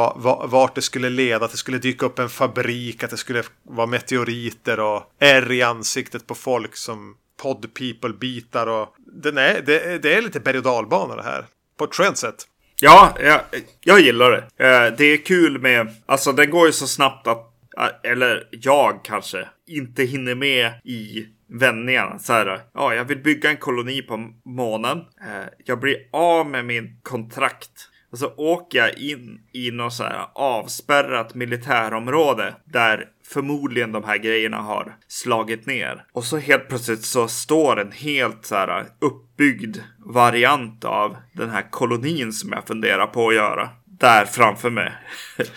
vart 0.49 0.75
det 0.75 0.81
skulle 0.81 1.09
leda. 1.09 1.45
Att 1.45 1.51
det 1.51 1.57
skulle 1.57 1.77
dyka 1.77 2.05
upp 2.05 2.19
en 2.19 2.29
fabrik, 2.29 3.03
att 3.03 3.09
det 3.09 3.17
skulle 3.17 3.43
vara 3.63 3.87
meteoriter 3.87 4.79
och 4.79 5.03
ärr 5.19 5.51
i 5.51 5.61
ansiktet 5.61 6.27
på 6.27 6.35
folk 6.35 6.75
som 6.75 7.15
pod 7.41 7.73
people 7.73 8.13
bitar 8.13 8.67
och 8.67 8.95
den 8.97 9.37
är, 9.37 9.61
det, 9.61 10.03
det 10.03 10.13
är 10.13 10.21
lite 10.21 10.39
berg 10.39 10.57
och 10.57 10.63
dalbana 10.63 11.15
det 11.15 11.23
här. 11.23 11.45
På 11.77 11.83
ett 11.83 11.95
skönt 11.95 12.17
sätt. 12.17 12.45
Ja, 12.81 13.17
jag, 13.19 13.41
jag 13.79 13.99
gillar 13.99 14.31
det. 14.31 14.37
Eh, 14.37 14.93
det 14.97 15.05
är 15.05 15.25
kul 15.25 15.59
med, 15.61 15.95
alltså 16.05 16.31
den 16.31 16.49
går 16.49 16.67
ju 16.67 16.73
så 16.73 16.87
snabbt 16.87 17.27
att, 17.27 17.53
eh, 17.77 18.11
eller 18.11 18.47
jag 18.51 18.99
kanske, 19.03 19.47
inte 19.67 20.03
hinner 20.03 20.35
med 20.35 20.71
i 20.83 21.25
vändningarna. 21.47 22.19
Så 22.19 22.33
här, 22.33 22.61
ja, 22.73 22.93
jag 22.93 23.05
vill 23.05 23.17
bygga 23.17 23.49
en 23.49 23.57
koloni 23.57 24.01
på 24.01 24.33
månen. 24.45 24.97
Eh, 24.97 25.47
jag 25.65 25.79
blir 25.79 25.97
av 26.11 26.47
med 26.49 26.65
min 26.65 26.99
kontrakt. 27.03 27.88
Och 28.11 28.17
så 28.17 28.33
åker 28.37 28.79
jag 28.79 28.97
in 28.97 29.41
i 29.51 29.71
något 29.71 29.93
så 29.93 30.03
här 30.03 30.27
avspärrat 30.33 31.35
militärområde 31.35 32.55
där 32.65 33.05
förmodligen 33.27 33.91
de 33.91 34.03
här 34.03 34.17
grejerna 34.17 34.57
har 34.57 34.95
slagit 35.07 35.65
ner. 35.65 36.05
Och 36.11 36.23
så 36.23 36.37
helt 36.37 36.67
plötsligt 36.67 37.05
så 37.05 37.27
står 37.27 37.79
en 37.79 37.91
helt 37.91 38.45
så 38.45 38.55
här 38.55 38.85
uppbyggd 38.99 39.77
variant 40.05 40.85
av 40.85 41.17
den 41.33 41.49
här 41.49 41.71
kolonin 41.71 42.33
som 42.33 42.51
jag 42.51 42.67
funderar 42.67 43.07
på 43.07 43.27
att 43.27 43.35
göra. 43.35 43.69
Där 43.85 44.25
framför 44.25 44.69
mig. 44.69 44.93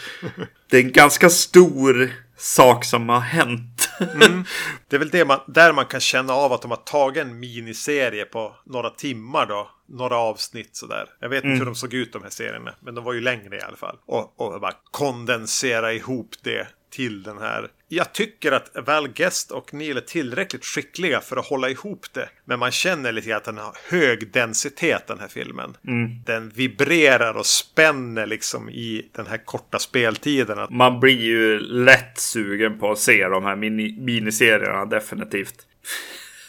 det 0.71 0.77
är 0.77 0.85
en 0.85 0.93
ganska 0.93 1.31
stor 1.31 2.11
sak 2.43 2.85
som 2.85 3.09
har 3.09 3.21
hänt. 3.21 3.91
mm. 4.01 4.45
Det 4.89 4.97
är 4.97 4.99
väl 4.99 5.11
det 5.11 5.25
man, 5.25 5.41
där 5.47 5.73
man 5.73 5.87
kan 5.87 6.01
känna 6.01 6.33
av 6.33 6.53
att 6.53 6.63
de 6.63 6.71
har 6.71 6.79
tagit 6.79 7.23
en 7.23 7.41
miniserie 7.41 8.25
på 8.25 8.57
några 8.65 8.91
timmar 8.91 9.47
då. 9.47 9.71
Några 9.89 10.17
avsnitt 10.17 10.77
sådär. 10.77 11.07
Jag 11.21 11.29
vet 11.29 11.45
mm. 11.45 11.53
inte 11.53 11.61
hur 11.61 11.67
de 11.67 11.75
såg 11.75 11.95
ut 11.95 12.13
de 12.13 12.23
här 12.23 12.31
serierna. 12.31 12.75
Men 12.81 12.95
de 12.95 13.05
var 13.05 13.13
ju 13.13 13.21
längre 13.21 13.57
i 13.57 13.61
alla 13.61 13.77
fall. 13.77 13.97
Och, 14.07 14.41
och 14.41 14.61
bara 14.61 14.75
kondensera 14.91 15.93
ihop 15.93 16.31
det 16.43 16.67
till 16.91 17.23
den 17.23 17.39
här. 17.39 17.69
Jag 17.95 18.13
tycker 18.13 18.53
att 18.53 18.87
Val 18.87 19.09
Guest 19.09 19.51
och 19.51 19.75
Neil 19.75 19.97
är 19.97 20.01
tillräckligt 20.01 20.65
skickliga 20.65 21.21
för 21.21 21.37
att 21.37 21.47
hålla 21.47 21.69
ihop 21.69 22.07
det. 22.13 22.29
Men 22.45 22.59
man 22.59 22.71
känner 22.71 23.13
lite 23.13 23.37
att 23.37 23.45
den 23.45 23.59
har 23.59 23.77
hög 23.91 24.33
densitet 24.33 25.07
den 25.07 25.19
här 25.19 25.29
filmen. 25.29 25.77
Mm. 25.87 26.11
Den 26.27 26.49
vibrerar 26.49 27.35
och 27.35 27.47
spänner 27.47 28.27
liksom 28.27 28.71
i 28.71 29.09
den 29.13 29.27
här 29.27 29.45
korta 29.45 29.79
speltiden. 29.79 30.67
Man 30.71 31.01
blir 31.01 31.21
ju 31.21 31.59
lätt 31.61 32.19
sugen 32.19 32.79
på 32.79 32.91
att 32.91 32.99
se 32.99 33.29
de 33.29 33.45
här 33.45 33.57
mini 33.57 33.97
miniserierna 34.01 34.85
definitivt. 34.85 35.67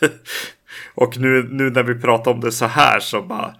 och 0.95 1.17
nu, 1.17 1.47
nu 1.49 1.69
när 1.69 1.83
vi 1.83 2.01
pratar 2.01 2.31
om 2.31 2.39
det 2.39 2.51
så 2.51 2.65
här 2.65 2.99
så 2.99 3.21
bara. 3.21 3.55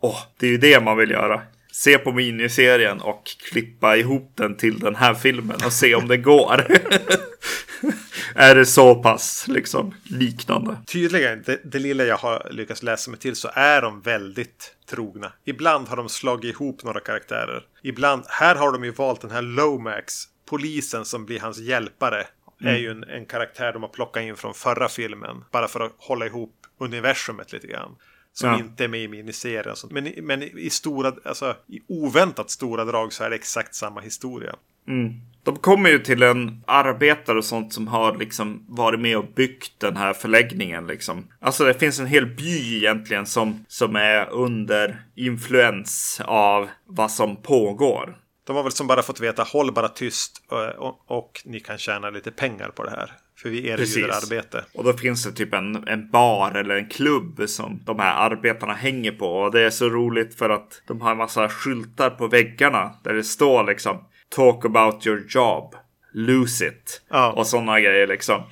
Åh, 0.00 0.18
det 0.38 0.46
är 0.46 0.50
ju 0.50 0.58
det 0.58 0.80
man 0.80 0.96
vill 0.96 1.10
göra 1.10 1.42
se 1.74 1.98
på 1.98 2.12
miniserien 2.12 3.00
och 3.00 3.24
klippa 3.50 3.96
ihop 3.96 4.32
den 4.34 4.56
till 4.56 4.78
den 4.78 4.94
här 4.94 5.14
filmen 5.14 5.56
och 5.66 5.72
se 5.72 5.94
om 5.94 6.08
det 6.08 6.16
går. 6.16 6.66
är 8.34 8.54
det 8.54 8.66
så 8.66 8.94
pass 8.94 9.44
liksom 9.48 9.94
liknande? 10.04 10.76
Tydligen, 10.86 11.42
det, 11.42 11.60
det, 11.64 11.78
lilla 11.78 12.04
jag 12.04 12.16
har 12.16 12.48
lyckats 12.50 12.82
läsa 12.82 13.10
mig 13.10 13.20
till 13.20 13.36
så 13.36 13.50
är 13.54 13.82
de 13.82 14.00
väldigt 14.00 14.74
trogna. 14.90 15.32
Ibland 15.44 15.88
har 15.88 15.96
de 15.96 16.08
slagit 16.08 16.54
ihop 16.54 16.84
några 16.84 17.00
karaktärer. 17.00 17.66
Ibland, 17.82 18.24
här 18.28 18.54
har 18.54 18.72
de 18.72 18.84
ju 18.84 18.90
valt 18.90 19.20
den 19.20 19.30
här 19.30 19.42
Lomax, 19.42 20.24
polisen 20.50 21.04
som 21.04 21.26
blir 21.26 21.40
hans 21.40 21.58
hjälpare. 21.58 22.26
Mm. 22.60 22.74
Är 22.74 22.78
ju 22.78 22.90
en, 22.90 23.04
en 23.04 23.26
karaktär 23.26 23.72
de 23.72 23.82
har 23.82 23.90
plockat 23.90 24.22
in 24.22 24.36
från 24.36 24.54
förra 24.54 24.88
filmen. 24.88 25.44
Bara 25.52 25.68
för 25.68 25.80
att 25.80 25.92
hålla 25.98 26.26
ihop 26.26 26.54
universumet 26.78 27.52
lite 27.52 27.66
grann. 27.66 27.96
Som 28.34 28.50
ja. 28.50 28.58
inte 28.58 28.84
är 28.84 28.88
med 28.88 29.00
i 29.00 29.08
miniserien. 29.08 29.70
Och 29.70 29.78
sånt. 29.78 29.92
Men, 29.92 30.12
men 30.22 30.42
i 30.42 30.70
stora, 30.70 31.12
alltså 31.24 31.56
i 31.68 31.80
oväntat 31.88 32.50
stora 32.50 32.84
drag 32.84 33.12
så 33.12 33.24
är 33.24 33.30
det 33.30 33.36
exakt 33.36 33.74
samma 33.74 34.00
historia. 34.00 34.54
Mm. 34.88 35.12
De 35.42 35.56
kommer 35.56 35.90
ju 35.90 35.98
till 35.98 36.22
en 36.22 36.62
arbetare 36.66 37.38
och 37.38 37.44
sånt 37.44 37.72
som 37.72 37.88
har 37.88 38.16
liksom 38.16 38.64
varit 38.68 39.00
med 39.00 39.18
och 39.18 39.26
byggt 39.34 39.80
den 39.80 39.96
här 39.96 40.12
förläggningen 40.12 40.86
liksom. 40.86 41.26
Alltså 41.40 41.64
det 41.64 41.74
finns 41.74 42.00
en 42.00 42.06
hel 42.06 42.26
by 42.26 42.76
egentligen 42.76 43.26
som, 43.26 43.64
som 43.68 43.96
är 43.96 44.30
under 44.30 45.04
influens 45.14 46.20
av 46.24 46.68
vad 46.86 47.10
som 47.10 47.36
pågår. 47.36 48.16
De 48.46 48.56
har 48.56 48.62
väl 48.62 48.72
som 48.72 48.86
bara 48.86 49.02
fått 49.02 49.20
veta 49.20 49.42
håll 49.42 49.72
bara 49.72 49.88
tyst 49.88 50.42
och, 50.48 50.88
och, 50.88 51.00
och 51.06 51.42
ni 51.44 51.60
kan 51.60 51.78
tjäna 51.78 52.10
lite 52.10 52.30
pengar 52.30 52.68
på 52.68 52.84
det 52.84 52.90
här. 52.90 53.12
För 53.44 53.50
vi 53.50 53.58
erbjuder 53.58 53.76
Precis. 53.76 54.24
arbete. 54.32 54.64
Och 54.74 54.84
då 54.84 54.92
finns 54.92 55.24
det 55.24 55.32
typ 55.32 55.54
en, 55.54 55.88
en 55.88 56.10
bar 56.10 56.50
eller 56.50 56.74
en 56.76 56.88
klubb 56.88 57.42
som 57.46 57.82
de 57.84 57.98
här 57.98 58.30
arbetarna 58.30 58.72
hänger 58.72 59.12
på. 59.12 59.26
Och 59.26 59.52
det 59.52 59.60
är 59.60 59.70
så 59.70 59.88
roligt 59.88 60.34
för 60.34 60.50
att 60.50 60.82
de 60.86 61.00
har 61.00 61.10
en 61.10 61.16
massa 61.16 61.48
skyltar 61.48 62.10
på 62.10 62.26
väggarna 62.26 62.94
där 63.02 63.14
det 63.14 63.24
står 63.24 63.64
liksom 63.64 64.04
Talk 64.28 64.64
about 64.64 65.06
your 65.06 65.24
job. 65.28 65.74
Lose 66.12 66.66
it. 66.66 67.02
Ja. 67.10 67.32
Och 67.32 67.46
sådana 67.46 67.80
grejer 67.80 68.06
liksom 68.06 68.42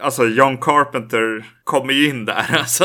alltså 0.00 0.26
John 0.26 0.58
Carpenter 0.58 1.44
kommer 1.64 1.92
ju 1.92 2.08
in 2.08 2.24
där. 2.24 2.46
Alltså. 2.58 2.84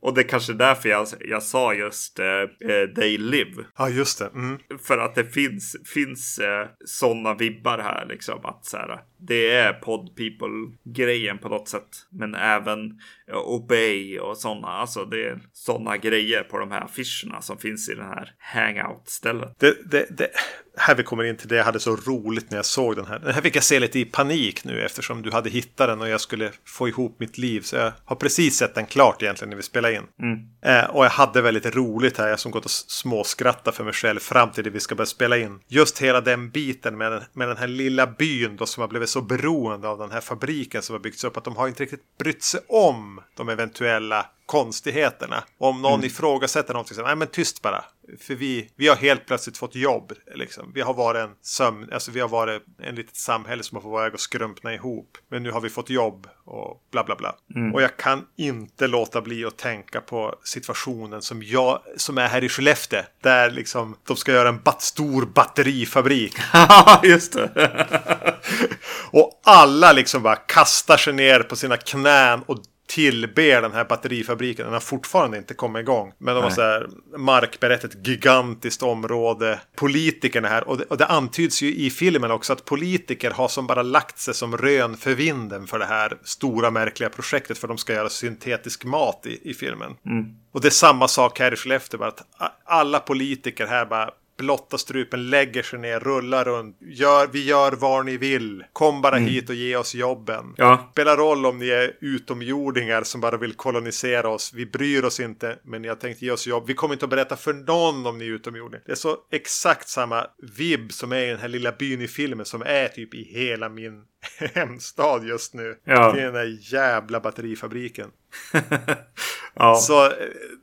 Och 0.00 0.14
det 0.14 0.20
är 0.20 0.28
kanske 0.28 0.52
därför 0.52 0.88
jag, 0.88 1.06
jag 1.20 1.42
sa 1.42 1.74
just 1.74 2.18
eh, 2.18 2.26
eh, 2.26 2.94
They 2.96 3.18
Live. 3.18 3.64
Ja, 3.78 3.88
just 3.88 4.18
det. 4.18 4.30
Mm. 4.34 4.58
För 4.86 4.98
att 4.98 5.14
det 5.14 5.24
finns, 5.24 5.76
finns 5.94 6.38
eh, 6.38 6.66
sådana 6.84 7.34
vibbar 7.34 7.78
här 7.78 8.06
liksom. 8.06 8.44
Att 8.44 8.64
så 8.64 8.76
här, 8.76 9.00
det 9.18 9.50
är 9.50 9.72
pod 9.72 10.16
people 10.16 10.76
grejen 10.84 11.38
på 11.38 11.48
något 11.48 11.68
sätt. 11.68 12.06
Men 12.10 12.34
även 12.34 13.00
Obey 13.34 14.18
och 14.18 14.38
sådana. 14.38 14.68
Alltså 14.68 15.04
det 15.04 15.26
är 15.26 15.40
sådana 15.52 15.96
grejer 15.96 16.42
på 16.42 16.58
de 16.58 16.70
här 16.70 16.84
affischerna 16.84 17.42
som 17.42 17.58
finns 17.58 17.88
i 17.88 17.94
den 17.94 18.06
här 18.06 18.34
hangout-stället. 18.38 19.54
Det, 19.58 19.90
det, 19.90 20.06
det, 20.10 20.28
här 20.76 20.94
vi 20.94 21.02
kommer 21.02 21.24
in 21.24 21.36
till 21.36 21.48
det 21.48 21.56
jag 21.56 21.64
hade 21.64 21.80
så 21.80 21.96
roligt 21.96 22.50
när 22.50 22.58
jag 22.58 22.64
såg 22.64 22.96
den 22.96 23.06
här. 23.06 23.18
Den 23.18 23.34
här 23.34 23.42
fick 23.42 23.56
jag 23.56 23.64
se 23.64 23.80
lite 23.80 23.98
i 23.98 24.04
panik 24.04 24.64
nu 24.64 24.82
eftersom 24.82 25.22
du 25.22 25.30
hade 25.30 25.50
hittat 25.50 25.88
den 25.88 26.00
och 26.00 26.08
jag 26.08 26.20
skulle 26.20 26.50
få 26.64 26.88
ihop 26.88 27.16
mitt 27.20 27.38
liv. 27.38 27.60
Så 27.60 27.76
jag 27.76 27.92
har 28.04 28.16
precis 28.16 28.56
sett 28.56 28.74
den 28.74 28.86
klart 28.86 29.22
egentligen 29.22 29.50
när 29.50 29.56
vi 29.56 29.62
spelade 29.62 29.94
in. 29.94 30.02
Mm. 30.22 30.38
Eh, 30.62 30.90
och 30.90 31.04
jag 31.04 31.10
hade 31.10 31.42
väldigt 31.42 31.76
roligt 31.76 32.18
här. 32.18 32.28
Jag 32.28 32.40
som 32.40 32.52
gått 32.52 32.64
och 32.64 32.70
småskrattat 32.70 33.76
för 33.76 33.84
mig 33.84 33.92
själv 33.92 34.20
fram 34.20 34.50
till 34.50 34.64
det 34.64 34.70
vi 34.70 34.80
ska 34.80 34.94
börja 34.94 35.06
spela 35.06 35.38
in. 35.38 35.60
Just 35.68 35.98
hela 35.98 36.20
den 36.20 36.50
biten 36.50 36.98
med 36.98 37.12
den, 37.12 37.22
med 37.32 37.48
den 37.48 37.56
här 37.56 37.68
lilla 37.68 38.06
byn 38.06 38.56
då 38.56 38.66
som 38.66 38.80
har 38.80 38.88
blivit 38.88 39.08
så 39.08 39.20
beroende 39.20 39.88
av 39.88 39.98
den 39.98 40.10
här 40.10 40.20
fabriken 40.20 40.82
som 40.82 40.94
har 40.94 41.00
byggts 41.00 41.24
upp 41.24 41.36
att 41.36 41.44
de 41.44 41.56
har 41.56 41.68
inte 41.68 41.82
riktigt 41.82 42.18
brytt 42.18 42.42
sig 42.42 42.60
om 42.68 43.20
de 43.34 43.48
eventuella 43.48 44.26
konstigheterna. 44.46 45.44
Om 45.58 45.82
någon 45.82 45.94
mm. 45.94 46.06
ifrågasätter 46.06 46.74
någonting 46.74 46.96
så 46.96 47.02
nej 47.02 47.16
men 47.16 47.28
tyst 47.28 47.62
bara. 47.62 47.84
För 48.20 48.34
vi, 48.34 48.70
vi 48.76 48.88
har 48.88 48.96
helt 48.96 49.26
plötsligt 49.26 49.58
fått 49.58 49.74
jobb. 49.74 50.12
Liksom. 50.34 50.72
Vi 50.74 50.80
har 50.80 50.94
varit 50.94 51.20
en 51.20 51.34
sömn, 51.42 51.88
alltså 51.92 52.10
vi 52.10 52.20
har 52.20 52.28
varit 52.28 52.62
en 52.82 52.94
litet 52.94 53.16
samhälle 53.16 53.62
som 53.62 53.76
har 53.76 53.82
fått 53.82 54.00
väg 54.00 54.14
att 54.14 54.20
skrumpna 54.20 54.74
ihop. 54.74 55.18
Men 55.28 55.42
nu 55.42 55.50
har 55.50 55.60
vi 55.60 55.70
fått 55.70 55.90
jobb 55.90 56.26
och 56.44 56.82
bla 56.90 57.04
bla 57.04 57.16
bla. 57.16 57.34
Mm. 57.54 57.74
Och 57.74 57.82
jag 57.82 57.96
kan 57.96 58.26
inte 58.36 58.86
låta 58.86 59.20
bli 59.20 59.44
att 59.44 59.56
tänka 59.56 60.00
på 60.00 60.34
situationen 60.44 61.22
som 61.22 61.42
jag, 61.42 61.82
som 61.96 62.18
är 62.18 62.28
här 62.28 62.44
i 62.44 62.48
Skellefteå. 62.48 63.02
Där 63.20 63.50
liksom 63.50 63.96
de 64.06 64.16
ska 64.16 64.32
göra 64.32 64.48
en 64.48 64.62
bat 64.62 64.82
stor 64.82 65.26
batterifabrik. 65.26 66.34
Just 67.02 67.32
det. 67.32 67.50
och 69.10 69.40
alla 69.44 69.92
liksom 69.92 70.22
bara 70.22 70.36
kastar 70.36 70.96
sig 70.96 71.12
ner 71.12 71.40
på 71.40 71.56
sina 71.56 71.76
knän 71.76 72.42
och 72.46 72.58
tillber 72.94 73.62
den 73.62 73.72
här 73.72 73.84
batterifabriken. 73.84 74.64
Den 74.64 74.72
har 74.72 74.80
fortfarande 74.80 75.38
inte 75.38 75.54
kommit 75.54 75.80
igång. 75.80 76.12
Men 76.18 76.34
de 76.34 76.44
har 76.44 76.50
så 76.50 76.62
här 76.62 76.88
markberett 77.16 77.84
ett 77.84 78.06
gigantiskt 78.06 78.82
område. 78.82 79.60
Politikerna 79.76 80.48
här. 80.48 80.68
Och 80.68 80.78
det, 80.78 80.84
och 80.84 80.96
det 80.96 81.06
antyds 81.06 81.62
ju 81.62 81.74
i 81.74 81.90
filmen 81.90 82.30
också 82.30 82.52
att 82.52 82.64
politiker 82.64 83.30
har 83.30 83.48
som 83.48 83.66
bara 83.66 83.82
lagt 83.82 84.18
sig 84.18 84.34
som 84.34 84.56
rön 84.56 84.96
för 84.96 85.14
vinden 85.14 85.66
för 85.66 85.78
det 85.78 85.84
här 85.84 86.18
stora 86.24 86.70
märkliga 86.70 87.10
projektet. 87.10 87.58
För 87.58 87.68
de 87.68 87.78
ska 87.78 87.92
göra 87.92 88.08
syntetisk 88.08 88.84
mat 88.84 89.26
i, 89.26 89.50
i 89.50 89.54
filmen. 89.54 89.96
Mm. 90.06 90.24
Och 90.52 90.60
det 90.60 90.68
är 90.68 90.70
samma 90.70 91.08
sak 91.08 91.38
här 91.38 91.52
i 91.52 91.56
Skellefteå. 91.56 92.00
Bara 92.00 92.08
att 92.08 92.26
alla 92.64 93.00
politiker 93.00 93.66
här 93.66 93.86
bara 93.86 94.10
blotta 94.36 94.78
strupen, 94.78 95.30
lägger 95.30 95.62
sig 95.62 95.78
ner, 95.78 96.00
rullar 96.00 96.44
runt. 96.44 96.76
Gör, 96.80 97.28
vi 97.32 97.44
gör 97.44 97.72
vad 97.72 98.06
ni 98.06 98.16
vill. 98.16 98.64
Kom 98.72 99.02
bara 99.02 99.16
mm. 99.16 99.28
hit 99.28 99.48
och 99.48 99.54
ge 99.54 99.76
oss 99.76 99.94
jobben. 99.94 100.54
Ja. 100.56 100.88
Spelar 100.92 101.16
roll 101.16 101.46
om 101.46 101.58
ni 101.58 101.68
är 101.68 101.96
utomjordingar 102.00 103.02
som 103.02 103.20
bara 103.20 103.36
vill 103.36 103.54
kolonisera 103.54 104.28
oss. 104.28 104.52
Vi 104.54 104.66
bryr 104.66 105.04
oss 105.04 105.20
inte, 105.20 105.58
men 105.62 105.82
ni 105.82 105.88
har 105.88 105.94
tänkt 105.94 106.22
ge 106.22 106.30
oss 106.30 106.46
jobb. 106.46 106.64
Vi 106.66 106.74
kommer 106.74 106.94
inte 106.94 107.04
att 107.04 107.10
berätta 107.10 107.36
för 107.36 107.52
någon 107.52 108.06
om 108.06 108.18
ni 108.18 108.24
är 108.24 108.30
utomjordingar. 108.30 108.82
Det 108.86 108.92
är 108.92 108.96
så 108.96 109.16
exakt 109.32 109.88
samma 109.88 110.26
vibb 110.56 110.92
som 110.92 111.12
är 111.12 111.22
i 111.22 111.28
den 111.28 111.38
här 111.38 111.48
lilla 111.48 111.72
byn 111.72 112.02
i 112.02 112.08
filmen 112.08 112.46
som 112.46 112.62
är 112.62 112.88
typ 112.88 113.14
i 113.14 113.24
hela 113.24 113.68
min 113.68 114.04
hemstad 114.54 115.24
just 115.24 115.54
nu. 115.54 115.76
Ja. 115.84 116.12
Det 116.12 116.20
är 116.20 116.24
den 116.24 116.34
där 116.34 116.58
jävla 116.60 117.20
batterifabriken. 117.20 118.10
ja. 119.54 119.74
Så 119.74 120.04
eh, 120.06 120.12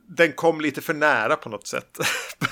den 0.08 0.32
kom 0.32 0.60
lite 0.60 0.80
för 0.80 0.94
nära 0.94 1.36
på 1.36 1.48
något 1.48 1.66
sätt. 1.66 1.98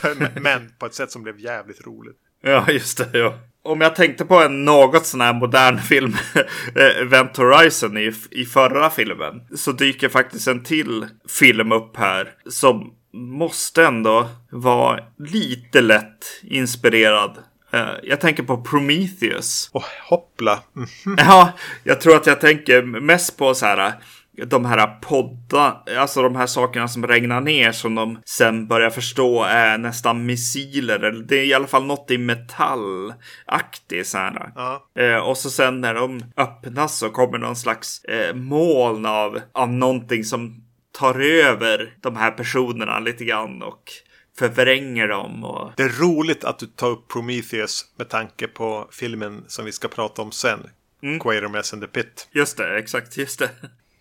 Men 0.40 0.72
på 0.78 0.86
ett 0.86 0.94
sätt 0.94 1.10
som 1.10 1.22
blev 1.22 1.40
jävligt 1.40 1.86
roligt. 1.86 2.16
Ja, 2.42 2.70
just 2.70 2.98
det. 2.98 3.18
Ja. 3.18 3.38
Om 3.62 3.80
jag 3.80 3.96
tänkte 3.96 4.24
på 4.24 4.42
en 4.42 4.64
något 4.64 5.06
sån 5.06 5.20
här 5.20 5.32
modern 5.32 5.78
film, 5.78 6.16
eh, 6.76 7.00
Event 7.00 7.36
Horizon 7.36 7.98
i, 7.98 8.12
i 8.30 8.44
förra 8.44 8.90
filmen, 8.90 9.40
så 9.56 9.72
dyker 9.72 10.08
faktiskt 10.08 10.48
en 10.48 10.64
till 10.64 11.06
film 11.28 11.72
upp 11.72 11.96
här 11.96 12.32
som 12.50 12.94
måste 13.12 13.84
ändå 13.84 14.28
vara 14.50 15.04
lite 15.18 15.80
lätt 15.80 16.40
inspirerad 16.42 17.38
Uh, 17.74 17.94
jag 18.02 18.20
tänker 18.20 18.42
på 18.42 18.62
Prometheus. 18.62 19.70
Oh, 19.72 19.84
hoppla. 20.08 20.62
Mm 20.76 20.88
-hmm. 20.88 21.14
Ja, 21.18 21.52
jag 21.84 22.00
tror 22.00 22.16
att 22.16 22.26
jag 22.26 22.40
tänker 22.40 22.82
mest 22.82 23.36
på 23.36 23.54
så 23.54 23.66
här 23.66 23.94
de 24.46 24.64
här 24.64 24.86
podda, 25.00 25.82
alltså 25.98 26.22
de 26.22 26.36
här 26.36 26.46
sakerna 26.46 26.88
som 26.88 27.06
regnar 27.06 27.40
ner 27.40 27.72
som 27.72 27.94
de 27.94 28.18
sen 28.24 28.66
börjar 28.66 28.90
förstå 28.90 29.44
är 29.44 29.78
nästan 29.78 30.26
missiler. 30.26 31.00
Eller 31.00 31.22
det 31.22 31.36
är 31.36 31.44
i 31.44 31.54
alla 31.54 31.66
fall 31.66 31.84
något 31.84 32.10
i 32.10 32.18
metallaktigt 32.18 34.06
så 34.06 34.18
här. 34.18 34.52
Ja. 34.54 34.86
Eh, 34.98 35.16
och 35.16 35.36
så 35.38 35.50
sen 35.50 35.80
när 35.80 35.94
de 35.94 36.22
öppnas 36.36 36.98
så 36.98 37.10
kommer 37.10 37.38
någon 37.38 37.56
slags 37.56 38.04
eh, 38.04 38.34
moln 38.34 39.06
av, 39.06 39.40
av 39.52 39.72
någonting 39.72 40.24
som 40.24 40.64
tar 40.92 41.20
över 41.20 41.94
de 42.00 42.16
här 42.16 42.30
personerna 42.30 42.98
lite 42.98 43.24
grann 43.24 43.62
och 43.62 43.92
förvränger 44.38 45.08
dem. 45.08 45.44
Och... 45.44 45.72
Det 45.76 45.82
är 45.82 46.02
roligt 46.02 46.44
att 46.44 46.58
du 46.58 46.66
tar 46.66 46.88
upp 46.88 47.08
Prometheus 47.08 47.84
med 47.96 48.08
tanke 48.08 48.48
på 48.48 48.88
filmen 48.92 49.44
som 49.46 49.64
vi 49.64 49.72
ska 49.72 49.88
prata 49.88 50.22
om 50.22 50.32
sen. 50.32 50.60
Mm. 51.02 51.20
Quatermass 51.20 51.72
and 51.72 51.82
the 51.82 51.88
Pit. 51.88 52.28
Just 52.32 52.56
det, 52.56 52.78
exakt, 52.78 53.16
just 53.16 53.38
det. 53.38 53.50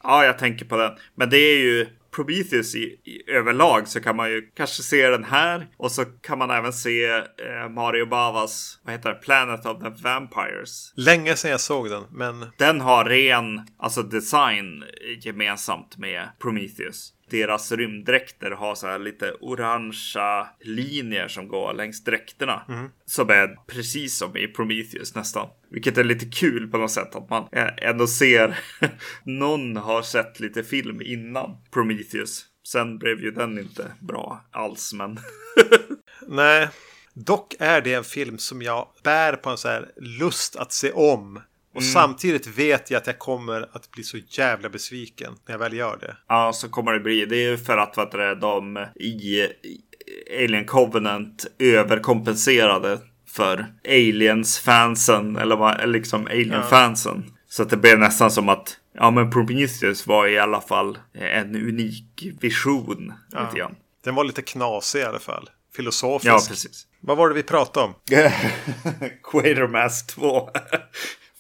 Ja, 0.08 0.26
jag 0.26 0.38
tänker 0.38 0.66
på 0.66 0.78
den. 0.78 0.92
Men 1.16 1.30
det 1.30 1.38
är 1.38 1.58
ju 1.58 1.88
Prometheus 2.16 2.76
i, 2.76 2.80
i, 3.04 3.32
överlag 3.32 3.88
så 3.88 4.02
kan 4.02 4.16
man 4.16 4.30
ju 4.30 4.42
kanske 4.56 4.84
se 4.84 5.10
den 5.10 5.24
här 5.24 5.68
och 5.78 5.92
så 5.92 6.06
kan 6.06 6.38
man 6.38 6.52
även 6.52 6.74
se 6.74 7.06
eh, 7.06 7.70
Mario 7.76 8.06
Bavas, 8.06 8.80
vad 8.84 8.94
heter 8.94 9.10
det, 9.10 9.16
Planet 9.16 9.66
of 9.66 9.84
the 9.84 9.90
Vampires. 10.04 10.94
Länge 10.96 11.36
sedan 11.36 11.52
jag 11.52 11.62
såg 11.62 11.90
den, 11.90 12.04
men... 12.12 12.46
Den 12.58 12.82
har 12.82 13.06
ren, 13.06 13.62
alltså 13.80 14.04
design 14.04 14.84
gemensamt 15.22 15.98
med 15.98 16.30
Prometheus 16.40 17.14
deras 17.30 17.72
rymddräkter 17.72 18.52
har 18.52 18.76
så 18.76 18.88
här 18.88 19.00
lite 19.00 19.32
orangea 19.32 20.48
linjer 20.60 21.28
som 21.28 21.48
går 21.48 21.74
längs 21.74 22.04
dräkterna. 22.04 22.66
Mm. 22.70 22.90
Som 23.06 23.30
är 23.30 23.58
precis 23.68 24.18
som 24.18 24.38
i 24.38 24.48
Prometheus 24.48 25.16
nästan. 25.16 25.50
Vilket 25.70 25.98
är 25.98 26.04
lite 26.04 26.26
kul 26.26 26.68
på 26.68 26.78
något 26.78 26.92
sätt 26.92 27.16
att 27.16 27.30
man 27.30 27.48
ändå 27.78 28.08
ser 28.08 28.60
någon 29.24 29.78
har 29.78 30.02
sett 30.02 30.40
lite 30.40 30.64
film 30.64 31.02
innan 31.02 31.58
Prometheus. 31.72 32.46
Sen 32.68 32.98
blev 32.98 33.20
ju 33.20 33.32
den 33.32 33.60
inte 33.60 33.92
bra 34.00 34.46
alls, 34.52 34.94
men. 34.94 35.20
Nej, 36.28 36.70
dock 37.14 37.56
är 37.60 37.82
det 37.82 37.94
en 37.94 38.04
film 38.04 38.38
som 38.38 38.62
jag 38.62 38.88
bär 39.04 39.34
på 39.34 39.50
en 39.50 39.58
så 39.58 39.68
här 39.68 39.92
lust 39.98 40.56
att 40.56 40.74
se 40.74 40.92
om 40.92 41.42
och 41.78 41.84
mm. 41.84 41.94
samtidigt 41.94 42.48
vet 42.48 42.92
jag 42.92 42.98
att 42.98 43.08
jag 43.08 43.20
kommer 43.20 43.70
att 43.72 43.92
bli 43.92 44.04
så 44.04 44.18
jävla 44.28 44.70
besviken 44.70 45.34
när 45.46 45.54
jag 45.54 45.60
väl 45.60 45.74
gör 45.74 45.98
det. 45.98 46.16
Ja, 46.28 46.54
så 46.54 46.70
kommer 46.70 46.94
det 46.94 47.00
bli. 47.00 47.26
Det 47.26 47.36
är 47.36 47.50
ju 47.50 47.58
för 47.58 47.78
att 47.78 47.98
vet 47.98 48.12
du, 48.12 48.36
de 48.36 48.86
i 48.96 49.48
Alien 50.44 50.66
Covenant 50.66 51.46
överkompenserade 51.60 53.00
för 53.28 53.66
Aliens-fansen. 53.88 55.38
Eller 55.38 55.88
liksom 55.88 56.28
Alien-fansen. 56.28 57.24
Ja. 57.28 57.34
Så 57.50 57.64
att 57.64 57.70
det 57.70 57.78
blev 57.78 58.00
nästan 58.00 58.32
som 58.32 58.50
att 58.50 58.78
ja, 58.94 59.12
men 59.12 59.32
Prometheus 59.32 60.08
var 60.08 60.28
i 60.28 60.40
alla 60.40 60.62
fall 60.62 60.98
en 61.14 61.56
unik 61.56 62.28
vision. 62.40 63.14
Ja. 63.32 63.44
Lite 63.44 63.58
grann. 63.58 63.76
Den 64.04 64.16
var 64.16 64.24
lite 64.24 64.42
knasig 64.42 65.00
i 65.00 65.04
alla 65.04 65.20
fall. 65.20 65.50
Filosofisk. 65.76 66.28
Ja, 66.28 66.42
precis. 66.50 66.88
Vad 67.00 67.18
var 67.18 67.30
det 67.30 67.36
vi 67.36 67.44
pratade 67.44 67.86
om? 67.86 67.94
Quatermass 69.32 70.08
2 70.08 70.50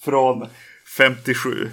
från 0.07 0.47
57. 0.97 1.69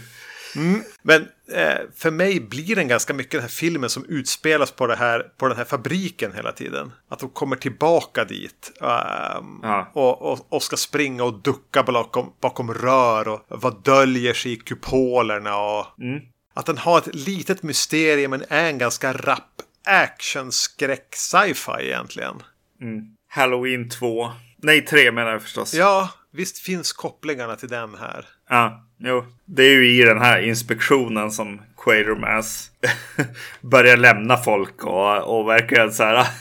Mm. 0.57 0.83
Men 1.03 1.29
eh, 1.53 1.81
för 1.97 2.11
mig 2.11 2.41
blir 2.41 2.77
den 2.77 2.89
ganska 2.89 3.15
mycket 3.15 3.33
den 3.33 3.41
här 3.41 3.49
filmen 3.49 3.91
som 3.91 4.05
utspelas 4.05 4.71
på, 4.71 4.87
det 4.87 4.97
här, 4.97 5.21
på 5.39 5.49
den 5.49 5.57
här 5.57 5.65
fabriken 5.65 6.33
hela 6.33 6.53
tiden. 6.53 6.93
Att 7.09 7.19
de 7.19 7.31
kommer 7.31 7.57
tillbaka 7.57 8.25
dit. 8.25 8.73
Um, 8.81 9.61
ja. 9.63 9.91
och, 9.95 10.23
och, 10.23 10.53
och, 10.53 10.63
ska 10.63 10.77
springa 10.77 11.25
och 11.25 11.43
ducka 11.43 11.83
bakom, 11.83 12.33
bakom 12.41 12.75
rör. 12.75 13.29
Och 13.29 13.41
vad 13.49 13.83
döljer 13.83 14.35
sig 14.35 14.53
i 14.53 14.57
kupolerna. 14.57 15.57
Och 15.57 16.01
mm. 16.01 16.21
Att 16.55 16.67
den 16.67 16.79
har 16.79 16.99
ett 16.99 17.15
litet 17.15 17.63
mysterium 17.63 18.31
men 18.31 18.45
är 18.49 18.67
en 18.67 18.79
ganska 18.79 19.13
rapp 19.13 19.63
actionskräck 19.85 21.15
sci-fi 21.15 21.73
egentligen. 21.81 22.43
Mm. 22.81 23.05
Halloween 23.29 23.91
2. 23.91 24.31
Nej, 24.57 24.85
3 24.85 25.13
menar 25.13 25.31
jag 25.31 25.43
förstås. 25.43 25.75
Ja, 25.75 26.09
Visst 26.37 26.59
finns 26.59 26.93
kopplingarna 26.93 27.57
till 27.57 27.69
den 27.69 27.95
här? 27.95 28.27
Ja, 28.49 28.87
jo. 28.99 29.25
Det 29.45 29.63
är 29.63 29.71
ju 29.71 30.03
i 30.03 30.05
den 30.05 30.19
här 30.19 30.41
inspektionen 30.41 31.31
som 31.31 31.61
Quatermass 31.77 32.71
börjar 33.61 33.97
lämna 33.97 34.37
folk 34.37 34.85
och, 34.85 35.39
och 35.39 35.49
verkligen 35.49 35.93
så 35.93 36.03
här. 36.03 36.27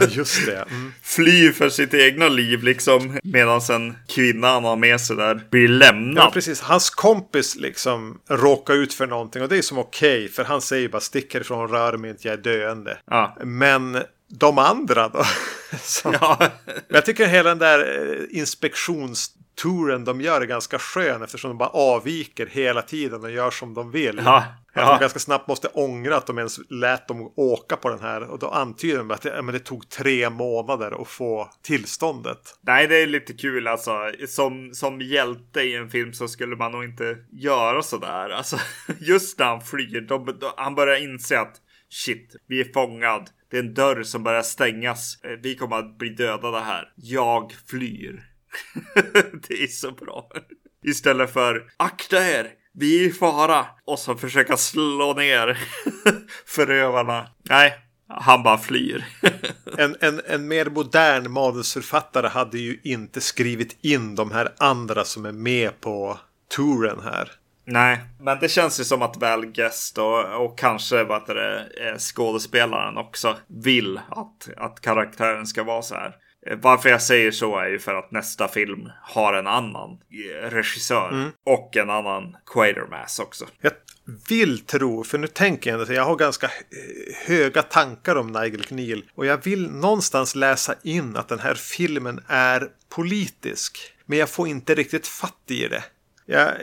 Ja, 0.00 0.06
just 0.06 0.46
det. 0.46 0.56
Mm. 0.56 0.92
Fly 1.02 1.52
för 1.52 1.68
sitt 1.68 1.94
egna 1.94 2.28
liv 2.28 2.62
liksom. 2.62 3.18
Medan 3.22 3.60
en 3.70 3.96
kvinna 4.08 4.48
han 4.48 4.64
har 4.64 4.76
med 4.76 5.00
sig 5.00 5.16
där 5.16 5.40
blir 5.50 5.68
lämnad. 5.68 6.24
Ja, 6.24 6.30
precis. 6.30 6.60
Hans 6.60 6.90
kompis 6.90 7.56
liksom 7.56 8.20
råkar 8.28 8.74
ut 8.74 8.94
för 8.94 9.06
någonting. 9.06 9.42
Och 9.42 9.48
det 9.48 9.58
är 9.58 9.62
som 9.62 9.78
okej. 9.78 10.18
Okay, 10.18 10.28
för 10.28 10.44
han 10.44 10.60
säger 10.60 10.88
bara 10.88 11.00
stick 11.00 11.34
härifrån, 11.34 11.68
rör 11.68 11.96
mig 11.96 12.10
inte, 12.10 12.28
jag 12.28 12.38
är 12.38 12.42
döende. 12.42 12.98
Ja. 13.10 13.36
Men 13.44 13.98
de 14.30 14.58
andra 14.58 15.08
då? 15.08 15.24
ja. 16.04 16.36
Men 16.38 16.50
jag 16.88 17.06
tycker 17.06 17.26
hela 17.26 17.48
den 17.48 17.58
där 17.58 17.78
eh, 17.78 18.38
inspektionstouren 18.38 20.04
de 20.04 20.20
gör 20.20 20.40
är 20.40 20.46
ganska 20.46 20.78
skön 20.78 21.22
eftersom 21.22 21.50
de 21.50 21.58
bara 21.58 21.68
avviker 21.68 22.46
hela 22.46 22.82
tiden 22.82 23.24
och 23.24 23.30
gör 23.30 23.50
som 23.50 23.74
de 23.74 23.90
vill. 23.90 24.20
Ja. 24.24 24.44
Att 24.72 24.88
de 24.88 25.00
ganska 25.00 25.18
snabbt 25.18 25.48
måste 25.48 25.68
ångra 25.68 26.16
att 26.16 26.26
de 26.26 26.38
ens 26.38 26.60
lät 26.70 27.08
dem 27.08 27.32
åka 27.36 27.76
på 27.76 27.88
den 27.88 28.00
här. 28.00 28.22
Och 28.22 28.38
då 28.38 28.48
antyder 28.48 28.98
de 28.98 29.10
att 29.10 29.22
det, 29.22 29.28
ja, 29.28 29.42
det 29.42 29.58
tog 29.58 29.88
tre 29.88 30.30
månader 30.30 31.02
att 31.02 31.08
få 31.08 31.50
tillståndet. 31.62 32.58
Nej, 32.60 32.86
det 32.86 33.02
är 33.02 33.06
lite 33.06 33.32
kul 33.32 33.66
alltså. 33.66 34.12
Som, 34.28 34.74
som 34.74 35.00
hjälte 35.00 35.60
i 35.60 35.76
en 35.76 35.90
film 35.90 36.12
så 36.12 36.28
skulle 36.28 36.56
man 36.56 36.72
nog 36.72 36.84
inte 36.84 37.16
göra 37.32 37.82
sådär. 37.82 38.30
Alltså, 38.30 38.56
just 39.00 39.38
när 39.38 39.46
han 39.46 39.60
flyr, 39.60 40.00
då, 40.00 40.18
då, 40.18 40.54
han 40.56 40.74
börjar 40.74 41.02
inse 41.02 41.40
att 41.40 41.56
shit, 41.88 42.36
vi 42.46 42.60
är 42.60 42.72
fångad. 42.72 43.30
Det 43.50 43.56
är 43.56 43.62
en 43.62 43.74
dörr 43.74 44.02
som 44.02 44.22
börjar 44.22 44.42
stängas. 44.42 45.18
Eh, 45.24 45.30
vi 45.42 45.56
kommer 45.56 45.76
att 45.76 45.98
bli 45.98 46.08
dödade 46.08 46.60
här. 46.60 46.92
Jag 46.96 47.52
flyr. 47.66 48.26
det 49.48 49.62
är 49.62 49.66
så 49.66 49.92
bra. 49.92 50.30
Istället 50.84 51.32
för 51.32 51.70
akta 51.76 52.28
er, 52.28 52.48
vi 52.72 53.04
är 53.04 53.08
i 53.08 53.12
fara. 53.12 53.66
Och 53.84 53.98
så 53.98 54.14
försöka 54.14 54.56
slå 54.56 55.14
ner 55.14 55.58
förövarna. 56.46 57.28
Nej, 57.42 57.74
han 58.08 58.42
bara 58.42 58.58
flyr. 58.58 59.04
en, 59.78 59.96
en, 60.00 60.20
en 60.26 60.48
mer 60.48 60.66
modern 60.66 61.30
manusförfattare 61.30 62.28
hade 62.28 62.58
ju 62.58 62.80
inte 62.82 63.20
skrivit 63.20 63.78
in 63.80 64.14
de 64.14 64.30
här 64.30 64.54
andra 64.58 65.04
som 65.04 65.26
är 65.26 65.32
med 65.32 65.80
på 65.80 66.18
touren 66.48 67.00
här. 67.04 67.30
Nej, 67.72 68.00
men 68.20 68.38
det 68.40 68.48
känns 68.48 68.80
ju 68.80 68.84
som 68.84 69.02
att 69.02 69.16
Val 69.16 69.46
Guest 69.46 69.98
och, 69.98 70.44
och 70.44 70.58
kanske 70.58 71.04
vad 71.04 71.26
det, 71.26 71.66
skådespelaren 71.98 72.96
också 72.96 73.36
vill 73.46 74.00
att, 74.08 74.48
att 74.56 74.80
karaktären 74.80 75.46
ska 75.46 75.62
vara 75.62 75.82
så 75.82 75.94
här. 75.94 76.16
Eh, 76.46 76.58
varför 76.62 76.88
jag 76.88 77.02
säger 77.02 77.30
så 77.30 77.58
är 77.58 77.68
ju 77.68 77.78
för 77.78 77.94
att 77.94 78.10
nästa 78.10 78.48
film 78.48 78.90
har 79.02 79.34
en 79.34 79.46
annan 79.46 79.90
eh, 79.90 80.50
regissör 80.50 81.08
mm. 81.12 81.30
och 81.46 81.76
en 81.76 81.90
annan 81.90 82.36
Quatermass 82.46 83.18
också. 83.18 83.46
Jag 83.60 83.72
vill 84.28 84.58
tro, 84.58 85.04
för 85.04 85.18
nu 85.18 85.26
tänker 85.26 85.70
jag 85.70 85.80
att 85.80 85.88
jag 85.88 86.04
har 86.04 86.16
ganska 86.16 86.46
eh, 86.46 87.26
höga 87.26 87.62
tankar 87.62 88.16
om 88.16 88.32
Nigel 88.32 88.62
Kneal 88.62 89.04
och 89.14 89.26
jag 89.26 89.44
vill 89.44 89.70
någonstans 89.70 90.34
läsa 90.34 90.74
in 90.82 91.16
att 91.16 91.28
den 91.28 91.38
här 91.38 91.54
filmen 91.54 92.20
är 92.26 92.68
politisk. 92.88 93.78
Men 94.06 94.18
jag 94.18 94.28
får 94.28 94.48
inte 94.48 94.74
riktigt 94.74 95.06
fatt 95.06 95.50
i 95.50 95.68
det. 95.68 95.84
Jag 96.32 96.54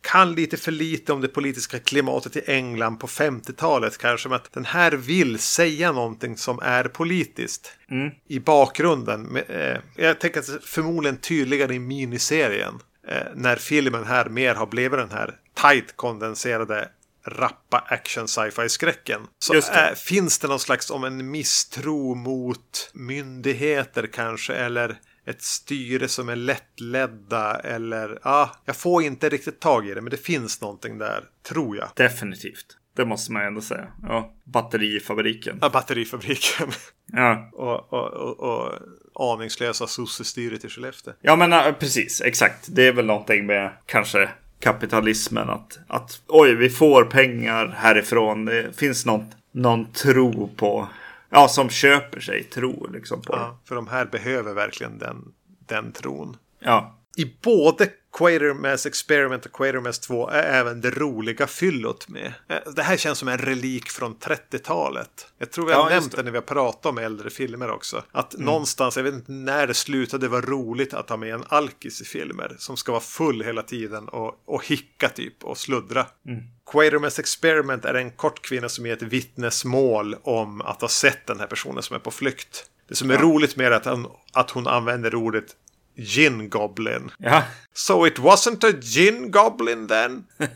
kan 0.00 0.34
lite 0.34 0.56
för 0.56 0.72
lite 0.72 1.12
om 1.12 1.20
det 1.20 1.28
politiska 1.28 1.78
klimatet 1.78 2.36
i 2.36 2.42
England 2.46 2.96
på 2.96 3.06
50-talet 3.06 3.98
kanske. 3.98 4.28
Men 4.28 4.36
att 4.36 4.52
den 4.52 4.64
här 4.64 4.92
vill 4.92 5.38
säga 5.38 5.92
någonting 5.92 6.36
som 6.36 6.58
är 6.62 6.84
politiskt. 6.84 7.72
Mm. 7.90 8.10
I 8.28 8.38
bakgrunden. 8.38 9.36
Eh, 9.36 9.78
jag 9.96 10.20
tänker 10.20 10.40
att 10.40 10.46
det 10.46 10.52
är 10.52 10.58
förmodligen 10.58 11.16
tydligare 11.16 11.74
i 11.74 11.78
miniserien. 11.78 12.74
Eh, 13.08 13.16
när 13.34 13.56
filmen 13.56 14.04
här 14.04 14.28
mer 14.28 14.54
har 14.54 14.66
blivit 14.66 14.98
den 14.98 15.10
här 15.10 15.34
tight 15.54 15.96
kondenserade 15.96 16.88
rappa 17.26 17.78
action 17.88 18.28
sci-fi 18.28 18.68
skräcken. 18.68 19.20
Så 19.38 19.54
äh, 19.54 19.94
finns 19.96 20.38
det 20.38 20.48
någon 20.48 20.60
slags 20.60 20.90
om 20.90 21.04
en 21.04 21.30
misstro 21.30 22.14
mot 22.14 22.90
myndigheter 22.94 24.06
kanske 24.06 24.54
eller 24.54 24.98
ett 25.26 25.42
styre 25.42 26.08
som 26.08 26.28
är 26.28 26.36
lättledda 26.36 27.54
eller 27.54 28.18
ja, 28.24 28.50
jag 28.64 28.76
får 28.76 29.02
inte 29.02 29.28
riktigt 29.28 29.60
tag 29.60 29.88
i 29.88 29.94
det 29.94 30.00
men 30.00 30.10
det 30.10 30.16
finns 30.16 30.60
någonting 30.60 30.98
där, 30.98 31.24
tror 31.48 31.76
jag. 31.76 31.88
Definitivt. 31.96 32.78
Det 32.96 33.04
måste 33.04 33.32
man 33.32 33.42
ändå 33.42 33.60
säga. 33.60 33.86
Ja, 34.02 34.32
batterifabriken. 34.44 35.58
Ja, 35.60 35.70
batterifabriken. 35.70 36.70
Ja. 37.14 37.50
och, 37.52 37.92
och, 37.92 38.12
och, 38.12 38.40
och 38.40 39.32
aningslösa 39.32 39.86
sossestyret 39.86 40.64
i 40.64 40.68
Skellefteå. 40.68 41.12
Ja, 41.20 41.36
men 41.36 41.74
precis. 41.74 42.20
Exakt. 42.20 42.66
Det 42.68 42.86
är 42.86 42.92
väl 42.92 43.06
någonting 43.06 43.46
med 43.46 43.72
kanske 43.86 44.28
kapitalismen. 44.60 45.50
Att, 45.50 45.78
att 45.86 46.20
oj, 46.26 46.54
vi 46.54 46.70
får 46.70 47.04
pengar 47.04 47.74
härifrån. 47.78 48.44
Det 48.44 48.76
finns 48.76 49.06
någon, 49.06 49.24
någon 49.52 49.92
tro 49.92 50.48
på 50.56 50.88
Ja, 51.34 51.48
som 51.48 51.68
köper 51.70 52.20
sig 52.20 52.44
tro 52.44 52.86
liksom 52.86 53.22
på 53.22 53.32
ja, 53.32 53.58
För 53.64 53.74
de 53.74 53.86
här 53.86 54.04
behöver 54.04 54.54
verkligen 54.54 54.98
den, 54.98 55.32
den 55.66 55.92
tron. 55.92 56.36
Ja. 56.58 56.98
I 57.16 57.36
både 57.42 57.88
Quatermass 58.12 58.86
Experiment 58.86 59.46
och 59.46 59.52
Quatermass 59.52 59.98
2 59.98 60.28
är 60.28 60.42
även 60.42 60.80
det 60.80 60.90
roliga 60.90 61.46
fyllot 61.46 62.08
med. 62.08 62.34
Eh, 62.48 62.72
det 62.76 62.82
här 62.82 62.96
känns 62.96 63.18
som 63.18 63.28
en 63.28 63.38
relik 63.38 63.90
från 63.90 64.16
30-talet. 64.16 65.26
Jag 65.38 65.50
tror 65.50 65.66
vi 65.66 65.72
har 65.72 65.80
ja, 65.80 65.88
nämnt 65.88 66.16
det 66.16 66.22
när 66.22 66.30
vi 66.30 66.36
har 66.36 66.42
pratat 66.42 66.86
om 66.86 66.98
äldre 66.98 67.30
filmer 67.30 67.70
också. 67.70 68.02
Att 68.12 68.34
mm. 68.34 68.46
någonstans, 68.46 68.96
jag 68.96 69.04
vet 69.04 69.14
inte 69.14 69.32
när 69.32 69.66
det 69.66 69.74
slutade 69.74 70.28
vara 70.28 70.40
roligt 70.40 70.94
att 70.94 71.10
ha 71.10 71.16
med 71.16 71.34
en 71.34 71.44
alkis 71.48 72.00
i 72.00 72.04
filmer. 72.04 72.56
Som 72.58 72.76
ska 72.76 72.92
vara 72.92 73.02
full 73.02 73.42
hela 73.42 73.62
tiden 73.62 74.08
och, 74.08 74.42
och 74.44 74.66
hicka 74.66 75.08
typ 75.08 75.44
och 75.44 75.58
sluddra. 75.58 76.06
Mm. 76.26 76.42
Quatermass 76.70 77.18
Experiment 77.18 77.84
är 77.84 77.94
en 77.94 78.10
kort 78.10 78.42
kvinna 78.42 78.68
som 78.68 78.86
ger 78.86 78.92
ett 78.92 79.02
vittnesmål 79.02 80.16
om 80.22 80.60
att 80.60 80.80
ha 80.80 80.88
sett 80.88 81.26
den 81.26 81.40
här 81.40 81.46
personen 81.46 81.82
som 81.82 81.96
är 81.96 82.00
på 82.00 82.10
flykt. 82.10 82.64
Det 82.88 82.94
som 82.94 83.10
är 83.10 83.14
ja. 83.14 83.22
roligt 83.22 83.56
med 83.56 83.72
det 83.72 83.76
är 83.76 83.80
att 83.80 83.86
hon, 83.86 84.06
att 84.32 84.50
hon 84.50 84.66
använder 84.66 85.14
ordet 85.14 85.56
Gin 85.96 86.48
Goblin. 86.48 87.10
Ja. 87.18 87.42
So 87.74 88.06
it 88.06 88.18
wasn't 88.18 88.70
a 88.70 88.72
Gin 88.80 89.30
Goblin 89.30 89.88
then? 89.88 90.24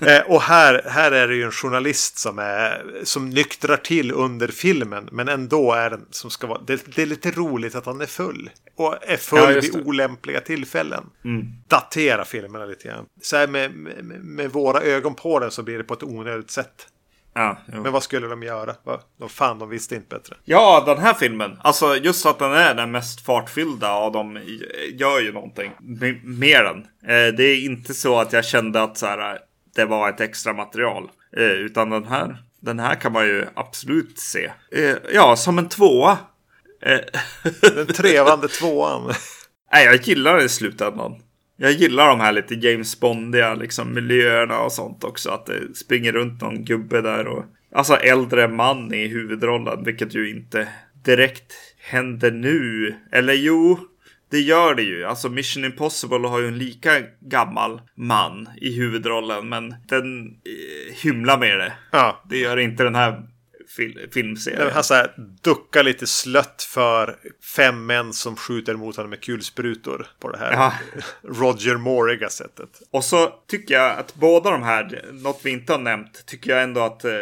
eh, 0.00 0.20
och 0.26 0.42
här, 0.42 0.82
här 0.86 1.12
är 1.12 1.28
det 1.28 1.34
ju 1.34 1.42
en 1.42 1.52
journalist 1.52 2.18
som, 2.18 2.38
är, 2.38 3.00
som 3.04 3.30
nyktrar 3.30 3.76
till 3.76 4.12
under 4.12 4.48
filmen. 4.48 5.08
Men 5.12 5.28
ändå 5.28 5.72
är 5.72 5.90
den 5.90 6.06
som 6.10 6.30
ska 6.30 6.46
vara... 6.46 6.60
Det, 6.66 6.96
det 6.96 7.02
är 7.02 7.06
lite 7.06 7.30
roligt 7.30 7.74
att 7.74 7.86
han 7.86 8.00
är 8.00 8.06
full. 8.06 8.50
Och 8.76 8.96
är 9.02 9.16
full 9.16 9.54
ja, 9.54 9.60
vid 9.60 9.86
olämpliga 9.86 10.40
tillfällen. 10.40 11.04
Mm. 11.24 11.46
Datera 11.68 12.24
filmerna 12.24 12.64
lite 12.64 12.88
grann. 12.88 13.06
Så 13.22 13.36
här 13.36 13.46
med, 13.46 13.74
med, 13.74 14.04
med, 14.24 14.50
våra 14.50 14.80
ögon 14.80 15.14
på 15.14 15.38
den 15.38 15.50
så 15.50 15.62
blir 15.62 15.78
det 15.78 15.84
på 15.84 15.94
ett 15.94 16.02
onödigt 16.02 16.50
sätt. 16.50 16.86
Ja, 17.34 17.58
Men 17.66 17.92
vad 17.92 18.02
skulle 18.02 18.26
de 18.26 18.42
göra? 18.42 18.74
De 19.18 19.28
fan, 19.28 19.58
de 19.58 19.68
visste 19.68 19.94
inte 19.94 20.16
bättre. 20.16 20.36
Ja, 20.44 20.82
den 20.86 20.98
här 20.98 21.14
filmen. 21.14 21.58
Alltså 21.62 21.96
just 21.96 22.26
att 22.26 22.38
den 22.38 22.52
är 22.52 22.74
den 22.74 22.90
mest 22.90 23.20
fartfyllda 23.26 23.92
av 23.92 24.12
dem 24.12 24.38
gör 24.92 25.20
ju 25.20 25.32
någonting 25.32 25.72
med 26.22 26.64
den. 26.64 26.78
Eh, 26.78 27.34
det 27.34 27.44
är 27.44 27.64
inte 27.64 27.94
så 27.94 28.20
att 28.20 28.32
jag 28.32 28.44
kände 28.44 28.82
att 28.82 28.98
så 28.98 29.06
här, 29.06 29.38
det 29.74 29.84
var 29.84 30.08
ett 30.08 30.20
extra 30.20 30.52
material. 30.52 31.10
Eh, 31.36 31.42
utan 31.42 31.90
den 31.90 32.04
här, 32.04 32.36
den 32.60 32.78
här 32.78 32.94
kan 32.94 33.12
man 33.12 33.24
ju 33.26 33.46
absolut 33.54 34.18
se. 34.18 34.52
Eh, 34.72 34.96
ja, 35.14 35.36
som 35.36 35.58
en 35.58 35.68
tvåa. 35.68 36.18
Den 37.60 37.86
trevande 37.86 38.48
tvåan. 38.48 39.12
Nej, 39.72 39.84
jag 39.84 39.94
gillar 39.96 40.36
det 40.36 40.44
i 40.44 40.48
slutändan. 40.48 41.22
Jag 41.62 41.72
gillar 41.72 42.08
de 42.08 42.20
här 42.20 42.32
lite 42.32 42.54
James 42.54 43.00
Bondiga 43.00 43.54
liksom 43.54 43.94
miljöerna 43.94 44.58
och 44.58 44.72
sånt 44.72 45.04
också. 45.04 45.30
Att 45.30 45.46
det 45.46 45.74
springer 45.74 46.12
runt 46.12 46.40
någon 46.40 46.64
gubbe 46.64 47.00
där 47.00 47.26
och 47.26 47.44
alltså 47.74 47.94
äldre 47.94 48.48
man 48.48 48.94
i 48.94 49.06
huvudrollen, 49.06 49.84
vilket 49.84 50.14
ju 50.14 50.30
inte 50.30 50.68
direkt 51.04 51.52
händer 51.78 52.30
nu. 52.30 52.94
Eller 53.12 53.32
jo, 53.32 53.78
det 54.30 54.40
gör 54.40 54.74
det 54.74 54.82
ju. 54.82 55.04
Alltså 55.04 55.28
Mission 55.28 55.64
Impossible 55.64 56.28
har 56.28 56.40
ju 56.40 56.48
en 56.48 56.58
lika 56.58 56.90
gammal 57.20 57.80
man 57.94 58.48
i 58.56 58.76
huvudrollen, 58.76 59.48
men 59.48 59.74
den 59.88 60.26
eh, 60.26 60.94
hymlar 61.02 61.38
med 61.38 61.58
det. 61.58 61.72
Ja. 61.90 62.22
Det 62.28 62.38
gör 62.38 62.56
inte 62.56 62.84
den 62.84 62.94
här 62.94 63.22
fil 63.76 64.08
filmserie. 64.12 64.70
Han 64.70 65.08
duckar 65.42 65.82
lite 65.82 66.06
slött 66.06 66.62
för 66.62 67.16
fem 67.56 67.86
män 67.86 68.12
som 68.12 68.36
skjuter 68.36 68.74
mot 68.74 68.96
honom 68.96 69.10
med 69.10 69.20
kulsprutor 69.20 70.06
på 70.20 70.30
det 70.30 70.38
här 70.38 70.52
ja. 70.52 70.72
Roger 71.22 71.76
Mooriga 71.76 72.28
sättet. 72.28 72.82
Och 72.90 73.04
så 73.04 73.32
tycker 73.48 73.74
jag 73.74 73.98
att 73.98 74.14
båda 74.14 74.50
de 74.50 74.62
här, 74.62 75.04
något 75.12 75.40
vi 75.42 75.50
inte 75.50 75.72
har 75.72 75.78
nämnt, 75.78 76.26
tycker 76.26 76.50
jag 76.50 76.62
ändå 76.62 76.80
att 76.80 77.04
eh, 77.04 77.12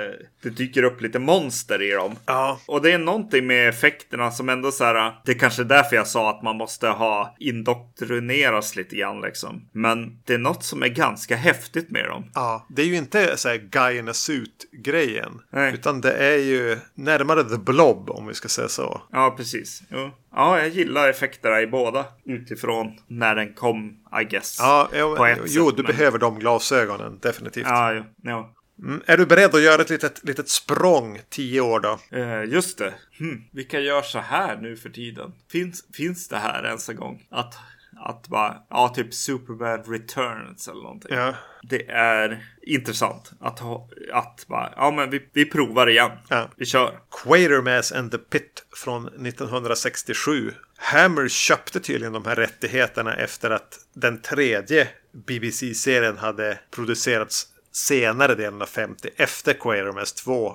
det 0.43 0.51
dyker 0.51 0.83
upp 0.83 1.01
lite 1.01 1.19
monster 1.19 1.83
i 1.83 1.91
dem. 1.91 2.17
Ja. 2.27 2.61
Och 2.67 2.83
det 2.83 2.93
är 2.93 2.99
någonting 2.99 3.47
med 3.47 3.69
effekterna 3.69 4.31
som 4.31 4.49
ändå 4.49 4.73
så 4.73 4.85
här, 4.85 5.13
det 5.25 5.33
är 5.33 5.39
kanske 5.39 5.63
är 5.63 5.65
därför 5.65 5.97
jag 5.97 6.07
sa 6.07 6.31
att 6.31 6.43
man 6.43 6.57
måste 6.57 6.89
ha 6.89 7.37
indoktrineras 7.39 8.77
lite 8.77 8.97
grann 8.97 9.21
liksom. 9.21 9.69
Men 9.73 10.21
det 10.25 10.35
är 10.35 10.39
något 10.39 10.65
som 10.65 10.83
är 10.83 10.89
ganska 10.89 11.37
häftigt 11.37 11.91
med 11.91 12.05
dem. 12.05 12.25
Ja, 12.35 12.67
det 12.69 12.83
är 12.83 12.87
ju 12.87 12.97
inte 12.97 13.37
så 13.37 13.49
här 13.49 13.57
guy 13.57 13.99
in 13.99 14.09
a 14.09 14.15
suit 14.15 14.69
grejen. 14.73 15.41
Utan 15.73 16.01
det 16.01 16.13
är 16.13 16.39
ju 16.39 16.79
närmare 16.95 17.45
the 17.45 17.59
blob 17.59 18.11
om 18.11 18.27
vi 18.27 18.35
ska 18.35 18.49
säga 18.49 18.69
så. 18.69 19.03
Ja, 19.13 19.35
precis. 19.37 19.83
Jo. 19.89 20.11
Ja, 20.35 20.59
jag 20.59 20.69
gillar 20.69 21.09
effekterna 21.09 21.61
i 21.61 21.67
båda 21.67 22.05
utifrån 22.25 22.99
när 23.07 23.35
den 23.35 23.55
kom, 23.55 23.97
I 24.21 24.25
guess. 24.25 24.57
Ja, 24.61 24.89
jo, 24.93 25.17
jo 25.47 25.71
du 25.71 25.83
men... 25.83 25.87
behöver 25.87 26.19
de 26.19 26.39
glasögonen, 26.39 27.19
definitivt. 27.23 27.67
Ja, 27.67 27.93
jo, 27.93 28.05
jo. 28.23 28.55
Mm. 28.83 29.03
Är 29.07 29.17
du 29.17 29.27
beredd 29.27 29.55
att 29.55 29.63
göra 29.63 29.83
ett 29.83 29.91
litet, 29.91 30.25
litet 30.25 30.49
språng 30.49 31.21
tio 31.29 31.61
år 31.61 31.81
då? 31.81 31.99
Eh, 32.17 32.45
just 32.45 32.79
det. 32.79 32.95
Hm. 33.19 33.45
Vilka 33.51 33.81
gör 33.81 34.03
så 34.03 34.19
här 34.19 34.57
nu 34.57 34.77
för 34.77 34.91
tiden? 34.91 35.33
Finns, 35.53 35.85
finns 35.93 36.29
det 36.29 36.37
här 36.37 36.67
ens 36.67 36.89
en 36.89 36.97
gång? 36.97 37.27
Att 37.31 37.55
att 38.03 38.29
bara, 38.29 38.57
ja 38.71 38.89
typ 38.89 39.15
Superman 39.15 39.83
Returns 39.87 40.69
eller 40.69 40.83
någonting. 40.83 41.17
Ja. 41.17 41.35
Det 41.63 41.91
är 41.91 42.45
intressant 42.63 43.33
att 43.41 43.59
ha, 43.59 43.89
att 44.13 44.45
bara, 44.49 44.73
ja 44.77 44.91
men 44.91 45.11
vi, 45.11 45.29
vi 45.33 45.45
provar 45.45 45.87
igen. 45.87 46.11
Ja. 46.29 46.51
Vi 46.57 46.67
kör. 46.67 46.99
Quatermass 47.23 47.93
and 47.93 48.11
the 48.11 48.19
Pit 48.19 48.65
från 48.77 49.07
1967. 49.07 50.53
Hammer 50.77 51.29
köpte 51.29 51.81
tydligen 51.81 52.13
de 52.13 52.25
här 52.25 52.37
rättigheterna 52.37 53.15
efter 53.15 53.51
att 53.51 53.79
den 53.93 54.21
tredje 54.21 54.89
BBC-serien 55.13 56.19
hade 56.19 56.59
producerats 56.71 57.47
senare 57.73 58.35
delen 58.35 58.63
av 58.63 58.67
50 58.67 59.09
efter 59.17 59.53
Quatermass 59.53 60.13
2 60.13 60.49
eh, 60.49 60.55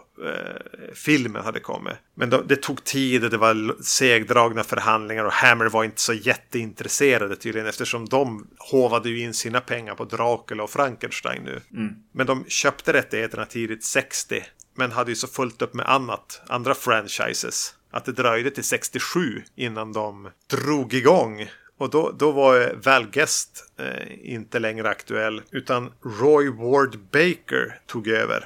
filmen 0.94 1.44
hade 1.44 1.60
kommit. 1.60 1.94
Men 2.16 2.30
då, 2.30 2.42
det 2.42 2.56
tog 2.56 2.84
tid 2.84 3.24
och 3.24 3.30
det 3.30 3.38
var 3.38 3.84
segdragna 3.84 4.64
förhandlingar 4.64 5.26
och 5.26 5.34
Hammer 5.34 5.66
var 5.66 5.84
inte 5.84 6.02
så 6.02 6.14
jätteintresserade 6.14 7.36
tydligen 7.36 7.68
eftersom 7.68 8.06
de 8.06 8.48
hovade 8.72 9.10
ju 9.10 9.20
in 9.20 9.34
sina 9.34 9.62
pengar 9.62 9.96
på 9.96 10.06
Dracula 10.06 10.64
och 10.64 10.70
Frankenstein 10.70 11.44
nu. 11.44 11.62
Mm. 11.74 11.96
Men 12.12 12.28
de 12.28 12.46
köpte 12.48 12.94
rättigheterna 12.94 13.46
tidigt 13.46 13.84
60 13.84 14.44
men 14.76 14.92
hade 14.92 15.12
ju 15.12 15.16
så 15.16 15.28
fullt 15.28 15.62
upp 15.62 15.74
med 15.74 15.90
annat, 15.90 16.42
andra 16.48 16.76
franchises. 16.76 17.76
Att 17.92 18.06
det 18.06 18.12
dröjde 18.12 18.52
till 18.52 18.64
67 18.64 19.44
innan 19.56 19.94
de 19.94 20.30
drog 20.48 20.94
igång 20.94 21.50
och 21.78 21.90
då, 21.90 22.12
då 22.12 22.32
var 22.32 22.74
Val 22.84 23.08
Guest 23.08 23.64
eh, 23.80 24.34
inte 24.34 24.60
längre 24.60 24.90
aktuell 24.90 25.42
utan 25.52 25.92
Roy 26.20 26.50
Ward 26.50 27.00
Baker 27.00 27.80
tog 27.86 28.08
över. 28.08 28.46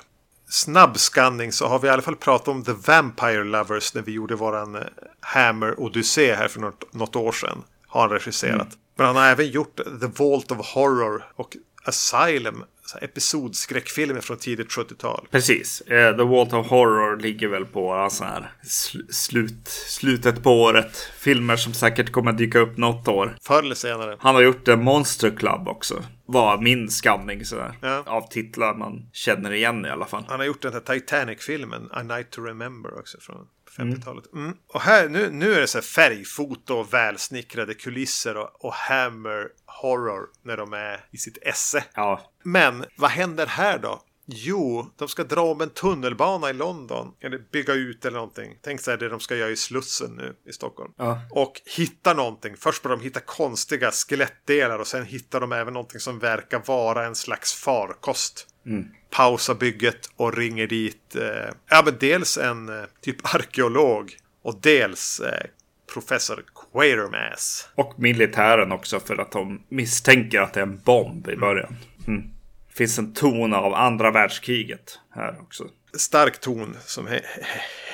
Snabbskanning 0.49 1.51
så 1.51 1.67
har 1.67 1.79
vi 1.79 1.87
i 1.87 1.91
alla 1.91 2.01
fall 2.01 2.15
pratat 2.15 2.47
om 2.47 2.63
The 2.63 2.73
Vampire 2.73 3.43
Lovers 3.43 3.93
när 3.93 4.01
vi 4.01 4.11
gjorde 4.11 4.35
våran 4.35 4.75
eh, 4.75 4.81
Hammer 5.19 5.79
Odyssey 5.79 6.33
här 6.33 6.47
för 6.47 6.59
något, 6.59 6.93
något 6.93 7.15
år 7.15 7.31
sedan. 7.31 7.63
Har 7.87 8.01
han 8.01 8.09
regisserat. 8.09 8.61
Mm. 8.61 8.77
Men 8.95 9.07
han 9.07 9.15
har 9.15 9.25
även 9.25 9.47
gjort 9.47 9.75
The 9.75 10.07
Vault 10.23 10.51
of 10.51 10.73
Horror 10.73 11.31
och 11.35 11.57
Asylum 11.83 12.63
episodskräckfilmer 12.97 14.21
från 14.21 14.37
tidigt 14.37 14.67
70-tal. 14.67 15.27
Precis. 15.31 15.81
Uh, 15.91 16.17
The 16.17 16.23
Vault 16.23 16.53
of 16.53 16.67
Horror 16.67 17.19
ligger 17.19 17.47
väl 17.47 17.65
på 17.65 18.07
sån 18.11 18.27
här 18.27 18.51
sl 18.63 18.97
slut, 19.09 19.67
slutet 19.67 20.43
på 20.43 20.61
året. 20.61 20.97
Filmer 21.17 21.55
som 21.55 21.73
säkert 21.73 22.11
kommer 22.11 22.31
dyka 22.31 22.59
upp 22.59 22.77
något 22.77 23.07
år. 23.07 23.37
Förr 23.41 23.63
eller 23.63 23.75
senare. 23.75 24.17
Han 24.19 24.35
har 24.35 24.41
gjort 24.41 24.67
en 24.67 24.83
Monster 24.83 25.29
Club 25.29 25.67
också. 25.67 26.03
Var 26.25 26.57
min 26.57 26.89
skanning 26.89 27.45
sådär. 27.45 27.77
Ja. 27.81 28.03
Av 28.05 28.29
titlar 28.29 28.75
man 28.75 29.09
känner 29.13 29.51
igen 29.51 29.85
i 29.85 29.89
alla 29.89 30.05
fall. 30.05 30.23
Han 30.27 30.39
har 30.39 30.47
gjort 30.47 30.61
den 30.61 30.73
här 30.73 30.79
Titanic-filmen, 30.79 31.89
A 31.91 32.03
Night 32.03 32.29
to 32.29 32.41
Remember 32.41 32.99
också. 32.99 33.17
Från 33.21 33.47
50-talet. 33.77 34.33
Mm. 34.33 34.53
Och 34.73 34.81
här, 34.81 35.09
nu, 35.09 35.29
nu 35.31 35.53
är 35.53 35.61
det 35.61 35.67
så 35.67 35.77
här 35.77 35.83
färgfoto 35.83 36.73
och 36.73 36.93
välsnickrade 36.93 37.73
kulisser 37.73 38.37
och, 38.37 38.65
och 38.65 38.73
Hammer 38.73 39.47
Horror 39.81 40.29
när 40.43 40.57
de 40.57 40.73
är 40.73 41.05
i 41.11 41.17
sitt 41.17 41.37
esse. 41.41 41.83
Ja. 41.93 42.31
Men 42.43 42.85
vad 42.97 43.11
händer 43.11 43.45
här 43.45 43.79
då? 43.79 44.01
Jo, 44.31 44.89
de 44.95 45.07
ska 45.07 45.23
dra 45.23 45.41
om 45.41 45.61
en 45.61 45.69
tunnelbana 45.69 46.49
i 46.49 46.53
London. 46.53 47.13
Eller 47.19 47.37
bygga 47.51 47.73
ut 47.73 48.05
eller 48.05 48.17
någonting. 48.17 48.57
Tänk 48.61 48.81
så 48.81 48.91
här 48.91 48.97
det 48.97 49.09
de 49.09 49.19
ska 49.19 49.35
göra 49.35 49.49
i 49.49 49.55
Slussen 49.55 50.11
nu 50.11 50.35
i 50.45 50.53
Stockholm. 50.53 50.93
Ja. 50.97 51.21
Och 51.31 51.61
hitta 51.77 52.13
någonting. 52.13 52.57
Först 52.57 52.83
börjar 52.83 52.97
de 52.97 53.03
hitta 53.03 53.19
konstiga 53.19 53.91
skelettdelar 53.91 54.79
och 54.79 54.87
sen 54.87 55.05
hittar 55.05 55.39
de 55.39 55.51
även 55.51 55.73
någonting 55.73 55.99
som 55.99 56.19
verkar 56.19 56.63
vara 56.65 57.05
en 57.05 57.15
slags 57.15 57.53
farkost. 57.53 58.47
Mm. 58.65 58.87
Pausa 59.09 59.55
bygget 59.55 60.09
och 60.15 60.37
ringer 60.37 60.67
dit 60.67 61.15
eh, 61.15 61.53
ja, 61.69 61.81
men 61.85 61.97
dels 61.99 62.37
en 62.37 62.69
eh, 62.69 62.85
typ 63.01 63.35
arkeolog 63.35 64.17
och 64.41 64.59
dels 64.61 65.19
eh, 65.19 65.45
professor 65.93 66.45
Quatermass. 66.71 67.69
Och 67.75 67.93
militären 67.97 68.71
också 68.71 68.99
för 68.99 69.17
att 69.17 69.31
de 69.31 69.61
misstänker 69.69 70.41
att 70.41 70.53
det 70.53 70.59
är 70.59 70.63
en 70.63 70.79
bomb 70.85 71.29
i 71.29 71.35
början. 71.35 71.75
Mm. 72.07 72.21
Det 72.67 72.75
finns 72.75 72.99
en 72.99 73.13
ton 73.13 73.53
av 73.53 73.73
andra 73.73 74.11
världskriget 74.11 74.99
här 75.15 75.41
också. 75.41 75.63
Stark 75.97 76.39
ton 76.39 76.77
som 76.85 77.07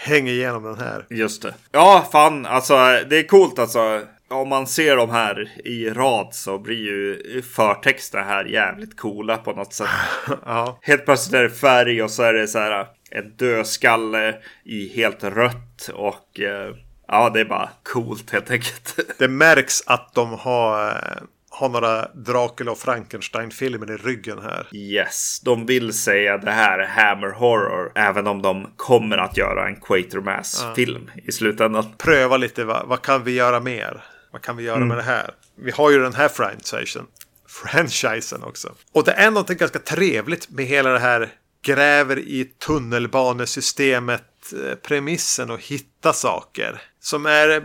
hänger 0.04 0.34
igenom 0.34 0.64
den 0.64 0.80
här. 0.80 1.06
Just 1.10 1.42
det. 1.42 1.54
Ja, 1.72 2.08
fan 2.12 2.46
alltså 2.46 2.76
det 3.10 3.18
är 3.18 3.28
coolt 3.28 3.60
alltså 3.60 4.02
om 4.28 4.50
man 4.50 4.68
ser 4.68 4.98
de 4.98 5.10
här 5.10 5.52
i 5.66 5.90
rad 5.90 6.30
så 6.32 6.58
blir 6.58 6.78
ju 6.78 7.42
förtexterna 7.42 8.24
här 8.24 8.46
jävligt 8.46 8.98
coola 8.98 9.38
på 9.38 9.52
något 9.52 9.74
sätt. 9.74 9.88
ja. 10.46 10.80
Helt 10.82 11.06
plötsligt 11.06 11.34
är 11.34 11.44
det 11.44 11.50
färg 11.50 12.04
och 12.04 12.12
så 12.12 12.24
är 12.24 12.34
det 12.34 12.48
så 12.48 12.60
här 12.60 12.88
en 13.12 13.36
dödskalle 13.36 14.36
i 14.64 14.88
helt 14.96 15.24
rött 15.24 15.90
och 15.94 16.40
eh, 16.40 16.76
ja, 17.08 17.30
det 17.30 17.40
är 17.40 17.46
bara 17.46 17.70
coolt 17.84 18.32
helt 18.32 18.52
enkelt. 18.52 19.00
det 19.18 19.28
märks 19.28 19.84
att 19.86 20.14
de 20.14 20.34
har 20.34 20.88
eh, 20.88 21.24
har 21.56 21.70
några 21.70 22.08
Dracula 22.14 22.72
och 22.72 22.78
Frankenstein-filmer 22.78 23.92
i 23.92 23.98
ryggen 23.98 24.40
här. 24.42 24.68
Yes, 24.72 25.40
de 25.40 25.66
vill 25.66 25.94
säga 25.94 26.38
det 26.38 26.52
här 26.52 26.80
är 26.80 26.88
Hammer 26.88 27.30
Horror. 27.30 27.92
Även 27.96 28.28
om 28.28 28.42
de 28.42 28.68
kommer 28.78 29.18
att 29.18 29.38
göra 29.38 29.68
en 29.68 29.76
Quatermass-film 29.76 31.12
ja. 31.16 31.22
i 31.26 31.32
slutändan. 31.32 31.86
Pröva 31.98 32.38
lite, 32.38 32.64
vad, 32.64 32.88
vad 32.88 33.02
kan 33.02 33.24
vi 33.24 33.32
göra 33.32 33.60
mer? 33.60 34.04
Vad 34.32 34.42
kan 34.42 34.58
vi 34.58 34.64
göra 34.64 34.76
mm. 34.76 34.88
med 34.88 34.98
det 34.98 35.04
här? 35.04 35.32
Vi 35.56 35.72
har 35.72 35.92
ju 35.92 36.00
den 36.00 36.14
här 36.14 36.28
franchisen. 36.28 37.06
Franchisen 37.48 38.44
också. 38.44 38.72
Och 38.92 39.04
det 39.04 39.12
är 39.12 39.32
något 39.32 39.48
ganska 39.48 39.80
trevligt 39.80 40.50
med 40.50 40.66
hela 40.66 40.90
det 40.90 41.00
här 41.00 41.30
gräver 41.62 42.20
i 42.20 42.46
tunnelbanesystemet 42.46 44.24
eh, 44.54 44.76
premissen 44.76 45.52
och 45.52 45.62
hitta 45.62 46.14
saker. 46.14 46.82
Som 47.06 47.26
är 47.26 47.64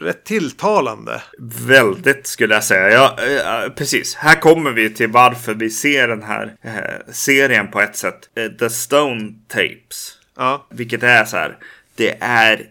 rätt 0.00 0.24
tilltalande. 0.24 1.22
Väldigt 1.66 2.26
skulle 2.26 2.54
jag 2.54 2.64
säga. 2.64 2.90
Ja, 2.90 3.16
äh, 3.64 3.72
precis. 3.72 4.14
Här 4.14 4.40
kommer 4.40 4.70
vi 4.70 4.90
till 4.90 5.08
varför 5.08 5.54
vi 5.54 5.70
ser 5.70 6.08
den 6.08 6.22
här 6.22 6.54
äh, 6.62 7.12
serien 7.12 7.70
på 7.70 7.80
ett 7.80 7.96
sätt. 7.96 8.20
Äh, 8.34 8.48
The 8.48 8.70
Stone 8.70 9.32
Tapes. 9.48 10.18
Ja. 10.36 10.66
Vilket 10.70 11.02
är 11.02 11.24
så 11.24 11.36
här. 11.36 11.58
Det 11.94 12.16
är 12.20 12.62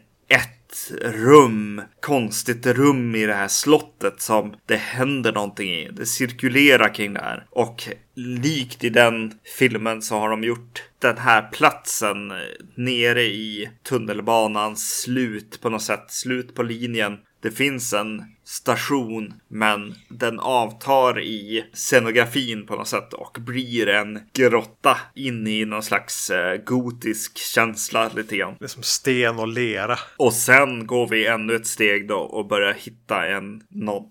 rum, 1.02 1.82
konstigt 2.02 2.66
rum 2.66 3.16
i 3.16 3.26
det 3.26 3.34
här 3.34 3.48
slottet 3.48 4.22
som 4.22 4.56
det 4.66 4.76
händer 4.76 5.34
någonting 5.34 5.70
i. 5.70 5.90
Det 5.92 6.06
cirkulerar 6.06 6.94
kring 6.94 7.14
det 7.14 7.22
här. 7.22 7.46
Och 7.50 7.84
likt 8.16 8.84
i 8.84 8.90
den 8.90 9.34
filmen 9.58 10.02
så 10.02 10.20
har 10.20 10.30
de 10.30 10.44
gjort 10.44 10.84
den 11.00 11.18
här 11.18 11.50
platsen 11.52 12.32
eh, 12.32 12.38
nere 12.76 13.22
i 13.22 13.70
tunnelbanans 13.84 15.02
slut 15.02 15.62
på 15.62 15.70
något 15.70 15.84
sätt, 15.84 16.06
slut 16.08 16.56
på 16.56 16.64
linjen 16.64 17.18
det 17.42 17.52
finns 17.52 17.94
en 17.94 18.24
station 18.44 19.34
men 19.48 19.96
den 20.10 20.40
avtar 20.40 21.20
i 21.20 21.66
scenografin 21.74 22.66
på 22.66 22.76
något 22.76 22.88
sätt 22.88 23.14
och 23.14 23.38
blir 23.40 23.90
en 23.90 24.20
grotta 24.34 24.98
in 25.16 25.48
i 25.48 25.66
någon 25.66 25.84
slags 25.84 26.30
eh, 26.30 26.58
gotisk 26.64 27.38
känsla 27.38 28.12
lite 28.16 28.38
grann. 28.38 28.56
Det 28.60 28.66
är 28.66 28.68
som 28.68 28.84
sten 28.84 29.40
och 29.40 29.48
lera. 29.48 30.00
Och 30.18 30.34
sen 30.34 30.88
går 30.88 31.08
vi 31.08 31.28
ännu 31.28 31.56
ett 31.56 31.68
steg 31.68 32.08
då 32.08 32.18
och 32.18 32.48
börjar 32.48 32.74
hitta 32.74 33.28
en, 33.28 33.62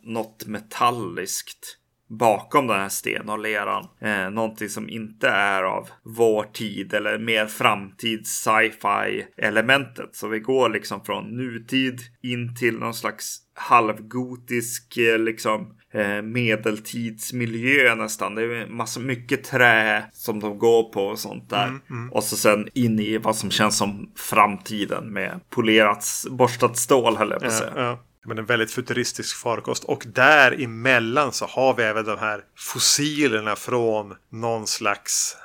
något 0.03 0.47
metalliskt 0.47 1.80
bakom 2.11 2.67
den 2.67 2.81
här 2.81 2.89
sten 2.89 3.29
och 3.29 3.39
leran. 3.39 3.87
Eh, 4.01 4.31
någonting 4.31 4.69
som 4.69 4.89
inte 4.89 5.29
är 5.29 5.63
av 5.63 5.89
vår 6.03 6.43
tid 6.43 6.95
eller 6.95 7.19
mer 7.19 7.47
framtids 7.47 8.31
sci-fi 8.31 9.27
elementet. 9.37 10.09
Så 10.13 10.29
vi 10.29 10.41
går 10.41 10.69
liksom 10.69 11.05
från 11.05 11.37
nutid 11.37 12.01
in 12.23 12.57
till 12.57 12.79
någon 12.79 12.95
slags 12.95 13.39
halvgotisk 13.55 14.97
eh, 14.97 15.19
liksom 15.19 15.75
eh, 15.95 16.23
medeltidsmiljö 16.23 17.95
nästan. 17.95 18.35
Det 18.35 18.43
är 18.43 18.67
massa 18.67 19.01
mycket 19.01 19.45
trä 19.45 20.05
som 20.13 20.41
de 20.41 20.59
går 20.59 20.93
på 20.93 21.05
och 21.05 21.19
sånt 21.19 21.51
där. 21.51 21.67
Mm, 21.67 21.81
mm. 21.91 22.13
Och 22.13 22.25
så 22.25 22.37
sen 22.37 22.69
in 22.75 23.01
i 23.01 23.19
vad 23.19 23.37
som 23.37 23.51
känns 23.51 23.79
som 23.79 24.13
framtiden 24.17 25.13
med 25.13 25.41
polerat 25.51 26.05
borstat 26.31 26.77
stål 26.77 27.17
höll 27.17 27.31
jag 27.31 27.41
på 27.41 27.47
att 27.47 27.53
säga. 27.53 27.73
Ja, 27.77 27.83
ja 27.83 27.99
men 28.25 28.39
en 28.39 28.47
väldigt 28.47 28.71
futuristisk 28.71 29.37
farkost. 29.37 29.85
Och 29.85 30.05
däremellan 30.07 31.33
så 31.33 31.47
har 31.47 31.75
vi 31.75 31.83
även 31.83 32.05
de 32.05 32.19
här 32.19 32.45
fossilerna 32.57 33.57
från 33.57 34.17
någon 34.31 34.67
slags 34.67 35.37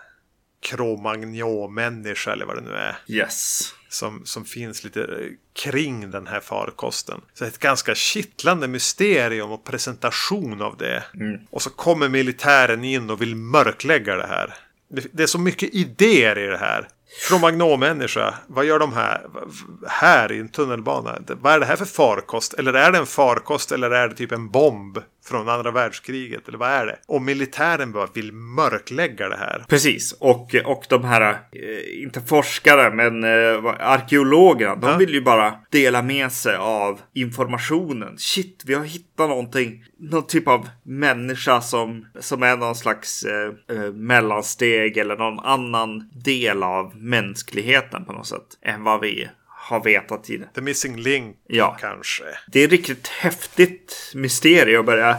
Cro-Magnon-människa 0.65 2.31
eller 2.31 2.45
vad 2.45 2.55
det 2.55 2.61
nu 2.61 2.75
är. 2.75 2.95
Yes. 3.07 3.73
Som, 3.89 4.25
som 4.25 4.45
finns 4.45 4.83
lite 4.83 5.29
kring 5.53 6.11
den 6.11 6.27
här 6.27 6.39
farkosten. 6.39 7.21
Så 7.33 7.45
ett 7.45 7.59
ganska 7.59 7.95
kittlande 7.95 8.67
mysterium 8.67 9.51
och 9.51 9.63
presentation 9.63 10.61
av 10.61 10.77
det. 10.77 11.03
Mm. 11.13 11.39
Och 11.49 11.61
så 11.61 11.69
kommer 11.69 12.09
militären 12.09 12.83
in 12.83 13.09
och 13.09 13.21
vill 13.21 13.35
mörklägga 13.35 14.15
det 14.15 14.27
här. 14.27 14.53
Det, 14.89 15.07
det 15.11 15.23
är 15.23 15.27
så 15.27 15.39
mycket 15.39 15.73
idéer 15.73 16.37
i 16.37 16.47
det 16.47 16.57
här. 16.57 16.87
Cro-Magnon-människa, 17.19 18.33
vad 18.47 18.65
gör 18.65 18.79
de 18.79 18.93
här? 18.93 19.25
Här 19.87 20.31
i 20.31 20.39
en 20.39 20.49
tunnelbana? 20.49 21.17
Vad 21.27 21.53
är 21.53 21.59
det 21.59 21.65
här 21.65 21.75
för 21.75 21.85
farkost? 21.85 22.53
Eller 22.53 22.73
är 22.73 22.91
det 22.91 22.97
en 22.97 23.05
farkost 23.05 23.71
eller 23.71 23.91
är 23.91 24.07
det 24.07 24.15
typ 24.15 24.31
en 24.31 24.49
bomb 24.49 24.99
från 25.27 25.49
andra 25.49 25.71
världskriget? 25.71 26.47
Eller 26.47 26.57
vad 26.57 26.69
är 26.69 26.85
det? 26.85 26.99
Och 27.07 27.21
militären 27.21 27.91
bara 27.91 28.07
vill 28.13 28.33
mörklägga 28.33 29.29
det 29.29 29.37
här. 29.37 29.65
Precis, 29.69 30.11
och, 30.11 30.55
och 30.65 30.85
de 30.89 31.03
här, 31.03 31.21
eh, 31.31 32.03
inte 32.03 32.21
forskare, 32.21 32.91
men 32.91 33.23
eh, 33.23 33.65
arkeologerna, 33.79 34.75
de 34.75 34.89
ja. 34.89 34.97
vill 34.97 35.13
ju 35.13 35.21
bara 35.21 35.53
dela 35.71 36.01
med 36.01 36.31
sig 36.31 36.55
av 36.55 37.01
informationen. 37.13 38.17
Shit, 38.17 38.63
vi 38.65 38.73
har 38.73 38.83
hittat 38.83 39.29
någonting. 39.29 39.85
Någon 39.99 40.27
typ 40.27 40.47
av 40.47 40.69
människa 40.83 41.61
som, 41.61 42.05
som 42.19 42.43
är 42.43 42.57
någon 42.57 42.75
slags 42.75 43.23
eh, 43.23 43.77
eh 43.77 43.93
mellansteg 43.93 44.97
eller 44.97 45.17
någon 45.17 45.39
annan 45.39 46.09
del 46.13 46.63
av 46.63 46.95
mänskligheten 46.95 48.05
på 48.05 48.13
något 48.13 48.27
sätt 48.27 48.57
än 48.61 48.83
vad 48.83 49.01
vi 49.01 49.29
har 49.65 49.83
vetat 49.83 50.23
tidigare. 50.23 50.49
The 50.55 50.61
Missing 50.61 50.97
Link 50.97 51.35
Ja. 51.47 51.77
kanske. 51.81 52.23
Det 52.47 52.59
är 52.59 52.65
ett 52.65 52.71
riktigt 52.71 53.07
häftigt 53.07 54.11
mysterium 54.15 54.79
att 54.79 54.85
börja, 54.85 55.09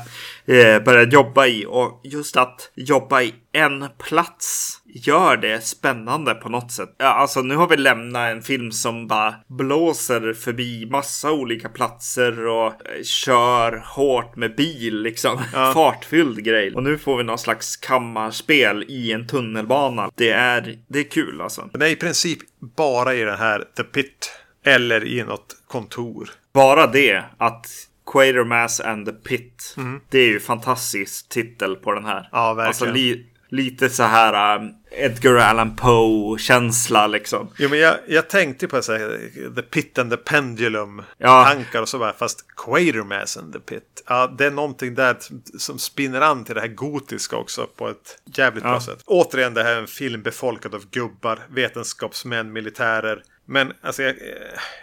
eh, 0.46 0.82
börja 0.82 1.02
jobba 1.08 1.46
i. 1.46 1.64
Och 1.68 2.00
just 2.04 2.36
att 2.36 2.70
jobba 2.74 3.22
i 3.22 3.34
en 3.52 3.84
plats 3.98 4.72
gör 4.96 5.36
det 5.36 5.64
spännande 5.64 6.34
på 6.34 6.48
något 6.48 6.72
sätt. 6.72 6.94
Ja, 6.98 7.06
alltså 7.06 7.42
nu 7.42 7.56
har 7.56 7.68
vi 7.68 7.76
lämnat 7.76 8.30
en 8.30 8.42
film 8.42 8.72
som 8.72 9.06
bara 9.06 9.34
blåser 9.46 10.32
förbi 10.32 10.86
massa 10.90 11.32
olika 11.32 11.68
platser 11.68 12.46
och 12.46 12.66
eh, 12.66 13.02
kör 13.04 13.82
hårt 13.86 14.36
med 14.36 14.56
bil 14.56 15.02
liksom. 15.02 15.38
Fartfylld 15.74 16.44
grej. 16.44 16.74
Och 16.74 16.82
nu 16.82 16.98
får 16.98 17.16
vi 17.16 17.24
någon 17.24 17.38
slags 17.38 17.76
kammarspel 17.76 18.84
i 18.88 19.12
en 19.12 19.26
tunnelbana. 19.26 20.10
Det 20.14 20.30
är, 20.30 20.78
det 20.88 20.98
är 20.98 21.10
kul 21.10 21.40
alltså. 21.40 21.68
Den 21.72 21.82
är 21.82 21.86
i 21.86 21.96
princip 21.96 22.38
bara 22.76 23.14
i 23.14 23.22
den 23.22 23.38
här 23.38 23.64
The 23.76 23.82
Pit. 23.82 24.32
Eller 24.64 25.04
i 25.04 25.22
något 25.22 25.56
kontor. 25.66 26.30
Bara 26.52 26.86
det 26.86 27.24
att 27.38 27.66
Quatermass 28.12 28.80
and 28.80 29.06
the 29.06 29.12
Pit. 29.12 29.76
Det 30.10 30.18
är 30.18 30.28
ju 30.28 30.40
fantastisk 30.40 31.28
titel 31.28 31.76
på 31.76 31.92
den 31.92 32.04
här. 32.04 32.28
Ja, 32.32 32.54
verkligen. 32.54 32.68
Alltså 32.68 32.84
li, 32.84 33.26
lite 33.48 33.90
så 33.90 34.02
här 34.02 34.58
um, 34.58 34.74
Edgar 34.96 35.34
Allan 35.34 35.76
Poe 35.76 36.38
känsla 36.38 37.06
liksom. 37.06 37.48
Jo, 37.58 37.68
men 37.68 37.78
jag, 37.78 37.96
jag 38.08 38.30
tänkte 38.30 38.68
på 38.68 38.82
så 38.82 38.92
här, 38.92 39.30
The 39.56 39.62
Pit 39.62 39.98
and 39.98 40.10
the 40.10 40.16
Pendulum 40.16 41.02
Ja. 41.18 41.44
tankar 41.44 41.82
och 41.82 41.88
så 41.88 41.98
bara, 41.98 42.12
fast 42.12 42.44
Quatermass 42.56 43.36
and 43.36 43.52
the 43.52 43.60
Pit. 43.60 44.02
Ja, 44.06 44.34
det 44.38 44.46
är 44.46 44.50
någonting 44.50 44.94
där 44.94 45.16
som, 45.58 45.78
spinner 45.78 46.20
an 46.20 46.44
till 46.44 46.54
det 46.54 46.60
här 46.60 46.68
gotiska 46.68 47.36
också 47.36 47.66
på 47.76 47.88
ett 47.88 48.18
jävligt 48.24 48.64
bra 48.64 48.80
sätt. 48.80 49.02
Återigen, 49.06 49.54
det 49.54 49.62
här 49.62 49.72
är 49.72 49.80
en 49.80 49.86
film 49.86 50.22
befolkad 50.22 50.74
av 50.74 50.90
gubbar, 50.90 51.38
vetenskapsmän, 51.48 52.52
militärer. 52.52 53.22
Men 53.44 53.72
alltså, 53.82 54.02
jag, 54.02 54.14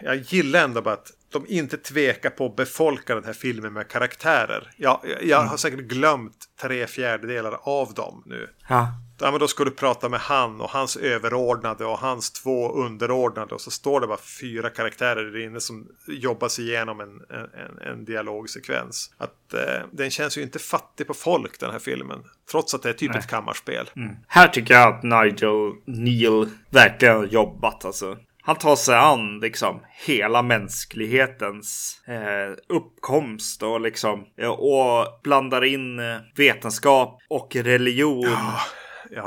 jag 0.04 0.16
gillar 0.16 0.64
ändå 0.64 0.82
bara 0.82 0.94
att 0.94 1.12
de 1.32 1.46
inte 1.48 1.78
tvekar 1.78 2.30
på 2.30 2.46
att 2.46 2.56
befolka 2.56 3.16
den 3.16 3.24
här 3.24 3.34
filmen 3.34 3.74
med 3.74 3.88
karaktärer. 3.88 4.72
Jag, 4.78 5.00
jag, 5.04 5.24
jag 5.24 5.42
har 5.42 5.58
säkert 5.58 5.80
glömt 5.80 6.38
tre 6.62 6.88
fjärdedelar 6.88 7.60
av 7.64 7.94
dem 7.94 8.24
nu. 8.26 8.50
Ja. 8.70 8.88
Ja, 9.20 9.32
men 9.32 9.40
då 9.40 9.48
ska 9.48 9.64
du 9.64 9.72
prata 9.72 10.10
med 10.10 10.20
han 10.20 10.62
och 10.62 10.70
hans 10.70 10.98
överordnade 10.98 11.86
och 11.86 11.98
hans 11.98 12.32
två 12.32 12.72
underordnade. 12.72 13.56
Och 13.56 13.62
så 13.62 13.72
står 13.72 14.02
det 14.02 14.08
bara 14.08 14.18
fyra 14.42 14.70
karaktärer 14.70 15.24
där 15.24 15.46
inne 15.46 15.60
som 15.60 15.88
jobbar 16.08 16.48
sig 16.48 16.70
igenom 16.70 17.00
en, 17.00 17.22
en, 17.30 17.88
en 17.92 18.06
dialogsekvens. 18.06 19.14
Att 19.18 19.54
eh, 19.54 19.88
den 19.92 20.12
känns 20.12 20.38
ju 20.38 20.42
inte 20.42 20.60
fattig 20.60 21.08
på 21.08 21.14
folk 21.14 21.60
den 21.60 21.72
här 21.72 21.80
filmen. 21.80 22.24
Trots 22.52 22.74
att 22.74 22.84
det 22.84 22.90
är 22.90 22.94
typ 22.94 23.16
ett 23.16 23.28
kammarspel. 23.28 23.90
Här 24.28 24.48
tycker 24.48 24.74
jag 24.74 24.94
att 24.94 25.04
Nigel 25.04 25.72
Neal 25.86 26.50
verkligen 26.70 27.16
har 27.16 27.26
jobbat 27.26 27.86
alltså. 27.86 28.18
Han 28.46 28.56
tar 28.56 28.76
sig 28.76 28.96
an 28.96 29.40
liksom 29.40 29.82
hela 30.06 30.42
mänsklighetens 30.42 31.98
eh, 32.08 32.76
uppkomst 32.76 33.64
och 33.64 33.82
liksom 33.82 34.26
eh, 34.38 34.50
och 34.50 35.20
blandar 35.24 35.64
in 35.64 36.00
eh, 36.00 36.18
vetenskap 36.36 37.20
och 37.30 37.56
religion 37.56 38.24
Ja, 38.24 38.60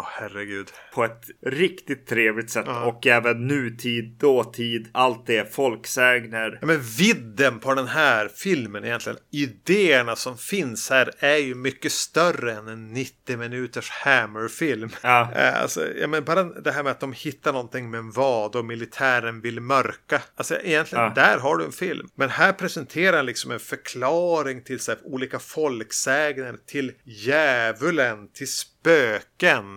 herregud. 0.07 0.71
på 0.95 1.05
ett 1.05 1.25
riktigt 1.47 2.07
trevligt 2.07 2.51
sätt 2.51 2.67
och 2.85 3.07
även 3.07 3.47
nutid, 3.47 4.05
dåtid, 4.19 4.89
allt 4.93 5.27
det 5.27 5.55
folksägner. 5.55 6.59
Ja, 6.61 6.67
men 6.67 6.81
vidden 6.81 7.61
på 7.61 7.75
den 7.75 7.87
här 7.89 8.29
filmen 8.29 8.85
egentligen. 8.85 9.19
Idéerna 9.33 10.17
som 10.17 10.39
finns 10.39 10.91
här 10.91 11.11
är 11.19 11.37
ju 11.37 11.55
mycket 11.55 11.93
större 11.93 12.53
än 12.53 12.69
en 12.69 12.93
90 12.93 13.37
minuters 13.37 13.91
Hammer-film. 13.91 14.91
Ja. 15.03 15.33
Eh, 15.37 15.61
Alltså, 15.63 15.87
ja, 15.97 16.07
men 16.07 16.25
bara 16.25 16.45
det 16.45 16.73
här 16.73 16.83
med 16.83 16.91
att 16.93 17.01
de 17.01 17.13
hittar 17.13 17.53
någonting 17.53 17.91
med 17.91 17.99
en 17.99 18.11
vad 18.13 18.57
och 18.57 18.65
militären 18.65 19.41
vill 19.41 19.61
mörka. 19.61 20.23
Alltså 20.37 20.57
egentligen, 20.61 21.05
Ja. 21.05 21.13
där 21.15 21.39
har 21.39 21.57
du 21.57 21.65
en 21.65 21.73
film. 21.73 22.09
Men 22.15 22.29
här 22.31 22.53
presenterar 22.53 23.17
han 23.17 23.27
liksom 23.27 23.51
en 23.51 23.61
förklaring 23.61 24.63
till 24.65 24.81
så 24.81 24.91
här, 24.93 25.01
olika 25.05 25.39
folksägner, 25.39 26.57
till 26.67 26.93
djävulen, 27.05 28.29
till 28.33 28.49
spöken. 28.53 29.76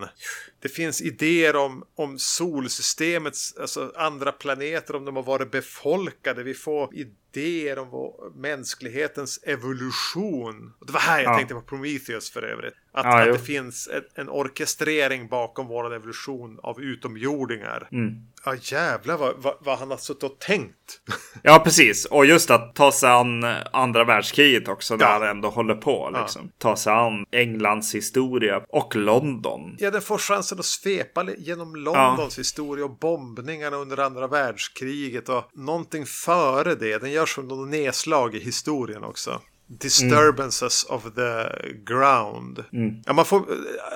Det 0.59 0.69
finns 0.69 1.01
idéer 1.01 1.55
om, 1.55 1.83
om 1.95 2.19
solsystemets, 2.19 3.55
alltså 3.59 3.93
andra 3.95 4.31
planeter, 4.31 4.95
om 4.95 5.05
de 5.05 5.15
har 5.15 5.23
varit 5.23 5.51
befolkade. 5.51 6.43
Vi 6.43 6.53
får 6.53 6.89
idéer 6.95 7.79
om 7.79 7.89
vår, 7.89 8.31
mänsklighetens 8.35 9.39
evolution. 9.43 10.73
Och 10.79 10.85
det 10.87 10.93
var 10.93 10.99
här 10.99 11.21
jag 11.23 11.31
Ja. 11.33 11.37
tänkte 11.37 11.53
på 11.55 11.61
Prometheus 11.61 12.29
för 12.31 12.41
övrigt. 12.43 12.73
Att, 12.91 13.05
Ja, 13.05 13.21
att 13.21 13.27
jo. 13.27 13.33
det 13.33 13.39
finns 13.39 13.89
en, 13.93 14.03
en 14.15 14.29
orkestrering 14.29 15.27
bakom 15.27 15.67
vår 15.67 15.95
evolution 15.95 16.59
av 16.63 16.81
utomjordingar. 16.81 17.87
Mm. 17.91 18.13
Ja 18.45 18.55
jävlar 18.61 19.17
vad, 19.17 19.33
vad, 19.37 19.55
vad 19.59 19.79
han 19.79 19.91
har 19.91 19.97
suttit 19.97 20.23
och 20.23 20.39
tänkt. 20.39 20.75
Ja, 21.43 21.59
precis. 21.63 22.05
Och 22.05 22.25
just 22.25 22.49
att 22.51 22.75
ta 22.75 22.91
sig 22.91 23.09
an 23.09 23.43
andra 23.73 24.03
världskriget 24.03 24.67
också, 24.67 24.95
när 24.95 25.05
Ja. 25.05 25.11
han 25.11 25.23
ändå 25.23 25.49
håller 25.49 25.75
på. 25.75 26.15
Liksom. 26.21 26.51
Ta 26.57 26.75
sig 26.75 26.93
an 26.93 27.25
Englands 27.31 27.95
historia 27.95 28.61
och 28.69 28.95
London. 28.95 29.75
Ja, 29.79 29.91
den 29.91 30.01
får 30.01 30.17
chansen 30.17 30.59
att 30.59 30.65
svepa 30.65 31.27
genom 31.37 31.75
Londons 31.75 32.39
historia 32.39 32.85
och 32.85 32.97
bombningarna 32.97 33.77
under 33.77 33.97
andra 33.97 34.27
världskriget 34.27 35.29
och 35.29 35.43
någonting 35.53 36.05
före 36.05 36.75
det. 36.75 36.97
Den 36.97 37.11
gör 37.11 37.25
som 37.25 37.47
något 37.47 37.69
nedslag 37.69 38.35
i 38.35 38.39
historien 38.39 39.03
också. 39.03 39.41
Disturbances 39.69 40.83
of 40.83 41.03
the 41.15 41.49
ground. 41.85 42.63
Ja, 43.05 43.13
man 43.13 43.25
får, 43.25 43.45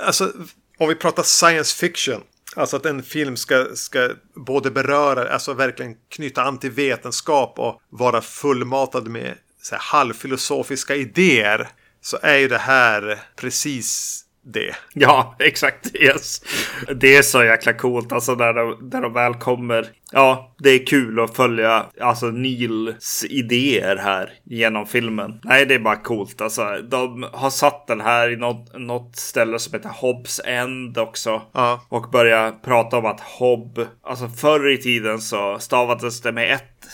alltså, 0.05 0.31
om 0.77 0.87
vi 0.89 0.95
pratar 0.95 1.23
science 1.23 1.75
fiction. 1.75 2.21
Alltså 2.55 2.75
att 2.75 2.85
en 2.85 3.03
film 3.03 3.37
ska, 3.37 3.67
ska 3.75 4.09
både 4.35 4.71
beröra, 4.71 5.33
alltså 5.33 5.53
verkligen 5.53 5.95
knyta 6.09 6.43
an 6.43 6.57
till 6.57 6.71
vetenskap 6.71 7.59
och 7.59 7.81
vara 7.89 8.21
fullmatad 8.21 9.07
med 9.07 9.33
så 9.61 9.75
här, 9.75 9.81
halvfilosofiska 9.81 10.95
idéer. 10.95 11.69
Så 12.01 12.17
är 12.21 12.37
ju 12.37 12.47
det 12.47 12.57
här 12.57 13.23
precis 13.35 14.19
det. 14.43 14.75
Ja, 14.93 15.35
exakt. 15.39 15.95
Yes. 15.95 16.41
Det 16.95 17.15
är 17.15 17.21
så 17.21 17.43
jäkla 17.43 17.73
coolt 17.73 18.11
alltså 18.11 18.35
när 18.35 18.53
de, 18.53 18.89
när 18.91 19.01
de 19.01 19.13
väl 19.13 19.33
kommer. 19.33 19.87
Ja, 20.11 20.55
det 20.59 20.69
är 20.69 20.85
kul 20.85 21.19
att 21.19 21.35
följa 21.35 21.85
alltså 22.01 22.25
Nils 22.25 23.25
idéer 23.29 23.95
här 23.95 24.29
genom 24.43 24.85
filmen. 24.85 25.39
Nej, 25.43 25.65
det 25.65 25.75
är 25.75 25.79
bara 25.79 25.95
coolt. 25.95 26.41
Alltså, 26.41 26.77
de 26.89 27.25
har 27.33 27.49
satt 27.49 27.87
den 27.87 28.01
här 28.01 28.29
i 28.29 28.35
något, 28.35 28.79
något 28.79 29.15
ställe 29.15 29.59
som 29.59 29.73
heter 29.73 29.89
Hobbs 29.89 30.41
End 30.45 30.97
också. 30.97 31.41
Ja. 31.51 31.85
Och 31.89 32.09
börja 32.11 32.51
prata 32.51 32.97
om 32.97 33.05
att 33.05 33.19
Hobb, 33.19 33.87
alltså 34.03 34.27
förr 34.27 34.69
i 34.69 34.77
tiden 34.77 35.19
så 35.19 35.59
stavades 35.59 36.21
det 36.21 36.31
med 36.31 36.53
ett 36.53 36.87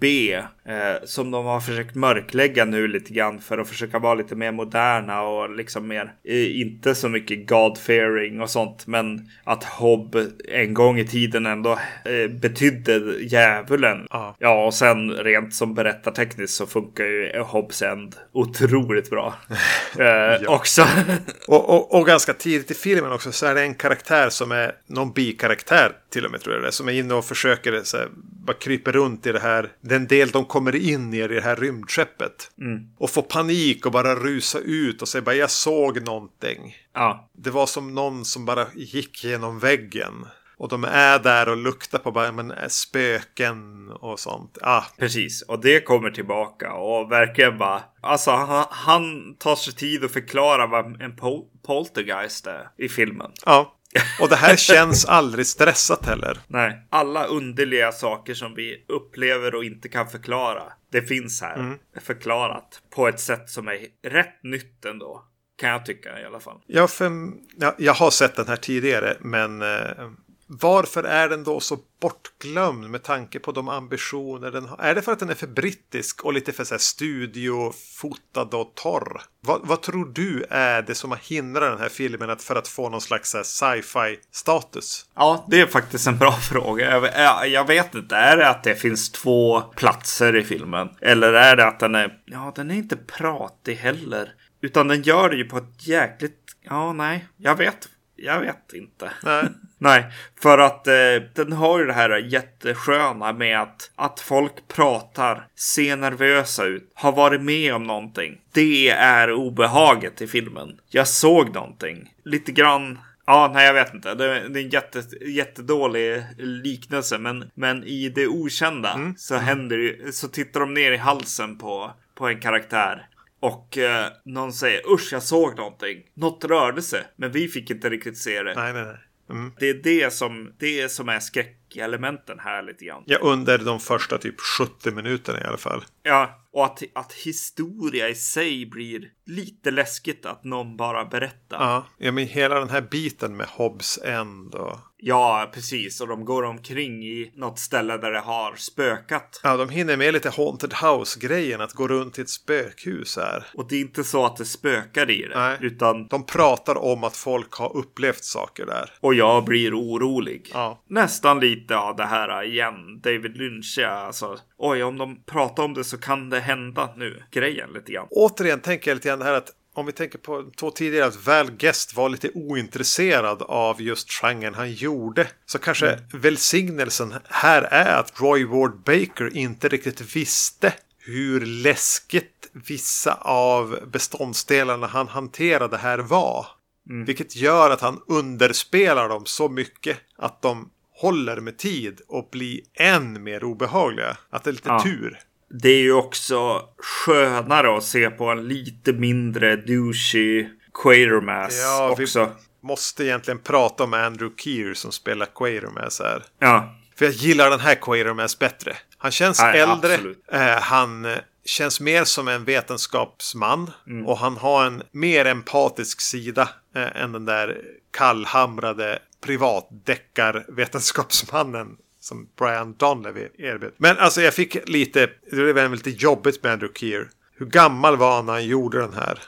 B 0.00 0.42
eh, 0.70 1.04
som 1.04 1.30
de 1.30 1.44
har 1.44 1.60
försökt 1.60 1.94
mörklägga 1.94 2.64
nu 2.64 2.88
lite 2.88 3.12
grann 3.12 3.40
för 3.40 3.58
att 3.58 3.68
försöka 3.68 3.98
vara 3.98 4.14
lite 4.14 4.34
mer 4.34 4.52
moderna 4.52 5.22
och 5.22 5.50
liksom 5.50 5.88
mer 5.88 6.12
eh, 6.24 6.60
inte 6.60 6.94
så 6.94 7.08
mycket 7.08 7.50
God-fearing 7.50 8.42
och 8.42 8.50
sånt 8.50 8.86
men 8.86 9.28
att 9.44 9.64
Hobb 9.64 10.16
en 10.48 10.74
gång 10.74 10.98
i 10.98 11.06
tiden 11.06 11.46
ändå 11.46 11.78
eh, 12.04 12.30
betydde 12.30 12.98
djävulen. 13.20 14.06
Ja. 14.10 14.36
ja, 14.38 14.66
och 14.66 14.74
sen 14.74 15.10
rent 15.10 15.54
som 15.54 15.74
berättartekniskt 15.74 16.56
så 16.56 16.66
funkar 16.66 17.04
ju 17.04 17.40
Hobbs 17.40 17.82
End 17.82 18.16
otroligt 18.32 19.10
bra. 19.10 19.34
eh, 19.98 20.50
Också. 20.50 20.86
Och, 21.48 21.70
och, 21.70 21.94
och 21.94 22.06
ganska 22.06 22.32
tidigt 22.32 22.70
i 22.70 22.74
filmen 22.74 23.12
också 23.12 23.32
så 23.32 23.46
är 23.46 23.54
det 23.54 23.62
en 23.62 23.74
karaktär 23.74 24.28
som 24.28 24.52
är 24.52 24.72
någon 24.86 25.12
bikaraktär 25.12 25.92
till 26.12 26.24
och 26.24 26.30
med 26.30 26.40
tror 26.40 26.54
jag 26.54 26.62
det 26.62 26.68
är, 26.68 26.70
Som 26.70 26.88
är 26.88 26.92
inne 26.92 27.14
och 27.14 27.24
försöker 27.24 27.80
så 27.84 27.96
här, 27.96 28.08
bara 28.46 28.56
krypa 28.56 28.92
runt 28.92 29.26
i 29.26 29.32
det 29.32 29.40
här. 29.40 29.68
Den 29.80 30.06
del 30.06 30.30
de 30.30 30.44
kommer 30.44 30.59
in 30.76 31.14
i 31.14 31.18
i 31.22 31.28
det 31.28 31.40
här 31.40 31.56
rymdskeppet. 31.56 32.50
Och 32.98 33.10
får 33.10 33.22
panik 33.22 33.86
och 33.86 33.92
bara 33.92 34.14
rusa 34.14 34.58
ut 34.58 35.02
och 35.02 35.08
säga 35.08 35.22
bara 35.22 35.34
jag 35.34 35.50
såg 35.50 36.02
någonting. 36.02 36.76
ja, 36.94 37.30
Det 37.32 37.50
var 37.50 37.66
som 37.66 37.94
någon 37.94 38.24
som 38.24 38.44
bara 38.44 38.66
gick 38.74 39.24
genom 39.24 39.58
väggen. 39.58 40.26
Och 40.56 40.68
de 40.68 40.84
är 40.84 41.18
där 41.18 41.48
och 41.48 41.56
luktar 41.56 41.98
på 41.98 42.12
bara, 42.12 42.32
men 42.32 42.50
är 42.50 42.68
spöken 42.68 43.90
och 43.90 44.20
sånt. 44.20 44.58
Ah, 44.62 44.82
Precis, 44.98 45.42
och 45.42 45.60
det 45.60 45.80
kommer 45.80 46.10
tillbaka 46.10 46.72
och 46.72 47.12
verkligen 47.12 47.58
bara... 47.58 47.82
Alltså 48.00 48.30
han, 48.30 48.66
han 48.70 49.34
tar 49.38 49.56
sig 49.56 49.74
tid 49.74 50.04
att 50.04 50.12
förklara 50.12 50.66
vad 50.66 51.02
en 51.02 51.16
pol 51.16 51.44
poltergeist 51.66 52.46
är 52.46 52.68
i 52.78 52.88
filmen. 52.88 53.30
ja. 53.46 53.76
Och 54.20 54.28
det 54.28 54.36
här 54.36 54.56
känns 54.56 55.04
aldrig 55.04 55.46
stressat 55.46 56.06
heller. 56.06 56.38
Nej, 56.46 56.86
alla 56.90 57.24
underliga 57.24 57.92
saker 57.92 58.34
som 58.34 58.54
vi 58.54 58.84
upplever 58.88 59.54
och 59.54 59.64
inte 59.64 59.88
kan 59.88 60.08
förklara. 60.08 60.62
Det 60.92 61.02
finns 61.02 61.42
här 61.42 61.78
förklarat 62.00 62.82
på 62.94 63.08
ett 63.08 63.20
sätt 63.20 63.50
som 63.50 63.68
är 63.68 63.78
rätt 64.08 64.42
nytt 64.42 64.84
ändå. 64.84 65.24
Kan 65.60 65.70
jag 65.70 65.86
tycka 65.86 66.20
i 66.20 66.24
alla 66.24 66.40
fall. 66.40 66.60
Ja, 66.66 66.86
för, 66.86 67.10
ja, 67.56 67.74
jag 67.78 67.94
har 67.94 68.10
sett 68.10 68.36
den 68.36 68.48
här 68.48 68.56
tidigare, 68.56 69.16
men, 69.20 69.62
eh, 69.62 70.10
varför 70.52 71.04
är 71.04 71.28
den 71.28 71.44
då 71.44 71.60
så 71.60 71.78
bortglömd 72.00 72.90
med 72.90 73.02
tanke 73.02 73.38
på 73.38 73.52
de 73.52 73.68
ambitioner 73.68 74.50
den 74.50 74.66
har? 74.66 74.78
Är 74.78 74.94
det 74.94 75.02
för 75.02 75.12
att 75.12 75.18
den 75.18 75.30
är 75.30 75.34
för 75.34 75.46
brittisk 75.46 76.24
och 76.24 76.32
lite 76.32 76.52
för 76.52 76.64
så 76.64 76.74
här, 76.74 76.78
studiofotad 76.78 78.54
och 78.54 78.72
torr? 78.74 79.22
Vad, 79.40 79.60
vad, 79.64 79.82
tror 79.82 80.12
du 80.14 80.44
är 80.50 80.82
det 80.82 80.94
som 80.94 81.10
har 81.10 81.18
hindrat 81.18 81.72
den 81.72 81.80
här 81.80 81.88
filmen 81.88 82.30
att, 82.30 82.42
för 82.42 82.56
att 82.56 82.68
få 82.68 82.88
någon 82.88 83.00
slags 83.00 83.36
sci-fi 83.44 84.18
status? 84.32 85.06
Ja, 85.14 85.46
det 85.48 85.60
är 85.60 85.66
faktiskt 85.66 86.06
en 86.06 86.18
bra 86.18 86.32
fråga. 86.50 87.10
Jag, 87.14 87.48
jag, 87.48 87.66
vet 87.66 87.94
inte. 87.94 88.16
Är 88.16 88.36
det 88.36 88.48
att 88.48 88.64
det 88.64 88.74
finns 88.74 89.12
två 89.12 89.60
platser 89.60 90.36
i 90.36 90.44
filmen? 90.44 90.88
Eller 91.00 91.32
är 91.32 91.56
det 91.56 91.66
att 91.66 91.80
den 91.80 91.94
är... 91.94 92.18
Ja, 92.24 92.52
den 92.56 92.70
är 92.70 92.74
inte 92.74 92.96
pratig 92.96 93.74
heller. 93.74 94.34
Utan 94.62 94.88
den 94.88 95.02
gör 95.02 95.30
det 95.30 95.36
ju 95.36 95.44
på 95.44 95.58
ett 95.58 95.86
jäkligt... 95.86 96.36
Ja, 96.62 96.92
nej. 96.92 97.28
Jag 97.36 97.56
vet 97.56 97.88
jag 98.20 98.40
vet 98.40 98.72
inte. 98.72 99.10
Nej. 99.22 99.44
Nej, 99.78 100.04
för 100.42 100.58
att 100.58 100.86
eh, 100.86 100.94
den 101.34 101.52
har 101.52 101.78
ju 101.78 101.86
det 101.86 101.92
här 101.92 102.16
jättesköna 102.16 103.32
med 103.32 103.60
att, 103.60 103.90
att 103.96 104.20
folk 104.20 104.68
pratar, 104.68 105.46
ser 105.54 105.96
nervösa 105.96 106.64
ut, 106.64 106.90
har 106.94 107.12
varit 107.12 107.40
med 107.40 107.74
om 107.74 107.84
någonting. 107.84 108.40
Det 108.52 108.88
är 108.88 109.32
obehaget 109.32 110.22
i 110.22 110.26
filmen. 110.26 110.80
Jag 110.88 111.08
såg 111.08 111.54
någonting. 111.54 112.14
Lite 112.24 112.52
grann 112.52 112.98
Ja, 113.30 113.50
nej 113.54 113.66
jag 113.66 113.74
vet 113.74 113.94
inte. 113.94 114.14
Det, 114.14 114.24
är 114.24 114.56
en 114.56 114.68
jätte, 114.68 115.02
jättedålig 115.26 116.24
liknelse. 116.38 117.18
Men, 117.18 117.50
men 117.54 117.84
i 117.84 118.08
det 118.08 118.26
okända 118.26 118.92
mm. 118.92 119.14
så 119.16 119.36
händer 119.36 119.76
det 119.78 120.12
Så 120.12 120.28
tittar 120.28 120.60
de 120.60 120.74
ner 120.74 120.92
i 120.92 120.96
halsen 120.96 121.58
på, 121.58 121.92
på 122.14 122.28
en 122.28 122.40
karaktär. 122.40 123.06
Och 123.40 123.78
eh, 123.78 124.12
någon 124.24 124.52
säger 124.52 124.92
usch 124.92 125.12
jag 125.12 125.22
såg 125.22 125.56
någonting. 125.56 126.02
Något 126.14 126.44
rörde 126.44 126.82
sig. 126.82 127.04
Men 127.16 127.32
vi 127.32 127.48
fick 127.48 127.70
inte 127.70 127.90
riktigt 127.90 128.18
se 128.18 128.42
det. 128.42 128.54
Nej, 128.54 128.72
nej, 128.72 128.84
nej. 128.84 128.98
Mm. 129.30 129.52
Det 129.58 129.70
är 129.70 129.74
det 129.74 130.12
som, 130.12 130.52
det 130.58 130.88
som 130.88 131.08
är 131.08 131.20
skräckelementen 131.20 132.38
här 132.38 132.62
lite 132.62 132.84
grann. 132.84 133.02
Ja, 133.06 133.18
under 133.18 133.58
de 133.58 133.80
första 133.80 134.18
typ 134.18 134.40
70 134.58 134.90
minuterna 134.90 135.40
i 135.40 135.44
alla 135.44 135.56
fall. 135.56 135.84
Ja, 136.02 136.46
och 136.52 136.64
att, 136.64 136.82
att 136.94 137.12
historia 137.12 138.08
i 138.08 138.14
sig 138.14 138.66
blir 138.66 139.08
lite 139.26 139.70
läskigt 139.70 140.26
att 140.26 140.44
någon 140.44 140.76
bara 140.76 141.04
berättar. 141.04 141.56
Ja, 141.60 141.86
ja 141.98 142.12
men 142.12 142.26
hela 142.26 142.58
den 142.58 142.70
här 142.70 142.80
biten 142.80 143.36
med 143.36 143.46
Hobbs 143.46 143.98
End 143.98 144.54
och... 144.54 144.78
Ja, 145.02 145.50
precis. 145.54 146.00
Och 146.00 146.08
de 146.08 146.24
går 146.24 146.42
omkring 146.42 147.04
i 147.04 147.32
något 147.36 147.58
ställe 147.58 147.96
där 147.96 148.12
det 148.12 148.20
har 148.20 148.56
spökat. 148.56 149.40
Ja, 149.42 149.56
de 149.56 149.68
hinner 149.68 149.96
med 149.96 150.14
lite 150.14 150.30
Haunted 150.30 150.74
House-grejen, 150.74 151.60
att 151.60 151.72
gå 151.72 151.88
runt 151.88 152.18
i 152.18 152.22
ett 152.22 152.30
spökhus 152.30 153.16
här. 153.16 153.46
Och 153.54 153.68
det 153.68 153.76
är 153.76 153.80
inte 153.80 154.04
så 154.04 154.26
att 154.26 154.36
det 154.36 154.44
spökar 154.44 155.10
i 155.10 155.22
det. 155.22 155.38
Nej. 155.38 155.58
Utan... 155.60 156.06
De 156.06 156.26
pratar 156.26 156.78
om 156.78 157.04
att 157.04 157.16
folk 157.16 157.52
har 157.52 157.76
upplevt 157.76 158.24
saker 158.24 158.66
där. 158.66 158.90
Och 159.00 159.14
jag 159.14 159.44
blir 159.44 159.74
orolig. 159.74 160.50
Ja. 160.52 160.82
Nästan 160.88 161.40
lite 161.40 161.76
av 161.76 161.96
det 161.96 162.06
här 162.06 162.44
igen. 162.44 163.00
David 163.00 163.36
Lynch, 163.36 163.78
alltså. 163.78 164.38
Oj, 164.58 164.82
om 164.82 164.98
de 164.98 165.22
pratar 165.22 165.62
om 165.62 165.74
det 165.74 165.84
så 165.84 165.98
kan 165.98 166.30
det 166.30 166.40
hända 166.40 166.94
nu. 166.96 167.22
Grejen 167.30 167.70
lite 167.74 167.92
grann. 167.92 168.06
Återigen 168.10 168.60
tänker 168.60 168.90
jag 168.90 168.94
lite 168.96 169.08
grann 169.08 169.18
det 169.18 169.24
här 169.24 169.34
att 169.34 169.50
om 169.74 169.86
vi 169.86 169.92
tänker 169.92 170.18
på 170.18 170.50
två 170.56 170.70
tidigare 170.70 171.06
att 171.06 171.26
Val 171.26 171.50
Guest 171.50 171.94
var 171.96 172.08
lite 172.08 172.30
ointresserad 172.34 173.42
av 173.42 173.82
just 173.82 174.10
genren 174.10 174.54
han 174.54 174.72
gjorde. 174.72 175.28
Så 175.46 175.58
kanske 175.58 175.88
mm. 175.88 176.04
välsignelsen 176.12 177.14
här 177.28 177.62
är 177.62 177.98
att 177.98 178.20
Roy 178.20 178.44
Ward 178.44 178.82
Baker 178.84 179.36
inte 179.36 179.68
riktigt 179.68 180.16
visste 180.16 180.72
hur 180.98 181.46
läskigt 181.46 182.50
vissa 182.52 183.14
av 183.14 183.78
beståndsdelarna 183.86 184.86
han 184.86 185.08
hanterade 185.08 185.76
här 185.76 185.98
var. 185.98 186.46
Mm. 186.90 187.04
Vilket 187.04 187.36
gör 187.36 187.70
att 187.70 187.80
han 187.80 188.00
underspelar 188.06 189.08
dem 189.08 189.26
så 189.26 189.48
mycket 189.48 189.98
att 190.16 190.42
de 190.42 190.70
håller 190.92 191.40
med 191.40 191.58
tid 191.58 192.00
och 192.08 192.28
blir 192.32 192.60
än 192.74 193.22
mer 193.22 193.44
obehagliga. 193.44 194.16
Att 194.30 194.44
det 194.44 194.50
är 194.50 194.52
lite 194.52 194.68
ja. 194.68 194.82
tur. 194.82 195.18
Det 195.50 195.68
är 195.68 195.80
ju 195.80 195.92
också 195.92 196.68
skönare 196.78 197.76
att 197.76 197.84
se 197.84 198.10
på 198.10 198.24
en 198.24 198.48
lite 198.48 198.92
mindre 198.92 199.56
douchey 199.56 200.48
Quatermass 200.74 201.60
ja, 201.62 201.90
också. 201.90 202.24
Vi 202.24 202.30
måste 202.68 203.04
egentligen 203.04 203.38
prata 203.38 203.84
om 203.84 203.94
Andrew 203.94 204.42
Keir 204.42 204.74
som 204.74 204.92
spelar 204.92 205.26
Quatermass 205.26 206.00
här. 206.00 206.22
Ja. 206.38 206.74
För 206.96 207.04
jag 207.04 207.14
gillar 207.14 207.50
den 207.50 207.60
här 207.60 207.74
Quatermass 207.74 208.38
bättre. 208.38 208.76
Han 208.98 209.10
känns 209.10 209.40
Nej, 209.40 209.60
äldre. 209.60 209.94
Eh, 210.32 210.60
han 210.60 211.06
känns 211.44 211.80
mer 211.80 212.04
som 212.04 212.28
en 212.28 212.44
vetenskapsman. 212.44 213.70
Mm. 213.86 214.06
Och 214.06 214.18
han 214.18 214.36
har 214.36 214.66
en 214.66 214.82
mer 214.92 215.24
empatisk 215.24 216.00
sida 216.00 216.48
eh, 216.76 217.02
än 217.02 217.12
den 217.12 217.24
där 217.24 217.60
kallhamrade 217.90 218.98
privatdeckarvetenskapsmannen 219.20 221.76
som 222.00 222.28
Brian 222.38 222.74
Donlevy 222.78 223.28
erbjöd. 223.38 223.72
Men 223.76 223.98
alltså 223.98 224.22
jag 224.22 224.34
fick 224.34 224.68
lite, 224.68 225.10
det 225.30 225.52
blev 225.52 225.72
lite 225.72 225.90
jobbigt 225.90 226.42
med 226.42 226.52
Andrew 226.52 226.78
Keir. 226.78 227.10
Hur 227.36 227.46
gammal 227.46 227.96
var 227.96 228.16
han 228.16 228.26
när 228.26 228.32
han 228.32 228.46
gjorde 228.46 228.80
den 228.80 228.92
här? 228.92 229.22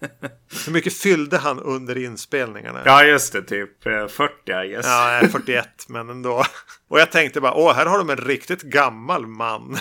Hur 0.66 0.72
mycket 0.72 0.92
fyllde 0.92 1.38
han 1.38 1.60
under 1.60 1.98
inspelningarna? 1.98 2.82
Ja, 2.84 3.04
just 3.04 3.32
det. 3.32 3.42
Typ 3.42 3.82
40, 3.82 4.12
eh, 4.46 4.64
I 4.64 4.68
guess. 4.68 4.86
Ja, 4.86 5.20
41, 5.32 5.68
men 5.88 6.10
ändå. 6.10 6.44
Och 6.88 7.00
jag 7.00 7.12
tänkte 7.12 7.40
bara, 7.40 7.54
åh, 7.54 7.74
här 7.74 7.86
har 7.86 7.98
de 7.98 8.10
en 8.10 8.16
riktigt 8.16 8.62
gammal 8.62 9.26
man. 9.26 9.78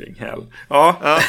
Fucking 0.00 0.14
hell. 0.14 0.52
Ja. 0.68 0.96
ja. 1.02 1.20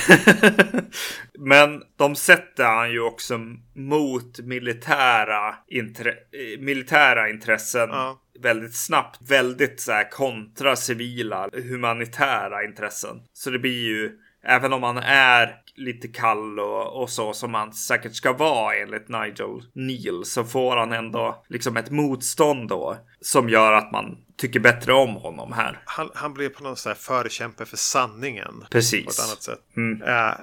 Men 1.39 1.83
de 1.97 2.15
sätter 2.15 2.65
han 2.65 2.91
ju 2.91 3.01
också 3.01 3.39
mot 3.75 4.39
militära, 4.39 5.55
intre 5.67 6.13
militära 6.59 7.29
intressen. 7.29 7.89
Ja. 7.89 8.21
Väldigt 8.39 8.75
snabbt. 8.75 9.29
Väldigt 9.29 9.81
så 9.81 9.91
här 9.91 10.09
kontra 10.09 10.75
civila 10.75 11.49
humanitära 11.53 12.63
intressen. 12.63 13.21
Så 13.33 13.49
det 13.49 13.59
blir 13.59 13.85
ju 13.85 14.11
Även 14.43 14.73
om 14.73 14.81
man 14.81 14.97
är 14.97 15.55
lite 15.75 16.07
kall 16.07 16.59
och, 16.59 17.01
och, 17.01 17.09
så 17.09 17.33
som 17.33 17.51
man 17.51 17.73
säkert 17.73 18.15
ska 18.15 18.33
vara 18.33 18.75
enligt 18.75 19.09
Nigel 19.09 19.61
Neal 19.73 20.25
så 20.25 20.43
får 20.43 20.77
han 20.77 20.91
ändå 20.91 21.43
liksom 21.49 21.77
ett 21.77 21.89
motstånd 21.89 22.69
då 22.69 22.97
som 23.21 23.49
gör 23.49 23.73
att 23.73 23.91
man 23.91 24.17
tycker 24.41 24.59
bättre 24.59 24.93
om 24.93 25.15
honom 25.15 25.53
här. 25.53 25.81
Han, 25.85 26.09
han 26.13 26.33
blir 26.33 26.49
på 26.49 26.63
något 26.63 26.79
sätt 26.79 26.97
förkämpe 26.97 27.65
för 27.65 27.77
sanningen. 27.77 28.65
Precis. 28.69 29.05
På 29.05 29.11
ett 29.11 29.19
annat 29.19 29.43
sätt. 29.43 29.59
Mm. 29.77 30.01
Uh, 30.01 30.33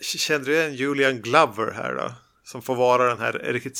kände 0.00 0.46
du 0.46 0.62
en 0.62 0.74
Julian 0.74 1.20
Glover 1.20 1.72
här 1.72 1.94
då? 1.94 2.12
Som 2.44 2.62
får 2.62 2.74
vara 2.74 3.08
den 3.08 3.18
här 3.18 3.32
riktigt 3.32 3.78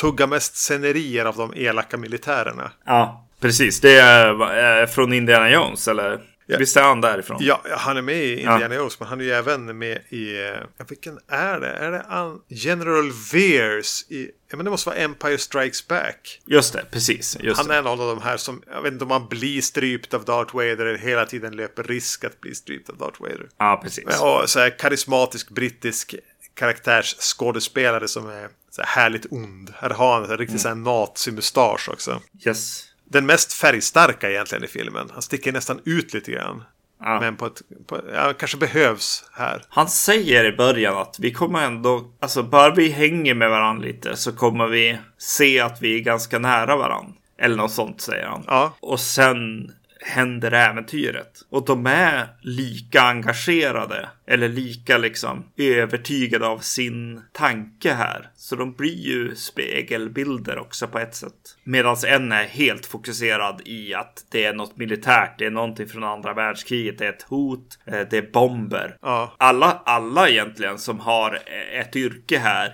tugga 0.00 0.26
mest 0.26 0.56
scenerier 0.56 1.24
av 1.24 1.36
de 1.36 1.54
elaka 1.56 1.96
militärerna. 1.96 2.72
Ja, 2.86 3.28
precis. 3.40 3.80
Det 3.80 3.98
är 3.98 4.86
från 4.86 5.12
Indiana 5.12 5.50
Jones 5.50 5.88
eller? 5.88 6.20
Ja. 6.46 6.58
Visst 6.58 6.76
är 6.76 6.82
han 6.82 7.00
därifrån? 7.00 7.36
Ja, 7.40 7.62
han 7.70 7.96
är 7.96 8.02
med 8.02 8.24
i 8.24 8.40
Indiana. 8.40 8.74
Jones, 8.74 9.00
men 9.00 9.08
han 9.08 9.20
är 9.20 9.24
ju 9.24 9.30
även 9.30 9.78
med 9.78 9.98
i... 10.08 10.52
Ja, 10.76 10.84
vilken 10.88 11.18
är 11.28 11.60
det? 11.60 11.70
Är 11.70 11.90
det 11.90 12.38
General 12.48 13.12
Veers 13.32 14.04
i... 14.08 14.30
Men 14.52 14.64
det 14.64 14.70
måste 14.70 14.88
vara 14.88 14.98
Empire 14.98 15.38
Strikes 15.38 15.88
Back. 15.88 16.40
Just 16.46 16.72
det, 16.72 16.84
precis. 16.90 17.36
Just 17.40 17.60
han 17.60 17.70
är 17.70 17.82
någon 17.82 18.00
av 18.00 18.16
de 18.16 18.22
här 18.22 18.36
som, 18.36 18.62
jag 18.70 18.82
vet 18.82 18.92
inte 18.92 19.04
om 19.04 19.10
han 19.10 19.28
blir 19.28 19.60
strypt 19.60 20.14
av 20.14 20.24
Darth 20.24 20.54
Vader 20.54 20.86
eller 20.86 20.98
hela 20.98 21.26
tiden 21.26 21.56
löper 21.56 21.82
risk 21.82 22.24
att 22.24 22.40
bli 22.40 22.54
strypt 22.54 22.90
av 22.90 22.96
Darth 22.96 23.22
Vader. 23.22 23.48
Ja, 23.58 23.80
precis. 23.82 24.04
Och 24.04 24.50
så 24.50 24.58
här 24.58 24.78
karismatisk 24.78 25.50
brittisk 25.50 26.14
karaktärsskådespelare 26.54 28.08
som 28.08 28.28
är 28.28 28.48
så 28.70 28.82
här 28.82 29.02
härligt 29.02 29.26
ond. 29.32 29.72
Här 29.76 29.90
har 29.90 30.20
han 30.20 30.30
en 30.30 30.38
riktigt 30.38 30.64
mm. 30.64 30.82
nazimustasch 30.82 31.88
också. 31.88 32.22
Yes 32.46 32.91
den 33.12 33.26
mest 33.26 33.52
färgstarka 33.52 34.30
egentligen 34.30 34.64
i 34.64 34.68
filmen. 34.68 35.10
Han 35.12 35.22
sticker 35.22 35.52
nästan 35.52 35.80
ut 35.84 36.14
lite 36.14 36.32
grann. 36.32 36.62
Ja. 37.00 37.20
Men 37.20 37.36
på 37.36 37.46
ett, 37.46 37.62
på, 37.86 38.00
ja, 38.14 38.32
kanske 38.38 38.56
behövs 38.56 39.24
här. 39.32 39.62
Han 39.68 39.88
säger 39.88 40.44
i 40.44 40.56
början 40.56 40.96
att 40.96 41.16
vi 41.18 41.32
kommer 41.32 41.62
ändå, 41.62 42.12
alltså 42.20 42.42
bara 42.42 42.74
vi 42.74 42.88
hänger 42.88 43.34
med 43.34 43.50
varandra 43.50 43.86
lite 43.86 44.16
så 44.16 44.32
kommer 44.32 44.66
vi 44.66 44.98
se 45.18 45.60
att 45.60 45.82
vi 45.82 45.96
är 45.96 46.00
ganska 46.00 46.38
nära 46.38 46.76
varandra. 46.76 47.12
Eller 47.38 47.56
något 47.56 47.72
sånt 47.72 48.00
säger 48.00 48.26
han. 48.26 48.44
Ja. 48.46 48.76
Och 48.80 49.00
sen 49.00 49.72
händer 50.04 50.52
äventyret. 50.52 51.42
Och 51.50 51.64
de 51.64 51.86
är 51.86 52.28
lika 52.40 53.02
engagerade 53.02 54.08
eller 54.26 54.48
lika 54.48 54.98
liksom 54.98 55.44
övertygade 55.56 56.46
av 56.46 56.58
sin 56.58 57.22
tanke 57.32 57.92
här. 57.92 58.30
Så 58.36 58.56
de 58.56 58.72
blir 58.72 59.06
ju 59.06 59.34
spegelbilder 59.34 60.58
också 60.58 60.88
på 60.88 60.98
ett 60.98 61.14
sätt. 61.14 61.56
Medan 61.64 61.96
en 62.06 62.32
är 62.32 62.44
helt 62.44 62.86
fokuserad 62.86 63.62
i 63.64 63.94
att 63.94 64.26
det 64.30 64.44
är 64.44 64.54
något 64.54 64.76
militärt. 64.76 65.38
Det 65.38 65.46
är 65.46 65.50
någonting 65.50 65.88
från 65.88 66.04
andra 66.04 66.34
världskriget. 66.34 66.98
Det 66.98 67.06
är 67.06 67.12
ett 67.12 67.22
hot. 67.22 67.78
Eh, 67.84 68.00
det 68.10 68.18
är 68.18 68.32
bomber. 68.32 68.96
Ja. 69.02 69.34
Alla, 69.38 69.82
alla 69.84 70.28
egentligen 70.28 70.78
som 70.78 71.00
har 71.00 71.38
ett 71.72 71.96
yrke 71.96 72.38
här 72.38 72.72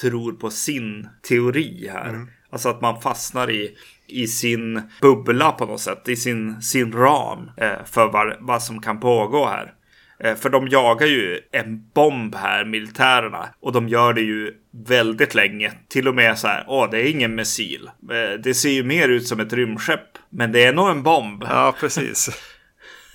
tror 0.00 0.32
på 0.32 0.50
sin 0.50 1.08
teori 1.28 1.88
här. 1.92 2.08
Mm. 2.08 2.28
Alltså 2.50 2.68
att 2.68 2.80
man 2.80 3.00
fastnar 3.00 3.50
i 3.50 3.76
i 4.10 4.26
sin 4.26 4.82
bubbla 5.00 5.52
på 5.52 5.66
något 5.66 5.80
sätt, 5.80 6.08
i 6.08 6.16
sin, 6.16 6.62
sin 6.62 6.92
ram 6.92 7.50
eh, 7.56 7.84
för 7.84 8.08
vad, 8.08 8.36
vad 8.40 8.62
som 8.62 8.82
kan 8.82 9.00
pågå 9.00 9.46
här. 9.46 9.74
Eh, 10.24 10.34
för 10.36 10.50
de 10.50 10.68
jagar 10.68 11.06
ju 11.06 11.40
en 11.52 11.90
bomb 11.94 12.34
här, 12.34 12.64
militärerna. 12.64 13.48
Och 13.60 13.72
de 13.72 13.88
gör 13.88 14.12
det 14.12 14.20
ju 14.20 14.54
väldigt 14.86 15.34
länge. 15.34 15.72
Till 15.88 16.08
och 16.08 16.14
med 16.14 16.38
så 16.38 16.48
här, 16.48 16.64
åh, 16.68 16.90
det 16.90 16.98
är 16.98 17.10
ingen 17.10 17.34
missil. 17.34 17.90
Eh, 18.10 18.40
det 18.42 18.54
ser 18.54 18.70
ju 18.70 18.84
mer 18.84 19.08
ut 19.08 19.26
som 19.26 19.40
ett 19.40 19.52
rymdskepp. 19.52 20.18
Men 20.30 20.52
det 20.52 20.64
är 20.64 20.72
nog 20.72 20.90
en 20.90 21.02
bomb. 21.02 21.44
Ja, 21.48 21.74
precis. 21.80 22.30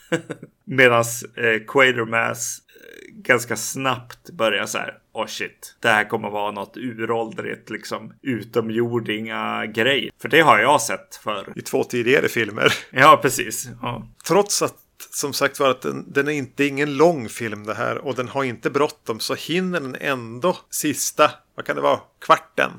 Medan 0.65 1.03
eh, 1.37 1.65
Quatermass 1.67 2.59
eh, 2.59 2.64
ganska 3.09 3.55
snabbt 3.55 4.29
börjar 4.29 4.65
så 4.65 4.77
här. 4.77 4.97
Oh 5.13 5.27
shit, 5.27 5.75
det 5.79 5.87
här 5.87 6.09
kommer 6.09 6.29
vara 6.29 6.51
något 6.51 6.77
uråldrigt 6.77 7.69
liksom 7.69 8.13
utomjordinga 8.21 9.65
grej. 9.65 10.09
För 10.21 10.29
det 10.29 10.41
har 10.41 10.59
jag 10.59 10.81
sett 10.81 11.15
för. 11.15 11.53
I 11.55 11.61
två 11.61 11.83
tidigare 11.83 12.27
filmer. 12.27 12.73
Ja, 12.91 13.19
precis. 13.21 13.69
Ja. 13.81 14.07
Trots 14.27 14.61
att 14.61 14.77
som 15.11 15.33
sagt 15.33 15.59
var 15.59 15.69
att 15.69 15.81
den, 15.81 16.13
den 16.13 16.27
är 16.27 16.31
inte 16.31 16.65
ingen 16.65 16.97
lång 16.97 17.29
film 17.29 17.63
det 17.63 17.73
här 17.73 17.97
och 17.97 18.15
den 18.15 18.27
har 18.27 18.43
inte 18.43 18.69
bråttom 18.69 19.19
så 19.19 19.35
hinner 19.35 19.79
den 19.79 19.95
ändå 19.99 20.57
sista, 20.69 21.31
vad 21.55 21.65
kan 21.65 21.75
det 21.75 21.81
vara, 21.81 21.99
kvarten 22.21 22.71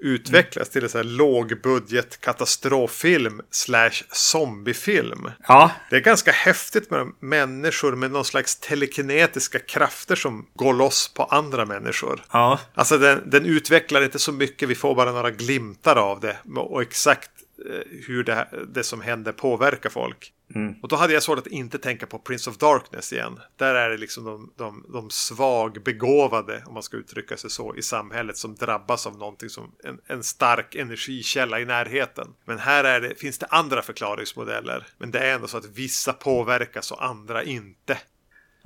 utvecklas 0.00 0.68
till 0.68 0.82
en 0.82 0.88
sån 0.88 0.98
här 0.98 1.04
lågbudget 1.04 2.20
katastroffilm 2.20 3.40
slash 3.50 4.02
zombiefilm. 4.12 5.30
Ja. 5.48 5.70
Det 5.90 5.96
är 5.96 6.00
ganska 6.00 6.32
häftigt 6.32 6.90
med 6.90 7.12
människor 7.20 7.96
med 7.96 8.10
någon 8.10 8.24
slags 8.24 8.56
telekinetiska 8.56 9.58
krafter 9.58 10.16
som 10.16 10.46
går 10.54 10.74
loss 10.74 11.14
på 11.14 11.24
andra 11.24 11.64
människor. 11.64 12.24
Ja. 12.32 12.60
Alltså 12.74 12.98
den, 12.98 13.30
den 13.30 13.46
utvecklar 13.46 14.02
inte 14.02 14.18
så 14.18 14.32
mycket, 14.32 14.68
vi 14.68 14.74
får 14.74 14.94
bara 14.94 15.12
några 15.12 15.30
glimtar 15.30 15.96
av 15.96 16.20
det 16.20 16.36
och 16.56 16.82
exakt 16.82 17.30
eh, 17.70 18.06
hur 18.06 18.24
det, 18.24 18.48
det 18.74 18.84
som 18.84 19.00
händer 19.00 19.32
påverkar 19.32 19.90
folk. 19.90 20.32
Mm. 20.54 20.74
Och 20.82 20.88
då 20.88 20.96
hade 20.96 21.12
jag 21.12 21.22
svårt 21.22 21.38
att 21.38 21.46
inte 21.46 21.78
tänka 21.78 22.06
på 22.06 22.18
Prince 22.18 22.50
of 22.50 22.56
Darkness 22.56 23.12
igen. 23.12 23.40
Där 23.56 23.74
är 23.74 23.90
det 23.90 23.96
liksom 23.96 24.24
de, 24.24 24.52
de, 24.56 24.86
de 24.92 25.10
svagbegåvade, 25.10 26.62
om 26.66 26.74
man 26.74 26.82
ska 26.82 26.96
uttrycka 26.96 27.36
sig 27.36 27.50
så, 27.50 27.76
i 27.76 27.82
samhället 27.82 28.36
som 28.36 28.54
drabbas 28.54 29.06
av 29.06 29.18
någonting 29.18 29.48
som 29.48 29.72
en, 29.84 30.00
en 30.06 30.22
stark 30.24 30.74
energikälla 30.74 31.60
i 31.60 31.64
närheten. 31.64 32.34
Men 32.44 32.58
här 32.58 32.84
är 32.84 33.00
det, 33.00 33.20
finns 33.20 33.38
det 33.38 33.46
andra 33.46 33.82
förklaringsmodeller. 33.82 34.86
Men 34.98 35.10
det 35.10 35.18
är 35.18 35.34
ändå 35.34 35.48
så 35.48 35.56
att 35.56 35.66
vissa 35.66 36.12
påverkas 36.12 36.92
och 36.92 37.04
andra 37.04 37.44
inte. 37.44 37.98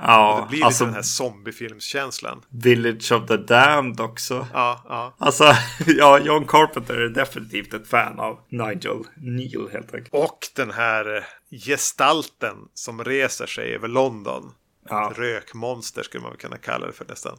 Ja, 0.03 0.34
Och 0.34 0.40
det 0.40 0.48
blir 0.48 0.64
alltså 0.64 0.84
lite 0.84 0.90
den 0.90 0.94
här 0.94 1.03
zombiefilmskänslan. 1.03 2.42
Village 2.48 3.12
of 3.12 3.26
the 3.28 3.36
Damned 3.36 4.01
också. 4.01 4.46
Ja, 4.53 4.84
ja. 4.88 5.14
Alltså, 5.18 5.44
ja, 5.86 6.18
John 6.18 6.44
Carpenter 6.46 6.94
är 6.94 7.09
definitivt 7.09 7.74
ett 7.74 7.88
fan 7.88 8.20
av 8.20 8.38
Nigel 8.48 9.03
Neal 9.16 9.68
helt 9.72 9.94
enkelt. 9.94 10.09
Och 10.14 10.38
den 10.57 10.70
här 10.70 11.16
eh, 11.16 11.22
gestalten 11.59 12.57
som 12.74 13.05
reser 13.05 13.46
sig 13.46 13.74
över 13.74 13.88
London. 13.88 14.53
Ja. 14.88 15.11
Ett 15.11 15.18
rökmonster 15.18 16.03
skulle 16.03 16.22
man 16.22 16.36
kunna 16.36 16.57
kalla 16.57 16.86
det 16.86 16.92
för 16.92 17.05
nästan. 17.09 17.38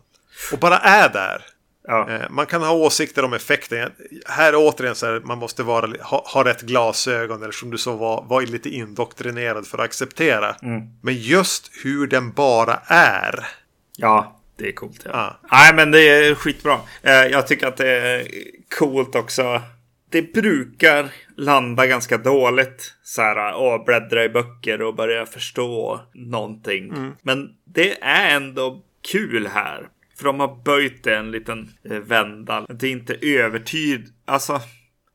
Och 0.54 0.60
bara 0.60 0.78
är 0.78 1.10
där. 1.10 1.46
Ja, 1.88 2.10
Eh, 2.10 2.30
Man 2.30 2.46
kan 2.46 2.62
ha 2.62 2.72
åsikter 2.74 3.24
om 3.26 3.34
effekten. 3.34 3.92
Här 4.30 4.54
återigen 4.56 4.96
så 4.96 5.06
här, 5.06 5.20
man 5.20 5.38
måste 5.38 5.64
vara, 5.64 5.92
ha, 6.04 6.24
ha 6.34 6.46
rätt 6.46 6.62
glasögon 6.62 7.42
eller 7.44 7.52
som 7.52 7.72
du 7.72 7.78
sa 7.78 7.96
var, 7.96 8.24
var 8.30 8.42
lite 8.42 8.70
indoktrinerad 8.70 9.68
för 9.68 9.78
att 9.78 9.84
acceptera. 9.86 10.56
Men 11.02 11.14
just 11.16 11.72
hur 11.84 12.08
den 12.08 12.32
bara 12.32 12.80
är. 12.88 13.48
ja 13.98 14.38
det 14.58 14.68
är 14.68 14.72
coolt. 14.72 15.02
Ja. 15.06 15.12
Ja. 15.14 15.48
Nej, 15.52 15.74
men 15.76 15.92
det 15.92 16.10
är 16.10 16.36
skitbra. 16.36 16.80
Eh, 17.04 17.12
Jag 17.14 17.48
tycker 17.48 17.68
att 17.68 17.78
det 17.78 17.88
är 17.92 18.28
coolt 18.80 19.16
också. 19.16 19.62
Det 20.10 20.34
brukar 20.34 21.10
landa 21.38 21.88
ganska 21.88 22.18
dåligt. 22.18 22.94
Så 23.04 23.22
här, 23.22 23.56
åh, 23.56 23.86
bläddra 23.86 24.24
i 24.24 24.30
böcker 24.30 24.82
och 24.82 24.96
börja 24.96 25.26
förstå 25.26 26.02
någonting. 26.14 27.14
Men 27.22 27.50
det 27.66 27.98
är 28.04 28.36
ändå 28.36 28.82
kul 29.12 29.48
här. 29.48 29.88
För 30.22 30.26
de 30.28 30.40
har 30.40 30.64
böjt 30.64 31.04
det 31.04 31.18
en 31.18 31.32
liten 31.32 31.70
eh, 31.84 32.00
vända. 32.00 32.66
Det 32.70 32.88
är 32.88 32.92
inte 32.92 33.16
övertyd. 33.22 34.08
Alltså, 34.26 34.62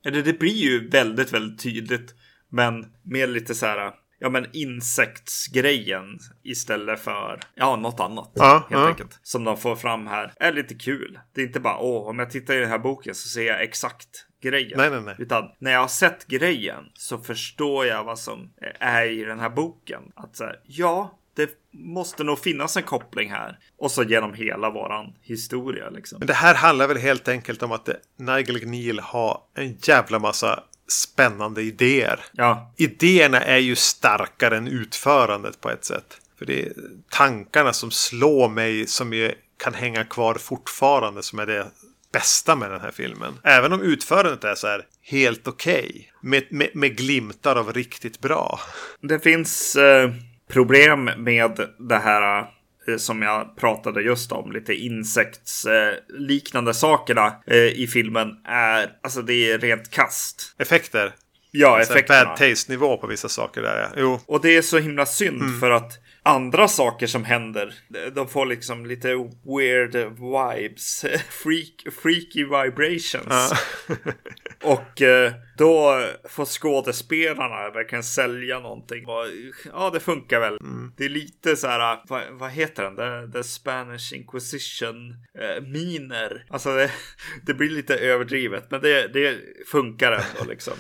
eller 0.05 0.23
det 0.23 0.39
blir 0.39 0.55
ju 0.55 0.89
väldigt, 0.89 1.33
väldigt 1.33 1.63
tydligt. 1.63 2.15
Men 2.49 2.87
med 3.03 3.29
lite 3.29 3.55
så 3.55 3.67
här, 3.67 3.93
ja 4.19 4.29
men 4.29 4.47
insektsgrejen 4.53 6.19
istället 6.45 7.01
för, 7.01 7.41
ja 7.55 7.77
något 7.77 8.01
annat. 8.01 8.33
Ja, 8.35 8.67
helt 8.71 8.83
ja. 8.83 8.89
enkelt. 8.89 9.21
Som 9.23 9.45
de 9.45 9.57
får 9.57 9.77
fram 9.77 10.07
här. 10.07 10.33
Är 10.37 10.53
lite 10.53 10.75
kul. 10.75 11.19
Det 11.35 11.41
är 11.41 11.47
inte 11.47 11.61
bara, 11.61 11.79
åh, 11.79 12.09
om 12.09 12.19
jag 12.19 12.31
tittar 12.31 12.55
i 12.55 12.61
den 12.61 12.69
här 12.69 12.79
boken 12.79 13.15
så 13.15 13.29
ser 13.29 13.47
jag 13.47 13.63
exakt 13.63 14.27
grejen. 14.43 14.79
Nej, 14.79 14.91
nej, 14.91 15.01
nej. 15.01 15.15
Utan 15.19 15.45
när 15.59 15.73
jag 15.73 15.81
har 15.81 15.89
sett 15.89 16.27
grejen 16.27 16.85
så 16.95 17.19
förstår 17.19 17.87
jag 17.87 18.05
vad 18.05 18.19
som 18.19 18.53
är 18.81 19.07
i 19.07 19.25
den 19.25 19.41
här 19.41 19.51
boken. 19.51 20.03
Att 20.15 20.37
så 20.37 20.45
här, 20.45 20.61
ja, 20.65 21.19
det 21.37 21.51
måste 21.71 22.25
nog 22.25 22.39
finnas 22.39 22.77
en 22.77 22.83
koppling 22.83 23.31
här. 23.31 23.59
Och 23.79 23.91
så 23.91 24.03
genom 24.03 24.35
hela 24.35 24.71
våran 24.71 25.13
historia 25.23 25.91
liksom. 25.91 26.19
Men 26.19 26.27
det 26.27 26.35
här 26.35 26.55
handlar 26.55 26.89
väl 26.89 26.97
helt 26.97 27.29
enkelt 27.29 27.63
om 27.63 27.73
att 27.73 27.89
Nigel 28.17 28.67
Neal 28.67 28.99
har 28.99 29.41
en 29.55 29.77
jävla 29.83 30.19
massa 30.19 30.63
spännande 30.89 31.63
idéer. 31.63 32.21
Ja, 32.33 32.73
Idéerna 32.77 33.41
är 33.41 33.59
ju 33.59 33.77
starkare 33.77 34.57
än 34.57 34.69
utförandet 34.69 35.61
på 35.61 35.71
ett 35.71 35.85
sätt. 35.85 36.21
För 36.39 36.47
det 36.47 36.63
är 36.63 36.73
tankarna 37.09 37.73
som 37.73 37.91
slår 37.91 38.49
mig 38.49 38.87
som 38.87 39.13
ju 39.13 39.33
kan 39.57 39.75
hänga 39.75 40.05
kvar 40.05 40.35
fortfarande 40.35 41.23
som 41.23 41.39
är 41.39 41.47
det 41.47 41.67
bästa 42.13 42.57
med 42.57 42.71
den 42.71 42.81
här 42.81 42.91
filmen. 42.91 43.35
Även 43.43 43.73
om 43.73 43.83
utförandet 43.83 44.45
är 44.45 44.55
så 44.55 44.67
här 44.67 44.87
helt 45.03 45.49
okej. 45.49 46.13
med, 46.21 46.45
med, 46.51 46.71
med 46.75 46.97
glimtar 46.97 47.57
av 47.57 47.73
riktigt 47.73 48.21
bra. 48.21 48.61
det 49.01 49.21
finns 49.21 49.77
eh, 49.77 50.11
problem 50.49 51.05
med 51.17 51.61
det 51.79 51.99
här 51.99 52.41
eh, 52.89 52.97
som 52.97 53.23
jag 53.23 53.57
pratade 53.57 54.03
just 54.03 54.33
om. 54.33 54.53
Lite 54.53 54.75
insektsliknande 54.75 56.01
liknande 56.09 56.75
sakerna 56.75 57.37
eh, 57.47 57.57
i 57.57 57.87
filmen. 57.93 58.29
är 58.45 58.93
Alltså 59.03 59.23
det 59.23 59.51
är 59.51 59.59
rent 59.59 59.91
kast. 59.91 60.55
Effekter. 60.59 61.13
Ja, 61.51 61.71
Så 61.71 61.75
här 61.77 61.83
effekterna. 61.83 62.25
bad 62.25 62.37
taste 62.37 62.73
nivå 62.73 62.97
på 62.97 63.07
vissa 63.07 63.29
saker 63.29 63.63
där 63.63 63.81
ja. 63.81 63.89
Jo. 63.97 64.21
Och 64.27 64.41
det 64.41 64.57
är 64.57 64.63
så 64.63 64.79
himla 64.79 65.07
synd 65.07 65.61
för 65.61 65.71
att 65.71 65.93
andra 66.23 66.69
saker 66.69 67.07
som 67.07 67.25
händer, 67.25 67.75
de 68.15 68.29
får 68.29 68.47
liksom 68.47 68.87
lite 68.87 69.09
weird 69.45 69.95
vibes. 69.95 71.05
Freak, 71.31 71.95
freaky 72.03 72.45
vibrations. 72.45 73.53
Och 74.63 75.03
eh, 75.03 75.33
då 75.57 76.05
får 76.29 76.45
skådespelarna 76.45 77.71
verkligen 77.71 78.05
sälja 78.05 78.61
någonting. 78.61 79.07
Och, 79.07 79.25
ja, 79.73 79.91
det 79.91 80.01
funkar 80.01 80.41
väl. 80.41 80.59
Det 80.97 81.05
är 81.05 81.09
lite 81.09 81.57
så 81.57 81.67
här, 81.67 81.99
vad, 82.09 82.23
vad 82.31 82.51
heter 82.51 82.83
den? 82.83 82.97
The, 82.97 83.39
the 83.39 83.45
Spanish 83.45 84.13
Inquisition 84.15 85.11
eh, 85.39 85.63
miner. 85.63 86.47
Alltså 86.51 86.75
det, 86.75 86.91
det 87.47 87.55
blir 87.55 87.71
lite 87.71 87.97
överdrivet, 87.97 88.71
men 88.71 88.81
det, 88.81 89.09
det 89.09 89.39
funkar 89.67 90.13
ändå 90.13 90.51
liksom. 90.51 90.75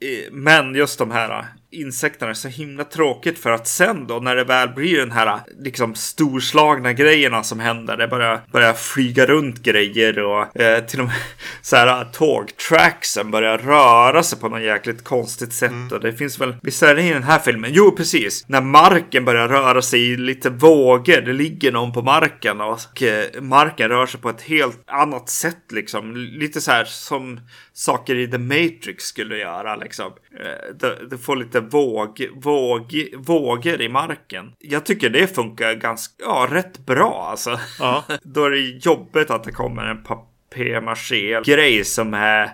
Eh, 0.00 0.32
Men 0.32 0.74
just 0.74 0.98
de 0.98 1.10
här 1.10 1.30
eh, 1.38 1.44
insekterna 1.70 2.30
är 2.30 2.34
så 2.34 2.48
himla 2.48 2.84
tråkigt 2.84 3.38
för 3.38 3.50
att 3.50 3.68
sen 3.68 4.06
då 4.06 4.18
när 4.18 4.36
det 4.36 4.44
väl 4.44 4.68
blir 4.68 4.98
den 4.98 5.12
här 5.12 5.40
liksom 5.58 5.94
storslagna 5.94 6.92
grejerna 6.92 7.42
som 7.42 7.60
händer. 7.60 7.96
Det 7.96 8.08
börjar, 8.08 8.40
börjar 8.52 8.72
flyga 8.72 9.26
runt 9.26 9.62
grejer 9.62 10.18
och 10.18 10.60
eh, 10.60 10.84
till 10.84 11.00
och 11.00 11.06
med 11.06 11.14
så 11.62 11.76
här 11.76 12.04
tågtracksen 12.12 13.30
börjar 13.30 13.58
röra 13.58 14.22
sig 14.22 14.38
på 14.38 14.48
något 14.48 14.62
jäkligt 14.62 15.04
konstigt 15.04 15.52
sätt. 15.52 15.92
Och 15.92 16.00
det 16.00 16.12
finns 16.12 16.40
väl, 16.40 16.54
visst 16.62 16.82
är 16.82 16.94
det 16.94 17.02
i 17.02 17.12
den 17.12 17.22
här 17.22 17.38
filmen? 17.38 17.70
Jo, 17.74 17.90
precis. 17.96 18.44
När 18.48 18.60
marken 18.60 19.24
börjar 19.24 19.48
röra 19.48 19.82
sig 19.82 20.12
i 20.12 20.16
lite 20.16 20.50
vågor. 20.50 21.20
Det 21.20 21.32
ligger 21.32 21.72
någon 21.72 21.92
på 21.92 22.02
marken 22.02 22.60
och 22.60 23.02
eh, 23.02 23.40
marken 23.40 23.88
rör 23.88 24.06
sig 24.06 24.20
på 24.20 24.30
ett 24.30 24.42
helt 24.42 24.82
annat 24.86 25.28
sätt 25.28 25.72
liksom. 25.72 26.16
Lite 26.16 26.60
så 26.60 26.70
här 26.70 26.84
som 26.84 27.40
saker 27.72 28.14
i 28.14 28.26
The 28.30 28.38
Matrix 28.38 29.04
skulle 29.04 29.36
göra 29.38 29.76
liksom. 29.76 30.12
Eh, 30.40 30.74
Det, 30.80 31.08
det 31.10 31.18
får 31.18 31.36
lite 31.36 31.60
våg, 31.70 32.28
våg, 32.34 32.94
vågor 33.16 33.80
i 33.80 33.88
marken. 33.88 34.52
Jag 34.58 34.86
tycker 34.86 35.10
det 35.10 35.34
funkar 35.34 35.74
ganska, 35.74 36.14
ja, 36.24 36.48
rätt 36.50 36.86
bra 36.86 37.26
alltså. 37.30 37.60
Ja. 37.78 38.04
Då 38.22 38.44
är 38.44 38.50
det 38.50 38.86
jobbigt 38.86 39.30
att 39.30 39.44
det 39.44 39.52
kommer 39.52 39.84
en 39.84 40.02
papier-maché-grej 40.02 41.84
som 41.84 42.14
är 42.14 42.50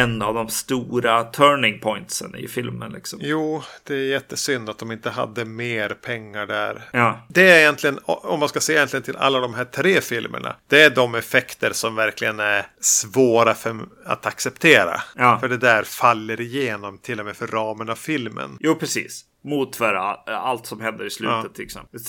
en 0.00 0.22
av 0.22 0.34
de 0.34 0.48
stora 0.48 1.24
turning 1.24 1.80
pointsen 1.80 2.34
i 2.36 2.48
filmen 2.48 2.92
liksom. 2.92 3.18
Jo, 3.22 3.62
det 3.84 3.94
är 3.94 3.98
jättesynd 4.04 4.70
att 4.70 4.78
de 4.78 4.92
inte 4.92 5.10
hade 5.10 5.44
mer 5.44 5.88
pengar 5.88 6.46
där. 6.46 6.82
Ja, 6.92 7.26
Det 7.28 7.50
är 7.50 7.58
egentligen, 7.58 7.98
om 8.04 8.40
man 8.40 8.48
ska 8.48 8.60
se 8.60 8.72
egentligen 8.72 9.02
till 9.02 9.16
alla 9.16 9.40
de 9.40 9.54
här 9.54 9.64
tre 9.64 10.00
filmerna. 10.00 10.56
Det 10.68 10.82
är 10.82 10.90
de 10.90 11.14
effekter 11.14 11.72
som 11.72 11.94
verkligen 11.96 12.40
är 12.40 12.66
svåra 12.80 13.54
för 13.54 13.76
att 14.06 14.26
acceptera. 14.26 15.00
Ja. 15.16 15.38
För 15.40 15.48
det 15.48 15.56
där 15.58 15.82
faller 15.82 16.40
igenom 16.40 16.98
till 16.98 17.20
och 17.20 17.26
med 17.26 17.36
för 17.36 17.46
ramen 17.46 17.90
av 17.90 17.94
filmen. 17.94 18.56
jo 18.60 18.74
precis. 18.74 19.24
Mot 19.44 19.80
allt 20.26 20.66
som 20.66 20.80
händer 20.80 21.04
i 21.04 21.10
slutet 21.10 21.36
Ja. 21.44 21.50
till 21.54 21.64
exempel. 21.64 22.00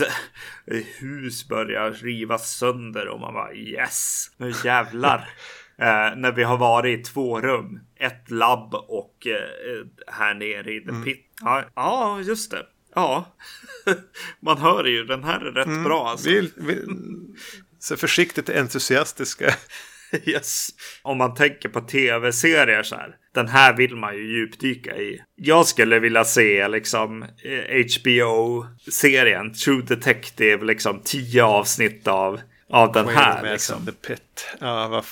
Hus 1.00 1.48
börjar 1.48 1.92
rivas 1.92 2.52
sönder 2.58 3.08
och 3.08 3.20
man 3.20 3.34
bara 3.34 3.54
yes, 3.54 4.26
nu 4.38 4.54
jävlar. 4.64 5.30
Eh, 5.78 6.16
när 6.16 6.32
vi 6.32 6.44
har 6.44 6.58
varit 6.58 7.00
i 7.00 7.04
två 7.04 7.42
rum. 7.42 7.80
Ett 7.96 8.32
labb 8.32 8.74
och 8.74 9.28
eh, 9.28 9.86
här 10.08 10.34
nere 10.34 10.74
i 10.74 10.82
the 10.82 10.90
Mm. 10.90 11.04
pit. 11.04 11.26
Ja, 11.42 11.64
ja, 11.76 12.22
just 12.22 12.52
det. 12.52 12.66
Ja, 12.96 13.36
man 14.40 14.58
hör 14.58 14.84
ju. 14.84 15.06
Den 15.06 15.24
här 15.24 15.40
är 15.40 15.52
rätt 15.52 15.68
mm, 15.68 15.84
bra. 15.84 16.08
Alltså. 16.08 16.30
Vi, 16.30 16.52
vi, 16.58 16.78
så 17.80 17.98
försiktigt 17.98 18.50
entusiastiska. 18.50 19.54
Yes. 20.26 20.70
Om 21.02 21.18
man 21.18 21.34
tänker 21.34 21.70
på 21.70 21.82
tv-serier 21.82 22.84
så 22.84 22.96
här. 22.96 23.16
Den 23.34 23.48
här 23.48 23.78
vill 23.78 23.96
man 23.96 24.16
ju 24.16 24.38
djupdyka 24.38 24.98
i. 24.98 25.22
Jag 25.36 25.68
skulle 25.68 26.00
vilja 26.00 26.24
se 26.26 26.68
liksom 26.68 27.26
HBO-serien 28.00 29.48
eh, 29.48 29.54
True 29.54 29.82
Detective, 29.82 30.66
liksom 30.66 31.02
tio 31.04 31.44
avsnitt 31.44 32.08
av 32.08 32.40
av 32.70 32.92
den 32.92 33.08
här. 33.08 33.52
Liksom. 33.52 33.86
The 33.86 33.92
Pit. 33.92 34.48
Ja, 34.60 35.04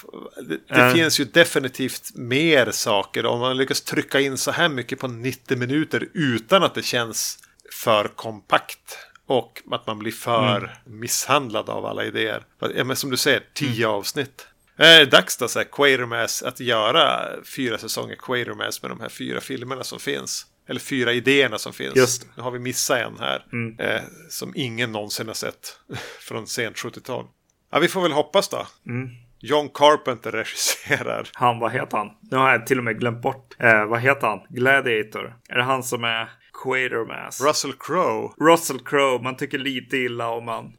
det, 0.42 0.58
det 0.68 0.88
uh. 0.88 0.94
finns 0.94 1.20
ju 1.20 1.26
definitivt 1.26 2.12
mer 2.16 2.72
saker 2.72 3.26
om 3.26 3.40
man 3.40 3.58
lyckas 3.58 3.82
trycka 3.82 4.20
in 4.20 4.38
så 4.38 4.52
här 4.52 4.70
mycket 4.70 5.00
på 5.00 5.08
90 5.08 5.58
minuter 5.58 6.08
utan 6.14 6.64
att 6.64 6.76
det 6.76 6.84
känns 6.84 7.40
för 7.74 8.08
kompakt. 8.08 8.98
Och 9.26 9.62
att 9.72 9.88
man 9.88 10.00
blir 10.00 10.12
för 10.12 10.58
mm. 10.58 11.00
misshandlad 11.00 11.70
av 11.70 11.86
alla 11.86 12.06
idéer. 12.06 12.44
Ja, 12.76 12.84
men 12.84 12.96
som 12.96 13.10
du 13.10 13.18
säger, 13.18 13.44
tio 13.54 13.86
mm. 13.86 13.98
avsnitt. 13.98 14.48
Är 14.78 15.06
dags 15.06 15.38
då, 15.38 15.48
så 15.48 15.60
här, 15.60 15.66
Quatermass, 15.66 16.44
att 16.44 16.60
göra 16.60 17.30
fyra 17.56 17.78
säsonger 17.78 18.16
Quatermass 18.16 18.82
med 18.82 18.92
de 18.92 19.00
här 19.00 19.10
fyra 19.10 19.42
filmerna 19.42 19.84
som 19.84 20.00
finns. 20.00 20.46
Eller 20.68 20.80
fyra 20.80 21.14
idéerna 21.14 21.58
som 21.58 21.74
finns. 21.74 21.96
Just. 21.96 22.28
Nu 22.36 22.44
har 22.44 22.52
vi 22.52 22.60
missat 22.60 22.98
en 22.98 23.20
här. 23.20 23.46
Mm. 23.54 23.80
Eh, 23.80 24.02
som 24.30 24.54
ingen 24.56 24.92
någonsin 24.92 25.28
har 25.28 25.34
sett 25.34 25.80
från 26.20 26.48
sent 26.48 26.76
70-tal. 26.76 27.26
Ja, 27.72 27.80
vi 27.80 27.88
får 27.88 28.02
väl 28.02 28.12
hoppas 28.12 28.50
då. 28.50 28.68
Mm. 28.88 29.10
John 29.40 29.70
Carpenter 29.74 30.32
regisserar. 30.32 31.30
Han, 31.34 31.60
vad 31.60 31.72
heter 31.72 31.98
han? 31.98 32.10
Nu 32.32 32.38
har 32.38 32.52
jag 32.52 32.68
till 32.68 32.78
och 32.78 32.84
med 32.84 33.00
glömt 33.00 33.22
bort. 33.22 33.56
Eh, 33.60 33.86
vad 33.86 34.02
heter 34.02 34.28
han? 34.28 34.40
Gladiator. 34.50 35.36
Är 35.50 35.58
det 35.58 35.64
han 35.64 35.84
som 35.84 36.04
är 36.04 36.30
Quatermass? 36.64 37.42
Russell 37.42 37.74
Crowe. 37.80 38.30
Russell 38.52 38.80
Crowe. 38.80 39.24
Man 39.24 39.38
tycker 39.38 39.58
lite 39.58 39.98
illa 39.98 40.30
om 40.30 40.48
han. 40.48 40.74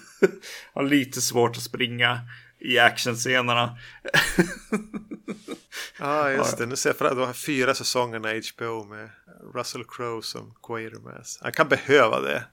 har 0.74 0.82
lite 0.82 1.20
svårt 1.20 1.56
att 1.56 1.62
springa 1.62 2.20
i 2.60 2.78
actionscenerna. 2.78 3.78
Ja, 5.98 6.06
ah, 6.06 6.30
just 6.30 6.58
det. 6.58 6.66
Nu 6.66 6.76
ser 6.76 6.90
jag 6.90 6.96
för 6.96 7.14
de 7.14 7.26
här 7.26 7.32
fyra 7.32 7.74
säsongerna 7.74 8.28
HBO 8.28 8.84
med 8.84 9.10
Russell 9.54 9.84
Crowe 9.84 10.22
som 10.22 10.54
Quatermass. 10.62 11.38
Han 11.42 11.52
kan 11.52 11.68
behöva 11.68 12.20
det. 12.20 12.44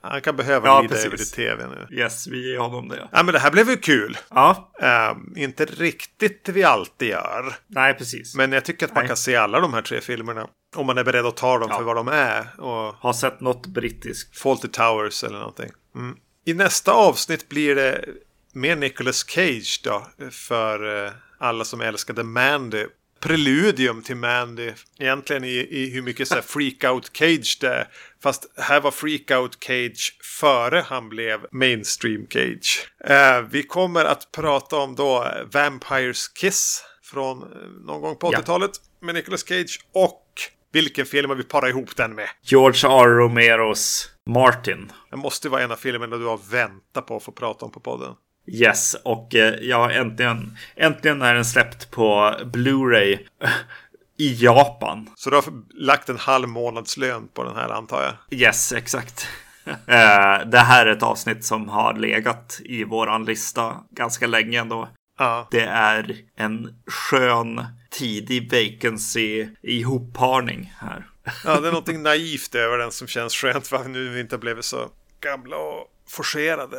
Han 0.00 0.20
kan 0.20 0.36
behöva 0.36 0.68
ja, 0.68 0.80
lida 0.80 0.96
över 0.96 1.22
i 1.22 1.24
tv 1.24 1.66
nu. 1.66 1.96
Yes, 1.96 2.26
vi 2.26 2.50
ger 2.50 2.58
honom 2.58 2.88
det. 2.88 3.08
Ja, 3.12 3.22
men 3.22 3.32
det 3.32 3.38
här 3.38 3.50
blev 3.50 3.70
ju 3.70 3.76
kul. 3.76 4.18
Ja. 4.30 4.72
Um, 5.12 5.36
inte 5.36 5.64
riktigt 5.64 6.44
det 6.44 6.52
vi 6.52 6.64
alltid 6.64 7.08
gör. 7.08 7.54
Nej, 7.66 7.94
precis. 7.94 8.34
Men 8.34 8.52
jag 8.52 8.64
tycker 8.64 8.86
att 8.86 8.94
man 8.94 9.02
Nej. 9.02 9.08
kan 9.08 9.16
se 9.16 9.36
alla 9.36 9.60
de 9.60 9.74
här 9.74 9.82
tre 9.82 10.00
filmerna. 10.00 10.46
Om 10.76 10.86
man 10.86 10.98
är 10.98 11.04
beredd 11.04 11.26
att 11.26 11.36
ta 11.36 11.58
dem 11.58 11.68
ja. 11.70 11.78
för 11.78 11.84
vad 11.84 11.96
de 11.96 12.08
är. 12.08 12.60
Och... 12.60 12.94
Har 12.94 13.12
sett 13.12 13.40
något 13.40 13.66
brittiskt. 13.66 14.38
Fawlty 14.38 14.68
Towers 14.68 15.24
eller 15.24 15.38
någonting. 15.38 15.70
Mm. 15.94 16.16
I 16.44 16.54
nästa 16.54 16.92
avsnitt 16.92 17.48
blir 17.48 17.74
det 17.74 18.04
mer 18.52 18.76
Nicolas 18.76 19.24
Cage 19.28 19.80
då. 19.84 20.06
För 20.30 21.04
uh, 21.04 21.12
alla 21.38 21.64
som 21.64 21.80
älskade 21.80 22.22
Mandy 22.22 22.86
preludium 23.22 24.02
till 24.02 24.16
Mandy. 24.16 24.72
Egentligen 24.98 25.44
i, 25.44 25.68
i 25.70 25.90
hur 25.90 26.02
mycket 26.02 26.28
så 26.28 26.34
här 26.34 26.42
freak-out 26.46 27.10
Cage 27.12 27.58
det 27.60 27.68
är. 27.68 27.88
Fast 28.22 28.52
här 28.56 28.80
var 28.80 28.90
freak-out 28.90 29.64
Cage 29.64 30.16
före 30.40 30.84
han 30.86 31.08
blev 31.08 31.46
mainstream 31.50 32.26
Cage. 32.30 32.88
Eh, 33.04 33.40
vi 33.50 33.62
kommer 33.62 34.04
att 34.04 34.32
prata 34.32 34.76
om 34.76 34.94
då 34.94 35.26
Vampires 35.52 36.28
Kiss 36.28 36.84
från 37.02 37.42
eh, 37.42 37.48
någon 37.86 38.00
gång 38.00 38.16
på 38.16 38.30
80-talet 38.30 38.70
ja. 38.74 39.06
med 39.06 39.14
Nicolas 39.14 39.48
Cage. 39.48 39.80
Och 39.94 40.26
vilken 40.72 41.06
film 41.06 41.30
har 41.30 41.36
vi 41.36 41.42
parat 41.42 41.70
ihop 41.70 41.96
den 41.96 42.14
med? 42.14 42.28
George 42.42 42.88
R. 42.88 43.08
Romeros 43.08 44.10
Martin. 44.26 44.92
Det 45.10 45.16
måste 45.16 45.48
vara 45.48 45.62
en 45.62 45.70
av 45.70 45.76
filmerna 45.76 46.16
du 46.16 46.24
har 46.24 46.40
väntat 46.50 47.06
på 47.06 47.16
att 47.16 47.22
få 47.22 47.32
prata 47.32 47.64
om 47.64 47.72
på 47.72 47.80
podden. 47.80 48.14
Yes, 48.46 48.94
och 49.04 49.34
eh, 49.34 49.54
ja, 49.60 49.90
äntligen, 49.90 50.56
äntligen 50.76 51.22
är 51.22 51.34
den 51.34 51.44
släppt 51.44 51.90
på 51.90 52.34
Blu-ray 52.44 53.18
i 54.22 54.36
Japan. 54.44 55.08
Så 55.14 55.30
du 55.30 55.36
har 55.36 55.44
lagt 55.74 56.08
en 56.08 56.18
halv 56.18 56.48
månadslön 56.48 57.28
på 57.34 57.44
den 57.44 57.56
här 57.56 57.68
antar 57.68 58.02
jag? 58.02 58.40
Yes, 58.40 58.72
exakt. 58.72 59.26
Eh, 59.66 60.46
det 60.46 60.58
här 60.58 60.86
är 60.86 60.92
ett 60.92 61.02
avsnitt 61.02 61.44
som 61.44 61.68
har 61.68 61.94
legat 61.94 62.60
i 62.64 62.84
våran 62.84 63.24
lista 63.24 63.76
ganska 63.90 64.26
länge 64.26 64.60
ändå. 64.60 64.88
Ja. 65.18 65.48
Det 65.50 65.64
är 65.64 66.16
en 66.36 66.82
skön 66.86 67.66
tidig 67.90 68.52
vacancy 68.52 69.48
ihopparning 69.62 70.72
här. 70.78 71.06
Ja, 71.44 71.60
det 71.60 71.68
är 71.68 71.72
någonting 71.72 72.02
naivt 72.02 72.54
över 72.54 72.78
den 72.78 72.92
som 72.92 73.06
känns 73.06 73.34
skönt 73.34 73.66
för 73.66 73.76
att 73.76 73.90
nu 73.90 74.08
vi 74.08 74.20
inte 74.20 74.38
blivit 74.38 74.64
så 74.64 74.88
gamla 75.20 75.56
och 75.56 75.86
forcerade. 76.08 76.76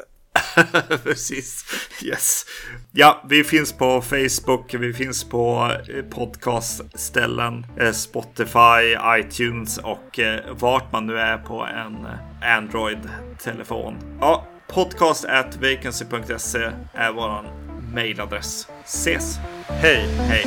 Precis. 1.03 1.65
Yes. 2.03 2.45
Ja, 2.91 3.23
vi 3.29 3.43
finns 3.43 3.73
på 3.73 4.01
Facebook, 4.01 4.73
vi 4.73 4.93
finns 4.93 5.23
på 5.23 5.71
eh, 5.89 6.03
podcastställen, 6.03 7.65
eh, 7.79 7.91
Spotify, 7.91 8.97
iTunes 9.19 9.77
och 9.77 10.19
eh, 10.19 10.39
vart 10.51 10.91
man 10.91 11.07
nu 11.07 11.17
är 11.17 11.37
på 11.37 11.65
en 11.65 12.07
Android-telefon. 12.41 13.95
Ja, 14.19 14.47
podcast 14.67 15.25
at 15.25 15.55
vacancy.se 15.55 16.71
är 16.93 17.11
våran 17.11 17.45
mailadress. 17.93 18.67
Ses! 18.85 19.37
Hej! 19.67 20.07
Hej! 20.07 20.45